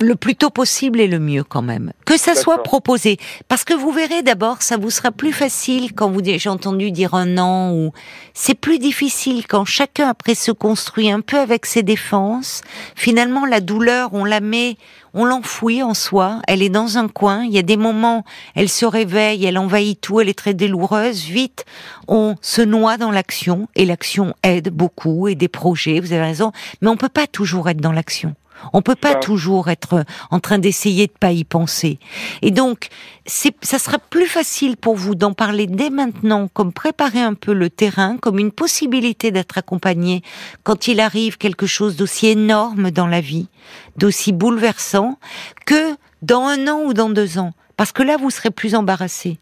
le 0.00 0.16
plus 0.16 0.34
tôt 0.34 0.50
possible 0.50 1.00
et 1.00 1.06
le 1.06 1.18
mieux 1.18 1.44
quand 1.44 1.62
même. 1.62 1.92
Que 2.04 2.18
ça 2.18 2.34
soit 2.34 2.62
proposé. 2.62 3.18
Parce 3.48 3.64
que 3.64 3.74
vous 3.74 3.92
verrez 3.92 4.22
d'abord, 4.22 4.62
ça 4.62 4.76
vous 4.76 4.90
sera 4.90 5.12
plus 5.12 5.32
facile 5.32 5.92
quand 5.94 6.10
vous, 6.10 6.20
j'ai 6.24 6.48
entendu 6.48 6.90
dire 6.90 7.14
un 7.14 7.38
an 7.38 7.72
ou, 7.72 7.92
c'est 8.34 8.54
plus 8.54 8.78
difficile 8.78 9.46
quand 9.46 9.64
chacun 9.64 10.08
après 10.08 10.34
se 10.34 10.50
construit 10.50 11.10
un 11.10 11.20
peu 11.20 11.38
avec 11.38 11.64
ses 11.64 11.82
défenses. 11.82 12.62
Finalement, 12.96 13.46
la 13.46 13.60
douleur, 13.60 14.10
on 14.14 14.24
la 14.24 14.40
met, 14.40 14.76
on 15.14 15.24
l'enfouit 15.24 15.82
en 15.82 15.94
soi, 15.94 16.40
elle 16.48 16.62
est 16.62 16.68
dans 16.68 16.98
un 16.98 17.06
coin, 17.06 17.44
il 17.44 17.52
y 17.52 17.58
a 17.58 17.62
des 17.62 17.76
moments, 17.76 18.24
elle 18.56 18.68
se 18.68 18.84
réveille, 18.84 19.44
elle 19.46 19.58
envahit 19.58 20.00
tout, 20.00 20.20
elle 20.20 20.28
est 20.28 20.38
très 20.38 20.54
douloureuse, 20.54 21.22
vite, 21.22 21.64
on 22.08 22.34
se 22.42 22.62
noie 22.62 22.96
dans 22.96 23.12
l'action, 23.12 23.68
et 23.76 23.84
l'action 23.84 24.34
aide 24.42 24.70
beaucoup, 24.70 25.28
et 25.28 25.36
des 25.36 25.48
projets, 25.48 26.00
vous 26.00 26.12
avez 26.12 26.22
raison, 26.22 26.50
mais 26.82 26.88
on 26.88 26.96
peut 26.96 27.08
pas 27.08 27.28
toujours 27.28 27.68
être 27.68 27.80
dans 27.80 27.92
l'action. 27.92 28.34
On 28.72 28.82
peut 28.82 28.94
pas 28.94 29.14
toujours 29.14 29.68
être 29.68 30.04
en 30.30 30.40
train 30.40 30.58
d'essayer 30.58 31.06
de 31.06 31.12
pas 31.12 31.32
y 31.32 31.44
penser. 31.44 31.98
Et 32.42 32.50
donc, 32.50 32.88
ça 33.26 33.78
sera 33.78 33.98
plus 33.98 34.26
facile 34.26 34.76
pour 34.76 34.96
vous 34.96 35.14
d'en 35.14 35.32
parler 35.32 35.66
dès 35.66 35.90
maintenant, 35.90 36.48
comme 36.48 36.72
préparer 36.72 37.20
un 37.20 37.34
peu 37.34 37.52
le 37.52 37.70
terrain, 37.70 38.16
comme 38.18 38.38
une 38.38 38.52
possibilité 38.52 39.30
d'être 39.30 39.58
accompagné 39.58 40.22
quand 40.62 40.88
il 40.88 41.00
arrive 41.00 41.38
quelque 41.38 41.66
chose 41.66 41.96
d'aussi 41.96 42.28
énorme 42.28 42.90
dans 42.90 43.06
la 43.06 43.20
vie, 43.20 43.48
d'aussi 43.96 44.32
bouleversant, 44.32 45.18
que 45.66 45.94
dans 46.22 46.44
un 46.44 46.68
an 46.68 46.82
ou 46.84 46.94
dans 46.94 47.10
deux 47.10 47.38
ans. 47.38 47.52
Parce 47.76 47.92
que 47.92 48.02
là, 48.02 48.16
vous 48.16 48.30
serez 48.30 48.50
plus 48.50 48.74
embarrassé. 48.74 49.38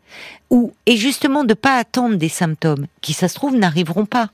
Ou, 0.51 0.72
et 0.87 0.96
justement, 0.96 1.44
de 1.44 1.55
pas 1.55 1.77
attendre 1.77 2.16
des 2.16 2.29
symptômes 2.29 2.87
qui, 3.01 3.12
ça 3.12 3.29
se 3.29 3.35
trouve, 3.35 3.57
n'arriveront 3.57 4.07
pas. 4.07 4.31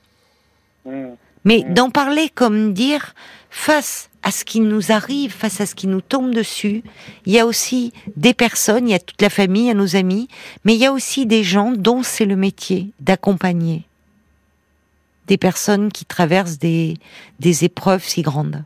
Mmh. 0.87 1.07
Mais 1.45 1.65
mmh. 1.67 1.75
d'en 1.75 1.91
parler 1.91 2.29
comme 2.29 2.73
dire, 2.73 3.15
face 3.51 4.09
à 4.23 4.31
ce 4.31 4.45
qui 4.45 4.61
nous 4.61 4.93
arrive, 4.93 5.33
face 5.33 5.61
à 5.61 5.67
ce 5.67 5.75
qui 5.75 5.87
nous 5.87 6.01
tombe 6.01 6.35
dessus, 6.35 6.83
il 7.25 7.33
y 7.33 7.39
a 7.39 7.47
aussi 7.47 7.93
des 8.17 8.35
personnes, 8.35 8.89
il 8.89 8.93
y 8.93 8.95
a 8.95 8.99
toute 8.99 9.23
la 9.23 9.31
famille, 9.31 9.65
il 9.65 9.69
y 9.69 9.71
a 9.71 9.75
nos 9.75 9.97
amis, 9.97 10.29
mais 10.65 10.75
il 10.75 10.81
y 10.81 10.87
a 10.87 10.93
aussi 10.93 11.27
des 11.27 11.45
gens 11.45 11.73
dont 11.73 12.03
c'est 12.03 12.25
le 12.25 12.37
métier 12.37 12.89
d'accompagner 13.01 13.85
des 15.29 15.37
personnes 15.37 15.93
qui 15.93 16.05
traversent 16.05 16.59
des, 16.59 16.97
des 17.39 17.65
épreuves 17.65 18.05
si 18.05 18.23
grandes. 18.23 18.65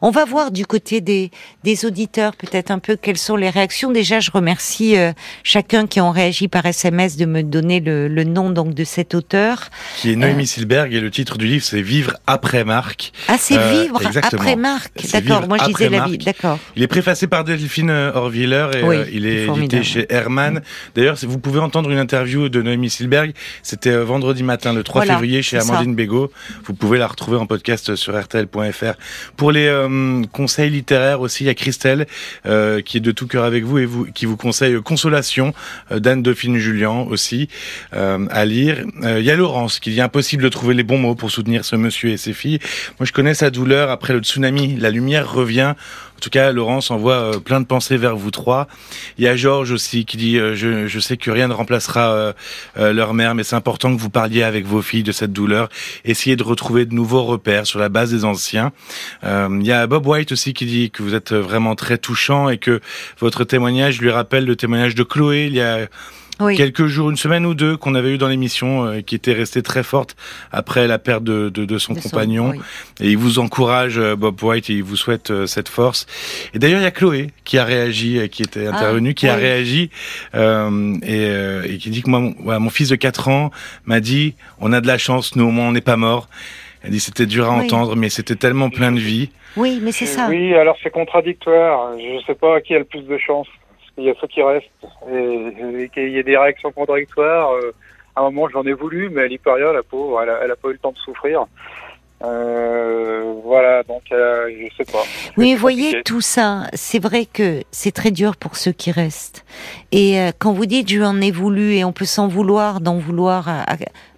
On 0.00 0.10
va 0.10 0.24
voir 0.24 0.50
du 0.50 0.66
côté 0.66 1.00
des, 1.00 1.30
des 1.64 1.84
auditeurs 1.84 2.34
peut-être 2.36 2.70
un 2.70 2.78
peu 2.78 2.96
quelles 2.96 3.18
sont 3.18 3.36
les 3.36 3.50
réactions. 3.50 3.90
Déjà, 3.90 4.20
je 4.20 4.30
remercie 4.30 4.96
euh, 4.96 5.12
chacun 5.42 5.86
qui 5.86 6.00
ont 6.00 6.10
réagi 6.10 6.48
par 6.48 6.64
SMS 6.66 7.16
de 7.16 7.26
me 7.26 7.42
donner 7.42 7.80
le, 7.80 8.08
le 8.08 8.24
nom 8.24 8.50
donc 8.50 8.74
de 8.74 8.84
cet 8.84 9.14
auteur. 9.14 9.70
Qui 9.98 10.12
est 10.12 10.16
Noémie 10.16 10.42
euh, 10.42 10.46
Silberg 10.46 10.94
et 10.94 11.00
le 11.00 11.10
titre 11.10 11.38
du 11.38 11.46
livre 11.46 11.64
c'est 11.64 11.82
Vivre 11.82 12.14
après 12.26 12.64
Marc. 12.64 13.12
Ah, 13.28 13.36
c'est 13.38 13.58
euh, 13.58 13.82
Vivre 13.82 14.00
après 14.22 14.56
Marc. 14.56 14.92
D'accord. 15.12 15.48
Moi, 15.48 15.58
je 15.58 15.66
disais 15.66 15.88
la 15.88 16.04
vie. 16.06 16.18
D'accord. 16.18 16.58
Il 16.76 16.82
est 16.82 16.88
préfacé 16.88 17.26
par 17.26 17.44
Delphine 17.44 17.90
Orviller 17.90 18.68
et 18.74 19.14
il 19.14 19.26
est 19.26 19.46
édité 19.46 19.82
chez 19.82 20.06
Herman. 20.10 20.62
D'ailleurs, 20.94 21.16
vous 21.22 21.38
pouvez 21.38 21.60
entendre 21.60 21.90
une 21.90 21.98
interview 21.98 22.48
de 22.48 22.62
Noémie 22.62 22.90
Silberg. 22.90 23.32
C'était 23.62 23.96
vendredi 23.96 24.42
matin, 24.42 24.72
le 24.72 24.82
3 24.82 25.02
février, 25.02 25.42
chez 25.42 25.58
Amandine 25.58 25.94
Bégaud. 25.94 26.30
Vous 26.64 26.74
pouvez 26.74 26.98
la 26.98 27.06
retrouver 27.06 27.36
en 27.36 27.46
podcast 27.46 27.96
sur 27.96 28.18
rtl.fr. 28.18 28.94
Pour 29.36 29.52
les 29.52 29.61
euh, 29.68 30.22
conseils 30.32 30.70
littéraires 30.70 31.20
aussi, 31.20 31.44
il 31.44 31.46
y 31.46 31.50
a 31.50 31.54
Christelle 31.54 32.06
euh, 32.46 32.80
qui 32.80 32.96
est 32.96 33.00
de 33.00 33.12
tout 33.12 33.26
cœur 33.26 33.44
avec 33.44 33.64
vous 33.64 33.78
et 33.78 33.86
vous 33.86 34.06
qui 34.06 34.26
vous 34.26 34.36
conseille 34.36 34.80
Consolation 34.82 35.54
euh, 35.90 36.00
d'Anne 36.00 36.22
Dauphine 36.22 36.58
Julien 36.58 37.06
aussi 37.08 37.48
à 37.92 38.44
lire. 38.44 38.84
Il 39.02 39.22
y 39.22 39.30
a 39.30 39.36
Laurence 39.36 39.80
qui 39.80 39.90
dit 39.90 40.00
impossible 40.00 40.42
de 40.42 40.48
trouver 40.48 40.74
les 40.74 40.82
bons 40.82 40.98
mots 40.98 41.14
pour 41.14 41.30
soutenir 41.30 41.64
ce 41.64 41.76
monsieur 41.76 42.10
et 42.10 42.16
ses 42.16 42.32
filles. 42.32 42.58
Moi 42.98 43.06
je 43.06 43.12
connais 43.12 43.34
sa 43.34 43.50
douleur 43.50 43.90
après 43.90 44.12
le 44.12 44.20
tsunami. 44.20 44.76
La 44.76 44.90
lumière 44.90 45.30
revient 45.30 45.74
en 46.11 46.11
tout 46.22 46.30
cas, 46.30 46.52
Laurence 46.52 46.90
envoie 46.90 47.32
plein 47.44 47.60
de 47.60 47.66
pensées 47.66 47.96
vers 47.96 48.16
vous 48.16 48.30
trois. 48.30 48.68
Il 49.18 49.24
y 49.24 49.28
a 49.28 49.34
Georges 49.34 49.72
aussi 49.72 50.04
qui 50.04 50.16
dit 50.16 50.36
je, 50.36 50.86
je, 50.86 51.00
sais 51.00 51.16
que 51.16 51.30
rien 51.30 51.48
ne 51.48 51.52
remplacera 51.52 52.32
leur 52.76 53.12
mère, 53.12 53.34
mais 53.34 53.42
c'est 53.42 53.56
important 53.56 53.94
que 53.94 54.00
vous 54.00 54.10
parliez 54.10 54.44
avec 54.44 54.64
vos 54.64 54.82
filles 54.82 55.02
de 55.02 55.12
cette 55.12 55.32
douleur. 55.32 55.68
Essayez 56.04 56.36
de 56.36 56.42
retrouver 56.42 56.86
de 56.86 56.94
nouveaux 56.94 57.24
repères 57.24 57.66
sur 57.66 57.80
la 57.80 57.88
base 57.88 58.12
des 58.12 58.24
anciens. 58.24 58.72
Il 59.24 59.66
y 59.66 59.72
a 59.72 59.86
Bob 59.86 60.06
White 60.06 60.32
aussi 60.32 60.54
qui 60.54 60.66
dit 60.66 60.90
que 60.90 61.02
vous 61.02 61.14
êtes 61.14 61.32
vraiment 61.32 61.74
très 61.74 61.98
touchant 61.98 62.48
et 62.48 62.58
que 62.58 62.80
votre 63.18 63.44
témoignage 63.44 64.00
lui 64.00 64.10
rappelle 64.10 64.44
le 64.44 64.56
témoignage 64.56 64.94
de 64.94 65.02
Chloé 65.02 65.46
il 65.46 65.54
y 65.54 65.60
a 65.60 65.88
quelques 66.56 66.86
jours, 66.86 67.10
une 67.10 67.16
semaine 67.16 67.46
ou 67.46 67.54
deux 67.54 67.76
qu'on 67.76 67.94
avait 67.94 68.14
eu 68.14 68.18
dans 68.18 68.28
l'émission, 68.28 68.84
euh, 68.84 69.00
qui 69.00 69.14
était 69.14 69.32
restée 69.32 69.62
très 69.62 69.82
forte 69.82 70.16
après 70.50 70.86
la 70.86 70.98
perte 70.98 71.24
de, 71.24 71.48
de, 71.48 71.78
son 71.78 71.94
compagnon. 71.94 72.52
Et 73.00 73.10
il 73.10 73.18
vous 73.18 73.38
encourage, 73.38 73.98
euh, 73.98 74.16
Bob 74.16 74.42
White, 74.42 74.70
et 74.70 74.74
il 74.74 74.82
vous 74.82 74.96
souhaite 74.96 75.30
euh, 75.30 75.46
cette 75.46 75.68
force. 75.68 76.06
Et 76.54 76.58
d'ailleurs, 76.58 76.80
il 76.80 76.84
y 76.84 76.86
a 76.86 76.90
Chloé 76.90 77.30
qui 77.44 77.58
a 77.58 77.64
réagi, 77.64 78.28
qui 78.30 78.42
était 78.42 78.66
ah, 78.66 78.76
intervenue, 78.76 79.14
qui 79.14 79.28
a 79.28 79.34
réagi 79.34 79.90
et, 80.34 81.08
et, 81.64 81.78
qui 81.78 81.90
dit 81.90 82.02
que 82.02 82.10
moi, 82.10 82.20
mon, 82.20 82.60
mon 82.60 82.70
fils 82.70 82.88
de 82.88 82.96
4 82.96 83.28
ans 83.28 83.50
m'a 83.86 84.00
dit, 84.00 84.34
on 84.60 84.72
a 84.72 84.80
de 84.80 84.86
la 84.86 84.98
chance, 84.98 85.36
nous 85.36 85.44
au 85.44 85.50
moins 85.50 85.68
on 85.68 85.72
n'est 85.72 85.80
pas 85.80 85.96
mort. 85.96 86.28
Elle 86.84 86.90
dit 86.90 87.00
c'était 87.00 87.26
dur 87.26 87.48
à 87.48 87.52
entendre, 87.52 87.94
mais 87.96 88.08
c'était 88.08 88.34
tellement 88.34 88.68
plein 88.70 88.90
de 88.92 88.98
vie. 88.98 89.30
Oui, 89.56 89.80
mais 89.82 89.92
c'est 89.92 90.06
ça. 90.06 90.26
Oui, 90.28 90.54
alors 90.54 90.76
c'est 90.82 90.90
contradictoire. 90.90 91.96
Je 91.98 92.16
ne 92.16 92.20
sais 92.22 92.34
pas 92.34 92.60
qui 92.60 92.74
a 92.74 92.78
le 92.78 92.84
plus 92.84 93.02
de 93.02 93.18
chance. 93.18 93.46
Il 93.98 94.04
y 94.04 94.10
a 94.10 94.14
ceux 94.20 94.26
qui 94.26 94.42
restent 94.42 94.66
et, 95.10 95.88
qu'il 95.92 96.10
y 96.10 96.18
a 96.18 96.22
des 96.22 96.36
réactions 96.36 96.72
contradictoires. 96.72 97.52
Euh, 97.52 97.72
à 98.14 98.20
un 98.20 98.24
moment, 98.24 98.48
j'en 98.48 98.64
ai 98.64 98.72
voulu, 98.72 99.10
mais 99.10 99.26
rien, 99.26 99.72
la 99.72 99.82
pauvre. 99.82 100.22
Elle 100.22 100.30
a, 100.30 100.40
elle 100.44 100.50
a 100.50 100.56
pas 100.56 100.68
eu 100.68 100.72
le 100.72 100.78
temps 100.78 100.92
de 100.92 100.98
souffrir. 100.98 101.46
Euh, 102.24 103.34
voilà, 103.42 103.82
donc 103.82 104.02
euh, 104.12 104.48
je 104.48 104.76
sais 104.76 104.90
pas. 104.90 105.02
Oui, 105.36 105.54
vous 105.54 105.60
voyez 105.60 106.02
tout 106.04 106.20
ça. 106.20 106.68
C'est 106.72 107.02
vrai 107.02 107.26
que 107.26 107.62
c'est 107.72 107.90
très 107.90 108.10
dur 108.10 108.36
pour 108.36 108.56
ceux 108.56 108.72
qui 108.72 108.92
restent. 108.92 109.44
Et 109.90 110.20
euh, 110.20 110.30
quand 110.38 110.52
vous 110.52 110.66
dites 110.66 110.88
je 110.88 111.00
en 111.02 111.20
ai 111.20 111.32
voulu 111.32 111.74
et 111.74 111.84
on 111.84 111.92
peut 111.92 112.04
s'en 112.04 112.28
vouloir, 112.28 112.80
d'en 112.80 112.98
vouloir 112.98 113.48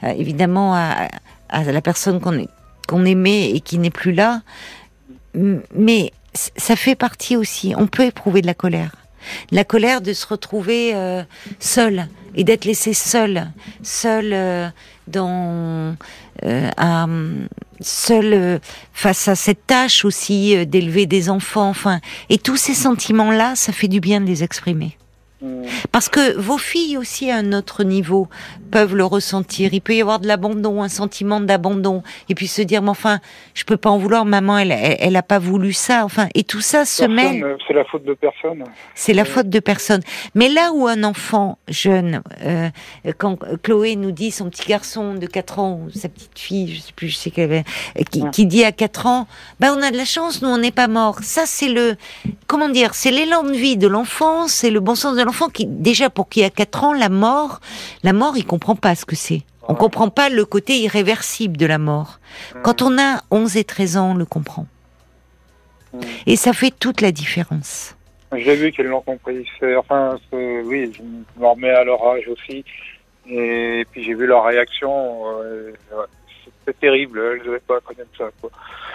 évidemment 0.02 0.74
à, 0.74 1.08
à 1.48 1.64
la 1.64 1.80
personne 1.80 2.20
qu'on 2.20 2.46
qu'on 2.86 3.06
aimait 3.06 3.50
et 3.50 3.60
qui 3.60 3.78
n'est 3.78 3.90
plus 3.90 4.12
là, 4.12 4.42
mais 5.34 6.12
ça 6.34 6.76
fait 6.76 6.96
partie 6.96 7.36
aussi. 7.36 7.74
On 7.78 7.86
peut 7.86 8.04
éprouver 8.04 8.42
de 8.42 8.46
la 8.46 8.52
colère, 8.52 8.92
la 9.50 9.64
colère 9.64 10.00
de 10.00 10.12
se 10.12 10.26
retrouver 10.26 10.94
euh, 10.94 11.22
seul 11.58 12.08
et 12.34 12.44
d'être 12.44 12.64
laissé 12.64 12.94
seul, 12.94 13.50
seul 13.82 14.32
euh, 14.32 14.68
dans 15.06 15.96
euh, 16.44 17.46
seul 17.80 18.60
face 18.92 19.28
à 19.28 19.34
cette 19.34 19.66
tâche 19.66 20.04
aussi 20.04 20.66
d'élever 20.66 21.06
des 21.06 21.30
enfants. 21.30 21.68
Enfin, 21.68 22.00
et 22.28 22.38
tous 22.38 22.56
ces 22.56 22.74
sentiments-là, 22.74 23.54
ça 23.56 23.72
fait 23.72 23.88
du 23.88 24.00
bien 24.00 24.20
de 24.20 24.26
les 24.26 24.42
exprimer. 24.42 24.96
Parce 25.92 26.08
que 26.08 26.36
vos 26.36 26.58
filles 26.58 26.96
aussi 26.96 27.30
à 27.30 27.36
un 27.36 27.52
autre 27.52 27.84
niveau 27.84 28.28
peuvent 28.70 28.96
le 28.96 29.04
ressentir. 29.04 29.72
Il 29.72 29.80
peut 29.80 29.94
y 29.94 30.00
avoir 30.00 30.18
de 30.18 30.26
l'abandon, 30.26 30.82
un 30.82 30.88
sentiment 30.88 31.40
d'abandon, 31.40 32.02
et 32.28 32.34
puis 32.34 32.48
se 32.48 32.62
dire 32.62 32.82
mais 32.82 32.90
enfin, 32.90 33.20
je 33.54 33.64
peux 33.64 33.76
pas 33.76 33.90
en 33.90 33.98
vouloir, 33.98 34.24
maman, 34.24 34.58
elle, 34.58 34.72
elle, 34.72 35.16
a 35.16 35.22
pas 35.22 35.38
voulu 35.38 35.72
ça. 35.72 36.04
Enfin, 36.04 36.28
et 36.34 36.44
tout 36.44 36.60
ça 36.60 36.84
se 36.84 37.04
mêle. 37.04 37.44
Euh, 37.44 37.56
c'est 37.66 37.74
la 37.74 37.84
faute 37.84 38.04
de 38.04 38.14
personne. 38.14 38.64
C'est 38.94 39.12
la 39.12 39.24
faute 39.24 39.48
de 39.48 39.60
personne. 39.60 40.00
Mais 40.34 40.48
là 40.48 40.72
où 40.72 40.86
un 40.86 41.04
enfant 41.04 41.58
jeune, 41.68 42.22
euh, 42.42 42.68
quand 43.18 43.38
Chloé 43.62 43.96
nous 43.96 44.12
dit 44.12 44.30
son 44.30 44.50
petit 44.50 44.66
garçon 44.66 45.14
de 45.14 45.26
4 45.26 45.58
ans 45.58 45.80
ou 45.84 45.90
sa 45.90 46.08
petite 46.08 46.38
fille, 46.38 46.74
je 46.74 46.80
sais 46.80 46.92
plus, 46.94 47.08
je 47.08 47.16
sais 47.16 47.30
qu'elle 47.30 47.44
avait, 47.44 47.64
qui, 48.10 48.28
qui, 48.30 48.46
dit 48.46 48.64
à 48.64 48.72
4 48.72 49.06
ans, 49.06 49.26
ben 49.60 49.74
on 49.76 49.82
a 49.82 49.90
de 49.90 49.96
la 49.96 50.04
chance, 50.04 50.42
nous 50.42 50.48
on 50.48 50.58
n'est 50.58 50.72
pas 50.72 50.88
mort. 50.88 51.18
Ça 51.22 51.42
c'est 51.46 51.68
le, 51.68 51.96
comment 52.46 52.68
dire, 52.68 52.94
c'est 52.94 53.10
l'élan 53.10 53.42
de 53.42 53.52
vie 53.52 53.76
de 53.76 53.86
l'enfant, 53.86 54.48
c'est 54.48 54.70
le 54.70 54.80
bon 54.80 54.94
sens 54.94 55.16
de 55.16 55.22
l'enfant 55.22 55.33
enfant 55.34 55.48
qui, 55.48 55.66
déjà 55.66 56.10
pour 56.10 56.28
qui 56.28 56.44
a 56.44 56.50
4 56.50 56.84
ans, 56.84 56.92
la 56.92 57.08
mort, 57.08 57.60
la 58.04 58.12
mort, 58.12 58.36
il 58.36 58.46
comprend 58.46 58.76
pas 58.76 58.94
ce 58.94 59.04
que 59.04 59.16
c'est. 59.16 59.42
On 59.66 59.74
comprend 59.74 60.08
pas 60.08 60.28
le 60.28 60.44
côté 60.44 60.78
irréversible 60.78 61.56
de 61.56 61.66
la 61.66 61.78
mort. 61.78 62.20
Quand 62.62 62.82
on 62.82 62.98
a 62.98 63.22
11 63.30 63.56
et 63.56 63.64
13 63.64 63.96
ans, 63.96 64.10
on 64.12 64.14
le 64.14 64.26
comprend. 64.26 64.66
Et 66.26 66.36
ça 66.36 66.52
fait 66.52 66.70
toute 66.70 67.00
la 67.00 67.10
différence. 67.10 67.96
J'ai 68.36 68.54
vu 68.54 68.70
qu'elles 68.70 68.86
l'ont 68.86 69.00
compris. 69.00 69.44
Enfin, 69.76 70.18
oui, 70.32 70.92
je 70.94 71.02
me 71.40 71.46
remets 71.46 71.70
à 71.70 71.82
leur 71.82 72.04
âge 72.06 72.28
aussi. 72.28 72.64
Et 73.26 73.86
puis 73.90 74.04
j'ai 74.04 74.14
vu 74.14 74.26
leur 74.26 74.44
réaction. 74.44 74.92
c'est 76.64 76.78
terrible. 76.78 77.18
Elles 77.18 77.50
ne 77.50 77.58
pas 77.58 77.80
connaître 77.80 78.10
ça. 78.16 78.30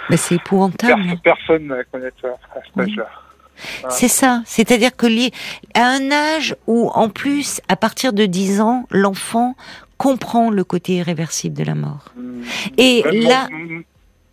Mais 0.09 0.17
c'est 0.17 0.35
épouvantable. 0.35 1.17
personne 1.23 1.67
ne 1.67 1.83
connaît 1.91 2.13
ça 2.21 2.29
à 2.55 2.59
cet 2.65 2.79
âge-là. 2.79 3.09
C'est 3.89 4.07
ça. 4.07 4.41
C'est-à-dire 4.45 4.95
que 4.95 5.07
à 5.73 5.85
un 5.85 6.11
âge 6.11 6.55
où, 6.67 6.89
en 6.89 7.09
plus, 7.09 7.61
à 7.67 7.75
partir 7.75 8.13
de 8.13 8.25
10 8.25 8.61
ans, 8.61 8.85
l'enfant 8.91 9.55
comprend 9.97 10.49
le 10.49 10.63
côté 10.63 10.93
irréversible 10.93 11.57
de 11.57 11.63
la 11.63 11.75
mort. 11.75 12.05
Mmh. 12.15 12.41
Et 12.77 13.03
là, 13.11 13.47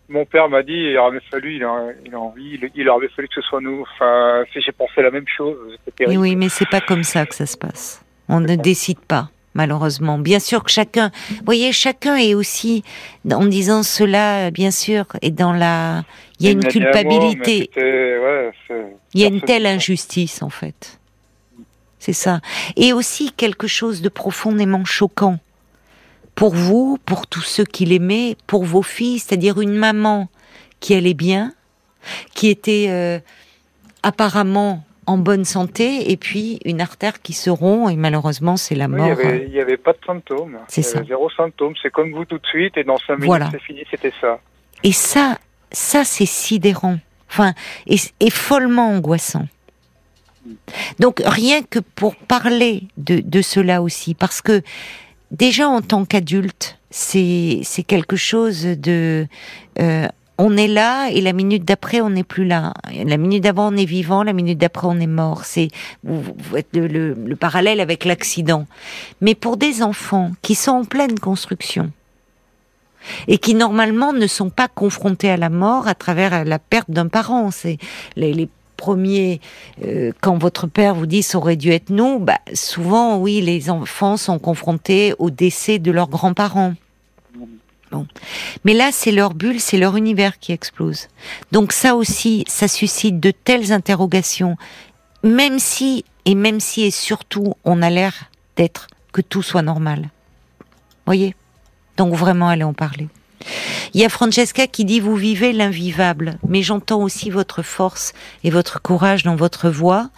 mon 0.09 0.25
père 0.25 0.49
m'a 0.49 0.63
dit, 0.63 0.73
il 0.73 0.97
aurait 0.97 1.21
fallu, 1.31 1.57
il 1.57 1.65
a, 1.65 1.89
il 2.05 2.15
a 2.15 2.21
envie, 2.21 2.61
il, 2.75 2.89
aurait 2.89 3.09
fallu 3.09 3.29
que 3.29 3.35
ce 3.35 3.41
soit 3.43 3.61
nous. 3.61 3.83
Enfin, 3.83 4.45
j'ai 4.55 4.73
pensé 4.73 5.03
la 5.03 5.11
même 5.11 5.27
chose, 5.27 5.57
c'était 5.85 6.17
Oui, 6.17 6.37
mais 6.37 6.49
c'est 6.49 6.69
pas 6.69 6.81
comme 6.81 7.03
ça 7.03 7.27
que 7.27 7.35
ça 7.35 7.47
se 7.47 7.57
passe. 7.57 8.05
On 8.29 8.41
ne 8.41 8.55
décide 8.55 9.01
pas, 9.01 9.31
malheureusement. 9.55 10.19
Bien 10.19 10.39
sûr 10.39 10.63
que 10.63 10.71
chacun, 10.71 11.11
vous 11.31 11.45
voyez, 11.45 11.73
chacun 11.73 12.17
est 12.17 12.35
aussi, 12.35 12.85
en 13.31 13.45
disant 13.47 13.83
cela, 13.83 14.51
bien 14.51 14.71
sûr, 14.71 15.07
et 15.23 15.31
dans 15.31 15.53
la, 15.53 16.05
il 16.39 16.47
y 16.47 16.49
a 16.49 16.53
une 16.53 16.65
culpabilité. 16.65 17.71
il 17.77 19.21
y 19.21 19.25
a 19.25 19.29
une 19.29 19.41
telle 19.41 19.67
injustice, 19.67 20.43
en 20.43 20.51
fait. 20.51 20.99
C'est 21.99 22.13
ça. 22.13 22.41
Et 22.77 22.93
aussi 22.93 23.33
quelque 23.33 23.67
chose 23.67 24.03
de 24.03 24.09
profondément 24.09 24.85
choquant 24.85 25.39
pour 26.35 26.55
vous, 26.55 26.99
pour 27.05 27.27
tous 27.27 27.41
ceux 27.41 27.65
qui 27.65 27.87
l'aimaient, 27.87 28.37
pour 28.47 28.65
vos 28.65 28.83
filles, 28.83 29.19
c'est-à-dire 29.19 29.61
une 29.61 29.75
maman 29.75 30.29
qui 30.79 30.95
allait 30.95 31.15
bien, 31.15 31.53
qui 32.35 32.49
était 32.49 32.87
euh, 32.91 33.19
apparemment 34.03 34.85
en 35.07 35.19
bonne 35.19 35.45
santé, 35.45 36.11
et 36.11 36.17
puis 36.17 36.61
une 36.65 36.81
artère 36.81 37.23
qui 37.23 37.33
se 37.33 37.49
rompt, 37.49 37.91
et 37.91 37.97
malheureusement 37.97 38.57
c'est 38.57 38.75
la 38.75 38.89
mort. 38.89 39.17
il 39.23 39.51
n'y 39.51 39.61
avait, 39.61 39.77
pas 39.77 39.93
de 39.93 39.99
symptômes. 40.05 40.59
C'est 40.69 40.83
ça. 40.83 41.03
Zéro 41.05 41.31
symptôme, 41.31 41.75
c'est 41.81 41.91
comme 41.91 42.13
vous 42.13 42.25
tout 42.25 42.39
de 42.39 42.47
suite, 42.47 42.77
et 42.77 42.85
dans 42.85 42.99
cinq 42.99 43.21
minutes 43.21 43.43
c'est 43.51 43.63
fini, 43.63 43.83
c'était 43.91 44.13
ça. 44.21 44.41
Et 44.83 44.93
ça, 44.93 45.39
ça 45.73 46.05
c'est 46.05 46.27
sidérant, 46.27 46.99
enfin, 47.31 47.55
et, 47.87 48.31
follement 48.31 48.89
angoissant. 48.89 49.47
Donc 51.01 51.23
rien 51.25 51.63
que 51.63 51.81
pour 51.81 52.15
parler 52.15 52.85
de, 52.97 53.21
de 53.21 53.43
cela 53.43 53.83
aussi, 53.83 54.15
parce 54.15 54.41
que 54.41 54.63
déjà 55.31 55.69
en 55.69 55.83
tant 55.83 56.05
qu'adulte, 56.05 56.79
c'est 56.91 57.63
quelque 57.87 58.17
chose 58.17 58.63
de 58.63 59.27
euh, 59.81 60.09
on 60.39 60.57
est 60.57 60.69
là 60.69 61.09
et 61.09 61.21
la 61.21 61.33
minute 61.33 61.65
d'après 61.65 62.01
on 62.01 62.11
n'est 62.11 62.25
plus 62.25 62.45
là. 62.45 62.75
La 63.05 63.17
minute 63.17 63.43
d'avant 63.43 63.73
on 63.73 63.77
est 63.77 63.87
vivant, 63.87 64.23
la 64.23 64.33
minute 64.33 64.59
d'après 64.59 64.87
on 64.87 64.99
est 65.01 65.07
mort. 65.07 65.45
C'est 65.45 65.69
le, 66.05 67.15
le, 67.15 67.37
parallèle 67.37 67.81
avec 67.81 68.05
l'accident. 68.05 68.67
Mais 69.21 69.35
pour 69.35 69.57
des 69.57 69.83
enfants 69.83 70.33
qui 70.43 70.55
sont 70.55 70.73
en 70.73 70.85
pleine 70.85 71.19
construction 71.19 71.91
et 73.29 73.39
qui 73.39 73.55
normalement 73.55 74.13
ne 74.13 74.27
sont 74.27 74.51
pas 74.51 74.69
confrontés 74.69 75.31
à 75.31 75.37
la 75.37 75.51
mort 75.51 75.89
à 75.89 75.95
travers 75.95 76.45
la 76.45 76.59
perte 76.59 76.91
d'un 76.91 77.09
parent, 77.09 77.51
c'est 77.51 77.79
les, 78.17 78.33
les 78.33 78.49
premier, 78.77 79.41
euh, 79.85 80.13
quand 80.21 80.37
votre 80.39 80.67
père 80.67 80.95
vous 80.95 81.07
dit 81.07 81.23
ça 81.23 81.39
aurait 81.39 81.57
dû 81.57 81.71
être 81.71 81.91
nous, 81.91 82.19
bah, 82.19 82.39
souvent, 82.55 83.19
oui, 83.19 83.41
les 83.41 83.71
enfants 83.71 84.17
sont 84.17 84.39
confrontés 84.39 85.15
au 85.19 85.31
décès 85.31 85.79
de 85.79 85.91
leurs 85.91 86.09
grands-parents. 86.09 86.75
Bon. 87.93 88.07
Mais 88.65 88.75
là, 88.75 88.91
c'est 88.93 89.13
leur 89.13 89.35
bulle, 89.35 89.61
c'est 89.61 89.79
leur 89.79 89.97
univers 89.97 90.39
qui 90.39 90.53
explose. 90.53 91.09
Donc 91.53 91.73
ça 91.73 91.95
aussi, 91.95 92.45
ça 92.49 92.69
suscite 92.69 93.21
de 93.21 93.31
telles 93.31 93.73
interrogations, 93.73 94.57
même 95.23 95.59
si, 95.59 96.05
et 96.25 96.35
même 96.35 96.61
si 96.61 96.83
et 96.83 96.91
surtout, 96.91 97.55
on 97.65 97.83
a 97.83 97.91
l'air 97.91 98.31
d'être 98.57 98.89
que 99.13 99.23
tout 99.23 99.43
soit 99.43 99.63
normal. 99.63 100.11
Voyez? 101.07 101.35
Donc 101.97 102.15
vraiment, 102.15 102.49
allez 102.49 102.65
en 102.65 102.75
parler. 102.75 103.09
Il 103.95 104.01
y 104.01 104.05
a 104.05 104.09
Francesca 104.09 104.67
qui 104.67 104.85
dit 104.85 105.01
vous 105.01 105.15
vivez 105.15 105.53
l'invivable, 105.53 106.39
mais 106.47 106.63
j'entends 106.63 107.03
aussi 107.03 107.31
votre 107.31 107.63
force 107.63 108.13
et 108.45 108.51
votre 108.51 108.83
courage 108.83 109.23
dans 109.23 109.37
votre 109.37 109.71
voix. 109.71 110.11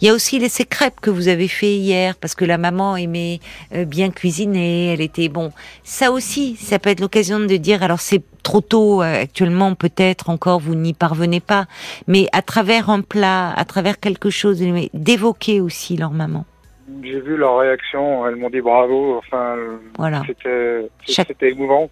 Il 0.00 0.06
y 0.06 0.10
a 0.10 0.14
aussi 0.14 0.38
les 0.38 0.50
crêpes 0.64 1.00
que 1.00 1.10
vous 1.10 1.28
avez 1.28 1.48
fait 1.48 1.76
hier 1.76 2.14
parce 2.16 2.34
que 2.34 2.44
la 2.44 2.58
maman 2.58 2.96
aimait 2.96 3.40
euh, 3.74 3.84
bien 3.84 4.10
cuisiner, 4.10 4.92
elle 4.92 5.00
était 5.00 5.28
bon. 5.28 5.52
Ça 5.82 6.12
aussi, 6.12 6.56
ça 6.56 6.78
peut 6.78 6.90
être 6.90 7.00
l'occasion 7.00 7.40
de 7.40 7.56
dire 7.56 7.82
alors 7.82 8.00
c'est 8.00 8.22
trop 8.42 8.60
tôt 8.60 9.02
euh, 9.02 9.22
actuellement 9.22 9.74
peut-être 9.74 10.30
encore 10.30 10.60
vous 10.60 10.74
n'y 10.74 10.92
parvenez 10.92 11.40
pas, 11.40 11.66
mais 12.06 12.28
à 12.32 12.42
travers 12.42 12.90
un 12.90 13.00
plat, 13.00 13.52
à 13.56 13.64
travers 13.64 13.98
quelque 13.98 14.30
chose, 14.30 14.62
d'évoquer 14.92 15.60
aussi 15.60 15.96
leur 15.96 16.10
maman. 16.10 16.44
J'ai 17.02 17.20
vu 17.20 17.36
leur 17.36 17.58
réaction, 17.58 18.26
elles 18.26 18.36
m'ont 18.36 18.50
dit 18.50 18.60
bravo, 18.60 19.16
enfin, 19.18 19.56
voilà. 19.98 20.22
c'était 21.06 21.50
émouvant. 21.50 21.88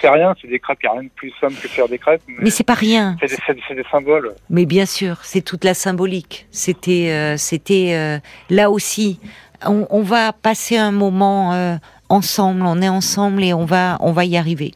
C'est 0.00 0.08
rien, 0.08 0.34
c'est 0.40 0.48
des 0.48 0.58
crêpes, 0.58 0.78
il 0.82 0.86
n'y 0.86 0.90
a 0.90 0.92
rien 0.92 1.02
de 1.04 1.14
plus 1.14 1.32
simple 1.40 1.54
que 1.54 1.68
faire 1.68 1.88
des 1.88 1.98
crêpes. 1.98 2.22
Mais, 2.28 2.50
c'est 2.50 2.64
pas 2.64 2.74
rien. 2.74 3.16
C'est 3.20 3.74
des, 3.74 3.84
symboles. 3.90 4.34
Mais 4.48 4.64
bien 4.64 4.86
sûr, 4.86 5.18
c'est 5.22 5.40
toute 5.40 5.64
la 5.64 5.74
symbolique. 5.74 6.46
C'était, 6.50 7.10
euh, 7.10 7.36
c'était 7.36 7.94
euh, 7.94 8.18
là 8.50 8.70
aussi. 8.70 9.18
On, 9.66 10.02
va 10.02 10.32
passer 10.32 10.76
un 10.76 10.92
moment 10.92 11.52
euh, 11.52 11.74
ensemble, 12.08 12.62
on 12.64 12.80
est 12.80 12.88
ensemble 12.88 13.42
et 13.42 13.52
on 13.52 13.64
va, 13.64 13.96
on 14.00 14.12
va 14.12 14.24
y 14.24 14.36
arriver. 14.36 14.72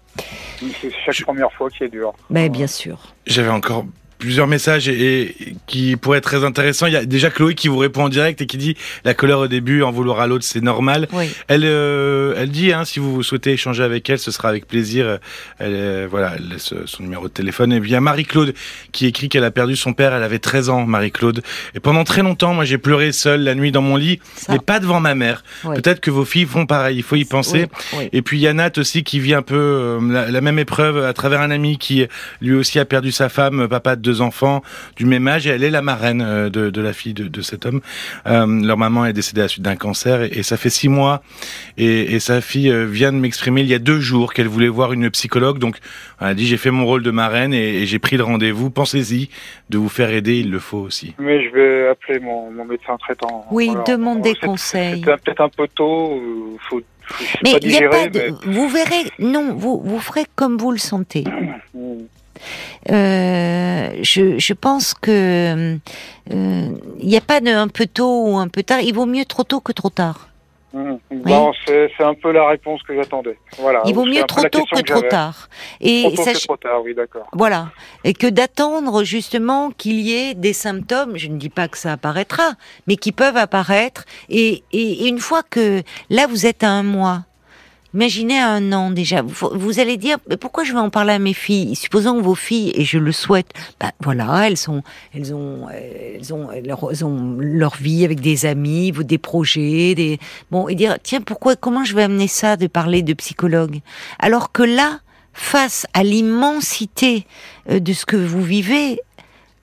C'est 0.59 0.91
chaque 1.05 1.23
première 1.23 1.53
fois 1.53 1.71
qui 1.71 1.85
est 1.85 1.89
dur. 1.89 2.13
Mais 2.31 2.49
bien 2.49 2.67
sûr. 2.67 3.15
J'avais 3.25 3.51
encore 3.51 3.85
plusieurs 4.23 4.47
messages 4.47 4.89
et, 4.89 5.35
qui 5.67 5.97
pourraient 5.97 6.19
être 6.19 6.25
très 6.25 6.45
intéressants. 6.45 6.87
Il 6.87 6.93
y 6.93 6.97
a 6.97 7.05
déjà 7.05 7.29
Chloé 7.29 7.57
qui 7.57 7.67
vous 7.67 7.79
répond 7.79 8.05
en 8.05 8.09
direct 8.09 8.41
et 8.41 8.47
qui 8.47 8.57
dit 8.57 8.77
la 9.05 9.15
colère 9.15 9.41
au 9.41 9.49
début, 9.49 9.83
en 9.83 9.91
vouloir 9.91 10.21
à 10.21 10.29
l'autre, 10.29 10.45
c'est 10.45 10.61
normal. 10.61 11.09
Elle, 11.49 11.65
euh, 11.65 12.35
elle 12.37 12.51
dit 12.51 12.73
hein, 12.73 12.85
si 12.85 13.01
vous 13.01 13.25
souhaitez 13.25 13.53
échanger 13.53 13.83
avec 13.83 14.09
elle, 14.09 14.21
ce 14.21 14.31
sera 14.31 14.49
avec 14.49 14.69
plaisir. 14.69 15.19
Elle, 15.59 15.75
euh, 15.75 16.07
voilà, 16.09 16.35
elle 16.37 16.51
laisse 16.51 16.73
son 16.85 17.03
numéro 17.03 17.27
de 17.27 17.33
téléphone. 17.33 17.73
Et 17.73 17.81
bien 17.81 18.01
Marie-Claude 18.01 18.55
qui 18.93 19.07
écrit 19.07 19.29
qu'elle 19.29 19.43
a 19.43 19.51
perdu 19.51 19.75
son 19.75 19.93
père. 19.93 20.15
Elle 20.15 20.23
avait 20.23 20.39
13 20.39 20.69
ans, 20.69 20.87
Marie-Claude. 20.87 21.43
Et 21.75 21.81
pendant 21.81 22.05
très 22.05 22.23
longtemps, 22.23 22.55
moi, 22.55 22.65
j'ai 22.65 22.79
pleuré 22.79 23.11
seule 23.11 23.43
la 23.43 23.57
nuit 23.57 23.73
dans 23.73 23.83
mon 23.83 23.97
lit, 23.97 24.21
mais 24.49 24.61
pas 24.61 24.79
devant 24.79 25.01
ma 25.01 25.17
mère. 25.17 25.43
Peut-être 25.63 25.99
que 25.99 26.13
vos 26.13 26.25
filles 26.25 26.47
font 26.47 26.67
pareil. 26.67 26.97
Il 26.97 27.03
faut 27.03 27.17
y 27.17 27.25
penser. 27.25 27.67
Et 28.13 28.23
puis 28.23 28.39
il 28.39 28.43
y 28.43 28.47
a 28.47 28.53
Nat 28.53 28.71
aussi 28.77 29.03
qui 29.03 29.19
vit 29.19 29.35
un 29.35 29.43
peu 29.43 29.57
euh, 29.57 30.31
la, 30.31 30.41
même 30.41 30.59
épreuve 30.59 31.05
à 31.05 31.13
travers 31.13 31.41
un 31.41 31.51
ami 31.51 31.79
qui 31.79 32.07
lui 32.41 32.55
aussi 32.55 32.79
a 32.79 32.85
perdu 32.85 33.11
sa 33.11 33.29
femme, 33.29 33.67
papa 33.69 33.97
de 33.97 34.12
enfants 34.21 34.63
du 34.97 35.07
même 35.07 35.27
âge 35.29 35.47
et 35.47 35.51
elle 35.51 35.65
est 35.65 35.71
la 35.71 35.83
marraine 35.83 36.23
euh, 36.23 36.51
de, 36.51 36.81
la 36.81 36.93
fille 36.93 37.15
de, 37.15 37.43
cet 37.43 37.67
homme. 37.67 37.81
Euh, 38.27 38.47
leur 38.47 38.77
maman 38.77 39.07
est 39.07 39.13
décédée 39.13 39.41
à 39.41 39.45
la 39.45 39.49
suite 39.49 39.65
d'un 39.65 39.77
cancer 39.77 40.23
et, 40.23 40.43
ça 40.43 40.57
fait 40.57 40.71
six 40.71 40.89
mois 40.89 41.23
et, 41.79 42.19
sa 42.21 42.41
fille 42.41 42.71
euh, 42.71 42.85
vient 42.85 43.13
de 43.13 43.19
m'exprimer 43.19 43.63
il 43.63 43.69
y 43.69 43.75
a 43.75 43.79
deux 43.79 44.01
jours 44.01 44.33
qu'elle 44.35 44.49
voulait 44.49 44.69
voir 44.69 44.93
une 44.93 45.11
psychologue. 45.11 45.59
Donc 45.59 45.79
elle 46.21 46.29
a 46.29 46.35
dit 46.35 46.47
j'ai 46.47 46.57
fait 46.57 46.71
mon 46.71 46.85
rôle 46.85 47.03
de 47.03 47.11
marraine 47.11 47.55
et, 47.55 47.87
j'ai 47.87 47.99
pris 47.99 48.17
le 48.17 48.25
rendez-vous. 48.25 48.71
Pensez-y 48.71 49.29
de 49.71 49.79
vous 49.79 49.89
faire 49.89 50.11
aider, 50.11 50.39
il 50.39 50.51
le 50.51 50.59
faut 50.59 50.79
aussi. 50.79 51.15
Mais 51.19 51.45
je 51.45 51.51
vais 51.51 51.89
appeler 51.89 52.21
mon, 52.21 52.51
médecin 52.65 52.97
traitant. 52.99 53.47
Oui, 53.51 53.71
demandez 53.87 54.35
conseil. 54.35 55.03
C'est 55.05 55.21
peut-être 55.23 55.41
un 55.41 55.49
peu 55.49 55.67
tôt. 55.69 56.21
Faut 56.69 56.81
mais 57.43 57.53
il 57.61 57.69
n'y 57.69 57.85
a 57.85 57.89
pas 57.89 58.09
de... 58.09 58.33
Vous 58.47 58.69
verrez, 58.69 59.11
non, 59.19 59.55
vous, 59.55 59.81
vous 59.83 59.99
ferez 59.99 60.25
comme 60.35 60.57
vous 60.57 60.71
le 60.71 60.79
sentez. 60.79 61.25
Euh, 62.91 63.91
je, 64.03 64.39
je, 64.39 64.53
pense 64.53 64.95
que 64.95 65.79
il 66.31 66.37
euh, 66.37 66.69
n'y 67.03 67.17
a 67.17 67.21
pas 67.21 67.41
de 67.41 67.51
un 67.51 67.69
peu 67.69 67.87
tôt 67.87 68.27
ou 68.27 68.37
un 68.37 68.49
peu 68.49 68.63
tard. 68.63 68.81
Il 68.81 68.95
vaut 68.95 69.07
mieux 69.07 69.25
trop 69.25 69.45
tôt 69.45 69.61
que 69.61 69.73
trop 69.73 69.91
tard. 69.91 70.29
Mmh. 70.73 70.95
Bon, 71.11 71.53
c'est 71.67 71.91
un 72.01 72.15
peu 72.15 72.33
la 72.33 72.49
réponse 72.49 72.83
que 72.83 72.95
j'attendais. 72.95 73.39
Voilà. 73.59 73.83
Il 73.85 73.95
vaut 73.95 74.07
mieux 74.07 74.23
trop 74.23 74.43
tôt 74.49 74.65
que, 74.65 74.81
trop 74.81 75.03
tard. 75.03 75.51
Et 75.83 76.05
trop 76.05 76.25
tôt 76.25 76.31
que 76.33 76.45
trop 76.45 76.57
tard, 76.57 76.83
oui, 76.83 76.95
d'accord. 76.95 77.29
Voilà. 77.33 77.69
Et 78.05 78.15
que 78.15 78.27
d'attendre 78.27 79.05
justement 79.05 79.71
qu'il 79.71 80.01
y 80.01 80.15
ait 80.15 80.35
des 80.35 80.55
symptômes, 80.55 81.19
je 81.19 81.29
ne 81.29 81.37
dis 81.37 81.51
pas 81.51 81.69
que 81.69 81.77
ça 81.77 81.93
apparaîtra, 81.93 82.53
mais 82.87 82.97
qui 82.97 83.13
peuvent 83.13 83.37
apparaître. 83.37 84.07
Et, 84.31 84.65
et 84.73 85.09
une 85.09 85.19
fois 85.19 85.43
que 85.43 85.83
là, 86.09 86.27
vous 86.27 86.47
êtes 86.47 86.65
à 86.65 86.71
un 86.71 86.83
mois, 86.83 87.25
Imaginez 87.95 88.39
un 88.39 88.73
an 88.73 88.91
déjà. 88.91 89.23
Vous, 89.23 89.81
allez 89.81 89.99
dire, 89.99 90.17
mais 90.29 90.39
pourquoi 90.39 90.65
je 90.65 90.73
vais 90.73 90.79
en 90.79 90.89
parler 90.89 91.13
à 91.13 91.19
mes 91.19 91.35
filles? 91.35 91.77
Supposons 91.77 92.17
que 92.17 92.23
vos 92.23 92.35
filles, 92.35 92.73
et 92.75 92.85
je 92.85 92.99
le 92.99 93.13
souhaite, 93.13 93.53
ben 93.79 93.91
voilà, 94.01 94.47
elles 94.47 94.57
sont, 94.57 94.83
elles 95.15 95.35
ont, 95.35 95.69
elles 95.69 96.33
ont, 96.33 96.51
elles 96.51 97.05
ont 97.05 97.37
leur 97.39 97.77
vie 97.77 98.05
avec 98.05 98.21
des 98.21 98.47
amis, 98.47 98.93
des 98.93 99.19
projets, 99.19 99.95
des 99.95 100.19
bon, 100.51 100.69
et 100.69 100.75
dire 100.75 100.97
tiens 101.03 101.21
pourquoi, 101.21 101.55
comment 101.55 101.85
je 101.85 101.95
vais 101.95 102.05
amener 102.05 102.29
ça 102.29 102.57
de 102.57 102.67
parler 102.67 103.03
de 103.03 103.13
psychologue? 103.13 103.81
Alors 104.19 104.53
que 104.53 104.63
là, 104.63 105.01
face 105.35 105.87
à 105.95 106.03
l'immensité 106.03 107.27
euh, 107.71 107.79
de 107.79 107.93
ce 107.93 108.07
que 108.07 108.17
vous 108.17 108.43
vivez, 108.43 109.01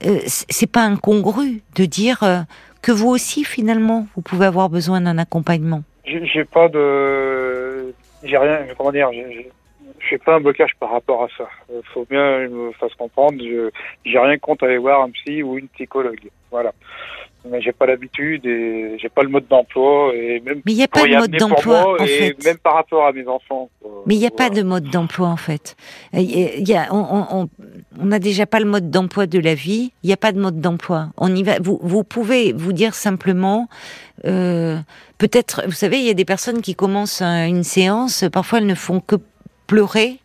euh, 0.06 0.18
c'est 0.26 0.70
pas 0.70 0.82
incongru 0.82 1.62
de 1.74 1.84
dire 1.84 2.22
euh, 2.22 2.40
que 2.82 2.92
vous 2.92 3.08
aussi 3.08 3.44
finalement 3.44 4.06
vous 4.14 4.22
pouvez 4.22 4.46
avoir 4.46 4.68
besoin 4.68 5.00
d'un 5.00 5.18
accompagnement. 5.18 5.82
J'ai 6.06 6.44
pas 6.44 6.68
de 6.68 7.94
j'ai 8.22 8.36
rien, 8.36 8.66
comment 8.76 8.92
dire, 8.92 9.10
je 9.12 10.06
fais 10.08 10.18
pas 10.18 10.36
un 10.36 10.40
blocage 10.40 10.72
par 10.78 10.90
rapport 10.90 11.24
à 11.24 11.28
ça. 11.36 11.48
Il 11.68 11.76
euh, 11.76 11.82
faut 11.92 12.06
bien 12.08 12.48
me 12.48 12.72
fasse 12.72 12.94
comprendre. 12.94 13.38
Je 13.38 13.70
j'ai 14.04 14.18
rien 14.18 14.38
contre 14.38 14.64
aller 14.64 14.78
voir 14.78 15.02
un 15.02 15.10
psy 15.10 15.42
ou 15.42 15.58
une 15.58 15.68
psychologue. 15.68 16.30
Voilà. 16.50 16.72
Mais 17.48 17.62
j'ai 17.62 17.72
pas 17.72 17.86
l'habitude 17.86 18.44
et 18.44 18.96
j'ai 18.98 19.08
pas 19.08 19.22
le 19.22 19.30
mode 19.30 19.46
d'emploi 19.48 20.12
et 20.14 20.40
même. 20.40 20.60
Mais 20.66 20.72
il 20.72 20.76
n'y 20.76 20.82
a 20.82 20.88
pas 20.88 21.06
de 21.06 21.16
mode 21.16 21.30
d'emploi 21.30 21.94
en 21.94 22.04
fait. 22.04 22.36
Même 22.44 22.58
par 22.58 22.74
rapport 22.74 23.06
à 23.06 23.12
mes 23.12 23.26
enfants. 23.26 23.70
Mais 24.06 24.14
il 24.14 24.18
n'y 24.18 24.26
a 24.26 24.30
pas 24.30 24.50
de 24.50 24.62
mode 24.62 24.84
d'emploi 24.90 25.28
en 25.28 25.36
fait. 25.36 25.74
Il 26.12 26.68
y 26.68 26.74
a, 26.74 26.92
on, 26.92 27.48
n'a 27.98 28.18
déjà 28.18 28.44
pas 28.44 28.60
le 28.60 28.66
mode 28.66 28.90
d'emploi 28.90 29.26
de 29.26 29.38
la 29.38 29.54
vie. 29.54 29.92
Il 30.02 30.08
n'y 30.08 30.12
a 30.12 30.18
pas 30.18 30.32
de 30.32 30.40
mode 30.40 30.60
d'emploi. 30.60 31.08
On 31.16 31.34
y 31.34 31.42
va. 31.42 31.58
Vous, 31.60 31.78
vous 31.82 32.04
pouvez 32.04 32.52
vous 32.52 32.72
dire 32.72 32.94
simplement. 32.94 33.68
Euh, 34.26 34.78
peut-être, 35.16 35.62
vous 35.64 35.72
savez, 35.72 35.98
il 35.98 36.04
y 36.04 36.10
a 36.10 36.14
des 36.14 36.26
personnes 36.26 36.60
qui 36.60 36.74
commencent 36.74 37.22
une 37.22 37.64
séance. 37.64 38.24
Parfois, 38.30 38.58
elles 38.58 38.66
ne 38.66 38.74
font 38.74 39.00
que 39.00 39.16
pleurer 39.66 40.18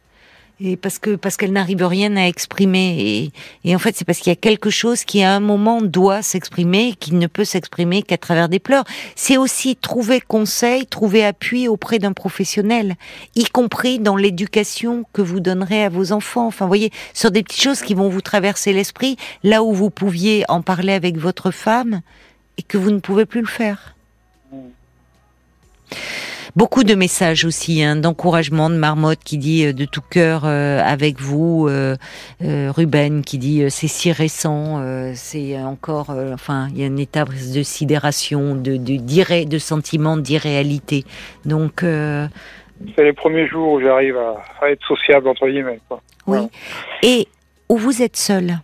et 0.62 0.78
parce 0.78 1.00
que 1.00 1.16
parce 1.16 1.38
qu'elle 1.38 1.52
n'arrive 1.52 1.84
rien 1.84 2.16
à 2.16 2.28
exprimer 2.28 2.96
et, 2.98 3.32
et 3.70 3.76
en 3.76 3.80
fait 3.80 3.96
c'est 3.96 4.06
parce 4.06 4.20
qu'il 4.20 4.32
y 4.32 4.34
a 4.34 4.38
quelque 4.38 4.70
chose 4.70 5.04
qui 5.04 5.22
à 5.22 5.34
un 5.34 5.40
moment 5.40 5.82
doit 5.82 6.22
s'exprimer 6.22 6.96
qui 7.00 7.14
ne 7.14 7.28
peut 7.28 7.44
s'exprimer 7.44 8.02
qu'à 8.04 8.18
travers 8.18 8.50
des 8.50 8.60
pleurs. 8.60 8.86
C'est 9.16 9.38
aussi 9.38 9.76
trouver 9.76 10.22
conseil, 10.22 10.86
trouver 10.86 11.26
appui 11.26 11.68
auprès 11.68 12.00
d'un 12.00 12.14
professionnel, 12.14 12.96
y 13.36 13.46
compris 13.46 14.00
dans 14.00 14.16
l'éducation 14.16 15.06
que 15.14 15.22
vous 15.22 15.40
donnerez 15.40 15.84
à 15.84 15.90
vos 15.90 16.12
enfants. 16.12 16.48
Enfin, 16.48 16.68
voyez, 16.68 16.92
sur 17.14 17.32
des 17.32 17.44
petites 17.44 17.62
choses 17.62 17.82
qui 17.82 17.94
vont 17.94 18.10
vous 18.10 18.22
traverser 18.22 18.74
l'esprit, 18.74 19.18
là 19.44 19.64
où 19.64 19.74
vous 19.74 19.90
pouviez 19.90 20.46
en 20.48 20.62
parler 20.62 20.94
avec 20.94 21.18
votre 21.18 21.52
femme 21.52 22.02
et 22.58 22.64
que 22.64 22.78
vous 22.78 22.92
ne 22.92 23.00
pouvez 23.00 23.26
plus 23.26 23.42
le 23.42 23.48
faire. 23.48 23.96
Beaucoup 26.56 26.86
de 26.86 26.96
messages 26.96 27.44
aussi, 27.44 27.84
hein, 27.84 27.98
d'encouragement 27.98 28.70
de 28.70 28.76
Marmotte 28.76 29.20
qui 29.20 29.38
dit 29.38 29.66
euh, 29.66 29.74
de 29.74 29.84
tout 29.84 30.02
cœur 30.02 30.44
euh, 30.46 30.80
avec 30.82 31.20
vous, 31.20 31.68
euh, 31.68 31.98
Ruben 32.42 33.24
qui 33.24 33.38
dit 33.38 33.70
c'est 33.70 33.90
si 33.90 34.14
récent, 34.14 34.82
c'est 35.16 35.58
encore, 35.62 36.12
enfin 36.34 36.68
il 36.72 36.80
y 36.80 36.84
a 36.84 36.88
une 36.88 37.00
étape 37.00 37.30
de 37.30 37.64
sidération, 37.64 38.56
de 38.56 38.78
de, 38.78 39.44
de 39.46 39.58
sentiment 39.58 40.16
d'irréalité. 40.16 41.04
Donc 41.44 41.82
c'est 41.82 43.04
les 43.04 43.14
premiers 43.14 43.48
jours 43.48 43.74
où 43.74 43.82
j'arrive 43.82 44.18
à, 44.18 44.70
être 44.70 44.86
sociable 44.88 45.28
entre 45.28 45.48
guillemets. 45.48 45.80
Quoi. 45.90 46.02
Oui. 46.28 46.40
Et 47.04 47.28
où 47.70 47.78
vous 47.78 48.02
êtes 48.02 48.18
seul 48.18 48.60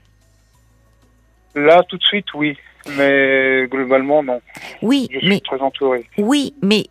Là, 1.56 1.84
tout 1.90 1.98
de 1.98 2.04
suite, 2.04 2.34
oui. 2.34 2.58
Mais 2.98 3.68
globalement, 3.70 4.24
non. 4.24 4.42
Oui, 4.82 5.08
je 5.12 5.20
suis 5.20 5.28
mais 5.28 5.40
très 5.40 5.60
entouré. 5.60 6.06
Oui, 6.18 6.54
mais 6.62 6.86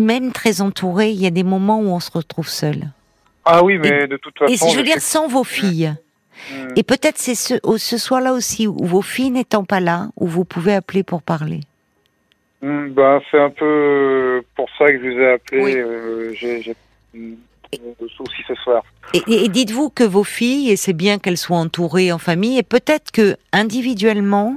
même 0.00 0.32
très 0.32 0.60
entouré, 0.60 1.10
il 1.10 1.20
y 1.20 1.26
a 1.26 1.30
des 1.30 1.44
moments 1.44 1.80
où 1.80 1.88
on 1.88 2.00
se 2.00 2.10
retrouve 2.10 2.48
seul. 2.48 2.90
Ah 3.44 3.64
oui, 3.64 3.78
mais 3.78 4.06
de 4.06 4.16
toute 4.16 4.38
façon. 4.38 4.52
Et 4.52 4.70
je 4.70 4.76
veux 4.76 4.82
dire, 4.82 5.00
sans 5.00 5.28
vos 5.28 5.44
filles. 5.44 5.94
Mm. 6.50 6.68
Et 6.76 6.82
peut-être 6.82 7.18
c'est 7.18 7.34
ce, 7.34 7.54
ce 7.76 7.98
soir-là 7.98 8.32
aussi, 8.32 8.66
où 8.66 8.84
vos 8.84 9.02
filles 9.02 9.30
n'étant 9.30 9.64
pas 9.64 9.80
là, 9.80 10.08
où 10.16 10.26
vous 10.26 10.44
pouvez 10.44 10.74
appeler 10.74 11.02
pour 11.02 11.22
parler. 11.22 11.60
Mm, 12.62 12.88
ben, 12.90 13.20
c'est 13.30 13.40
un 13.40 13.50
peu 13.50 14.42
pour 14.54 14.68
ça 14.78 14.86
que 14.86 14.98
je 14.98 15.10
vous 15.10 15.18
ai 15.18 15.32
appelé. 15.32 15.76
Euh, 15.76 16.32
j'ai 16.34 16.74
de 17.72 18.08
soucis 18.08 18.42
ce 18.48 18.54
soir. 18.56 18.82
Et, 19.28 19.48
dites-vous 19.48 19.90
que 19.90 20.04
vos 20.04 20.24
filles, 20.24 20.70
et 20.70 20.76
c'est 20.76 20.92
bien 20.92 21.18
qu'elles 21.18 21.38
soient 21.38 21.58
entourées 21.58 22.12
en 22.12 22.18
famille, 22.18 22.58
et 22.58 22.62
peut-être 22.62 23.10
que 23.12 23.36
individuellement, 23.52 24.56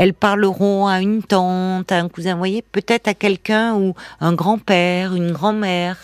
elles 0.00 0.14
parleront 0.14 0.86
à 0.86 1.02
une 1.02 1.22
tante, 1.22 1.92
à 1.92 1.98
un 1.98 2.08
cousin, 2.08 2.32
vous 2.32 2.38
voyez, 2.38 2.62
peut-être 2.62 3.06
à 3.06 3.12
quelqu'un 3.12 3.74
ou 3.74 3.94
un 4.22 4.32
grand-père, 4.32 5.14
une 5.14 5.30
grand-mère, 5.30 5.98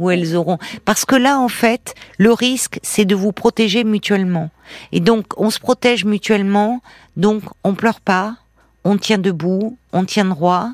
où 0.00 0.10
elles 0.10 0.34
auront. 0.34 0.58
Parce 0.84 1.04
que 1.04 1.14
là, 1.14 1.38
en 1.38 1.46
fait, 1.46 1.94
le 2.18 2.32
risque, 2.32 2.80
c'est 2.82 3.04
de 3.04 3.14
vous 3.14 3.30
protéger 3.30 3.84
mutuellement. 3.84 4.50
Et 4.90 4.98
donc, 4.98 5.26
on 5.36 5.50
se 5.50 5.60
protège 5.60 6.04
mutuellement, 6.04 6.82
donc 7.16 7.44
on 7.62 7.74
pleure 7.74 8.00
pas, 8.00 8.34
on 8.82 8.98
tient 8.98 9.18
debout, 9.18 9.78
on 9.92 10.04
tient 10.04 10.24
droit, 10.24 10.70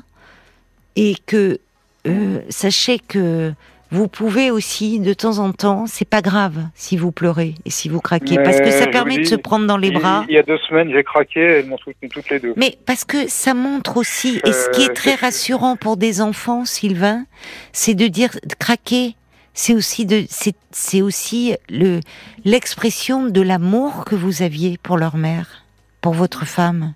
et 0.95 1.15
que 1.27 1.59
euh, 2.07 2.39
sachez 2.49 2.97
que 2.97 3.53
vous 3.93 4.07
pouvez 4.07 4.49
aussi, 4.49 4.99
de 4.99 5.13
temps 5.13 5.37
en 5.37 5.51
temps, 5.51 5.85
c'est 5.85 6.09
pas 6.09 6.23
grave 6.23 6.57
si 6.73 6.97
vous 6.97 7.11
pleurez 7.11 7.53
et 7.63 7.69
si 7.69 7.89
vous 7.89 8.01
craquez, 8.01 8.37
parce 8.37 8.59
que 8.59 8.71
ça 8.71 8.87
permet 8.87 9.19
de 9.19 9.23
se 9.23 9.35
prendre 9.35 9.67
dans 9.67 9.77
les 9.77 9.91
bras. 9.91 10.25
Il 10.27 10.33
y 10.33 10.39
a 10.39 10.41
deux 10.41 10.57
semaines, 10.67 10.91
j'ai 10.91 11.03
craqué, 11.03 11.39
elles 11.39 11.67
m'ont 11.67 11.77
soutenu 11.77 12.09
toutes 12.09 12.27
les 12.31 12.39
deux. 12.39 12.53
Mais 12.57 12.75
parce 12.87 13.05
que 13.05 13.27
ça 13.27 13.53
montre 13.53 13.97
aussi, 13.97 14.41
et 14.45 14.51
ce 14.51 14.71
qui 14.71 14.81
est 14.81 14.89
euh, 14.89 14.93
très 14.93 15.13
rassurant 15.13 15.75
pour 15.75 15.95
des 15.95 16.21
enfants, 16.21 16.65
Sylvain, 16.65 17.25
c'est 17.71 17.93
de 17.93 18.07
dire 18.07 18.31
craquer. 18.57 19.15
C'est 19.53 19.75
aussi 19.75 20.07
de, 20.07 20.23
c'est 20.71 21.01
aussi 21.03 21.55
le 21.69 21.99
l'expression 22.43 23.27
de 23.27 23.41
l'amour 23.41 24.05
que 24.05 24.15
vous 24.15 24.41
aviez 24.41 24.79
pour 24.81 24.97
leur 24.97 25.17
mère, 25.17 25.65
pour 26.01 26.13
votre 26.13 26.47
femme. 26.47 26.95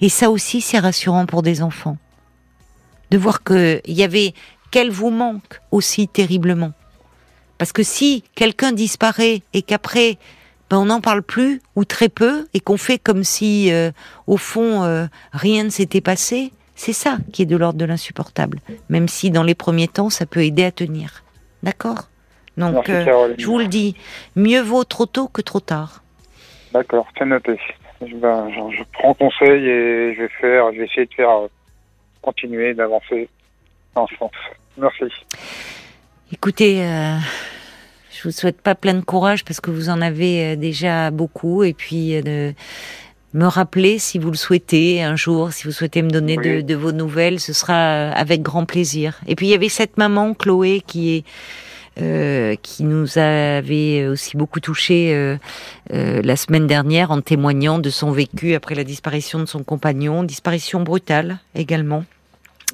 Et 0.00 0.08
ça 0.08 0.30
aussi, 0.30 0.62
c'est 0.62 0.78
rassurant 0.78 1.26
pour 1.26 1.42
des 1.42 1.60
enfants 1.60 1.98
de 3.10 3.18
voir 3.18 3.42
qu'il 3.42 3.80
y 3.86 4.02
avait 4.02 4.34
qu'elle 4.70 4.90
vous 4.90 5.10
manque 5.10 5.60
aussi 5.70 6.08
terriblement. 6.08 6.72
Parce 7.58 7.72
que 7.72 7.82
si 7.82 8.24
quelqu'un 8.34 8.72
disparaît 8.72 9.42
et 9.52 9.62
qu'après 9.62 10.18
ben, 10.70 10.78
on 10.78 10.84
n'en 10.86 11.00
parle 11.00 11.22
plus 11.22 11.60
ou 11.74 11.84
très 11.84 12.08
peu 12.08 12.46
et 12.54 12.60
qu'on 12.60 12.76
fait 12.76 12.98
comme 12.98 13.24
si 13.24 13.72
euh, 13.72 13.90
au 14.26 14.36
fond 14.36 14.84
euh, 14.84 15.06
rien 15.32 15.64
ne 15.64 15.68
s'était 15.68 16.00
passé, 16.00 16.52
c'est 16.76 16.92
ça 16.92 17.18
qui 17.32 17.42
est 17.42 17.46
de 17.46 17.56
l'ordre 17.56 17.78
de 17.78 17.84
l'insupportable. 17.84 18.60
Même 18.88 19.08
si 19.08 19.30
dans 19.30 19.42
les 19.42 19.56
premiers 19.56 19.88
temps 19.88 20.10
ça 20.10 20.26
peut 20.26 20.44
aider 20.44 20.64
à 20.64 20.70
tenir. 20.70 21.24
D'accord? 21.62 22.08
Donc 22.56 22.88
euh, 22.88 23.34
je 23.36 23.46
vous 23.46 23.58
le 23.58 23.66
dis, 23.66 23.96
mieux 24.36 24.60
vaut 24.60 24.84
trop 24.84 25.06
tôt 25.06 25.28
que 25.28 25.42
trop 25.42 25.60
tard. 25.60 26.02
D'accord, 26.72 27.06
c'est 27.18 27.26
noté. 27.26 27.58
Ben, 28.00 28.48
je, 28.50 28.76
je, 28.76 28.82
prends 28.92 29.12
conseil 29.14 29.68
et 29.68 30.14
je 30.14 30.22
vais 30.22 30.28
faire, 30.40 30.72
je 30.72 30.78
vais 30.78 30.84
essayer 30.84 31.06
de 31.06 31.14
faire 31.14 31.48
continuer 32.22 32.74
d'avancer 32.74 33.28
en 33.94 34.06
France. 34.06 34.32
Merci. 34.76 35.04
Écoutez, 36.32 36.84
euh, 36.84 37.16
je 38.12 38.22
vous 38.22 38.30
souhaite 38.30 38.60
pas 38.60 38.74
plein 38.74 38.94
de 38.94 39.00
courage 39.00 39.44
parce 39.44 39.60
que 39.60 39.70
vous 39.70 39.88
en 39.88 40.00
avez 40.00 40.52
euh, 40.52 40.56
déjà 40.56 41.10
beaucoup 41.10 41.64
et 41.64 41.72
puis 41.72 42.14
euh, 42.14 42.22
de 42.22 42.54
me 43.34 43.46
rappeler 43.46 43.98
si 43.98 44.18
vous 44.18 44.30
le 44.30 44.36
souhaitez 44.36 45.02
un 45.02 45.16
jour, 45.16 45.52
si 45.52 45.64
vous 45.64 45.72
souhaitez 45.72 46.02
me 46.02 46.10
donner 46.10 46.36
de, 46.36 46.74
vos 46.74 46.92
nouvelles, 46.92 47.40
ce 47.40 47.52
sera 47.52 48.10
avec 48.10 48.42
grand 48.42 48.64
plaisir. 48.64 49.20
Et 49.26 49.36
puis 49.36 49.46
il 49.46 49.50
y 49.50 49.54
avait 49.54 49.68
cette 49.68 49.98
maman 49.98 50.34
Chloé 50.34 50.82
qui 50.86 51.16
est 51.16 51.24
qui 52.62 52.84
nous 52.84 53.18
avait 53.18 54.06
aussi 54.06 54.38
beaucoup 54.38 54.60
touché 54.60 55.36
la 55.90 56.36
semaine 56.36 56.66
dernière 56.66 57.10
en 57.10 57.20
témoignant 57.20 57.78
de 57.78 57.90
son 57.90 58.10
vécu 58.10 58.54
après 58.54 58.74
la 58.74 58.84
disparition 58.84 59.38
de 59.38 59.44
son 59.44 59.62
compagnon, 59.62 60.24
disparition 60.24 60.80
brutale 60.80 61.38
également. 61.54 62.04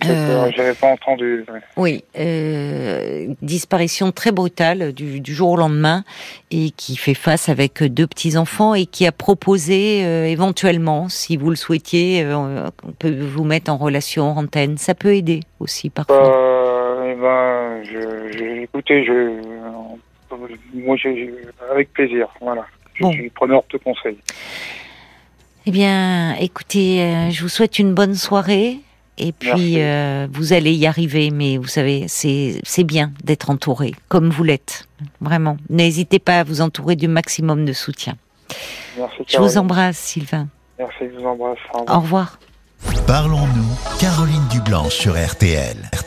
Euh, 0.04 0.50
J'avais 0.54 0.74
pas 0.74 0.88
entendu. 0.88 1.44
Oui, 1.76 2.04
euh, 2.18 3.28
disparition 3.40 4.12
très 4.12 4.30
brutale 4.30 4.92
du, 4.92 5.34
jour 5.34 5.50
au 5.50 5.56
lendemain 5.56 6.04
et 6.50 6.70
qui 6.70 6.96
fait 6.96 7.14
face 7.14 7.48
avec 7.48 7.82
deux 7.82 8.06
petits 8.06 8.36
enfants 8.36 8.74
et 8.74 8.86
qui 8.86 9.06
a 9.06 9.12
proposé 9.12 10.04
euh, 10.04 10.26
éventuellement, 10.26 11.08
si 11.08 11.36
vous 11.36 11.50
le 11.50 11.56
souhaitiez, 11.56 12.22
euh, 12.22 12.68
on 12.84 12.92
peut 12.92 13.14
vous 13.20 13.44
mettre 13.44 13.70
en 13.70 13.76
relation 13.78 14.24
en 14.24 14.36
antenne. 14.36 14.76
Ça 14.76 14.94
peut 14.94 15.14
aider 15.14 15.40
aussi 15.60 15.88
parfois. 15.88 16.16
Euh, 16.16 17.12
eh 17.12 17.14
ben, 17.14 17.82
je, 17.84 18.62
écoutez, 18.62 19.04
je, 19.04 19.40
moi, 20.74 20.96
avec 21.72 21.92
plaisir. 21.94 22.28
Voilà, 22.40 22.66
je 22.94 23.06
suis 23.06 23.30
preneur 23.30 23.62
de 23.72 23.78
conseils. 23.78 24.18
Eh 25.64 25.70
bien, 25.70 26.34
écoutez, 26.36 27.30
je 27.30 27.42
vous 27.42 27.48
souhaite 27.48 27.78
une 27.78 27.94
bonne 27.94 28.14
soirée. 28.14 28.78
Et 29.18 29.32
puis, 29.32 29.82
euh, 29.82 30.26
vous 30.30 30.52
allez 30.52 30.74
y 30.74 30.86
arriver, 30.86 31.30
mais 31.30 31.56
vous 31.56 31.66
savez, 31.66 32.06
c'est 32.08 32.84
bien 32.84 33.12
d'être 33.24 33.50
entouré, 33.50 33.94
comme 34.08 34.28
vous 34.30 34.44
l'êtes. 34.44 34.86
Vraiment. 35.20 35.56
N'hésitez 35.70 36.18
pas 36.18 36.40
à 36.40 36.44
vous 36.44 36.60
entourer 36.60 36.96
du 36.96 37.08
maximum 37.08 37.64
de 37.64 37.72
soutien. 37.72 38.14
Merci, 38.98 39.16
je 39.26 39.38
vous 39.38 39.58
embrasse, 39.58 39.96
Sylvain. 39.96 40.48
Merci, 40.78 41.04
je 41.12 41.18
vous 41.18 41.26
embrasse. 41.26 41.58
Au 41.88 42.00
revoir. 42.00 42.38
Parlons-nous, 43.06 43.98
Caroline 43.98 44.46
Dublanche 44.50 44.94
sur 44.94 45.14
RTL. 45.14 45.90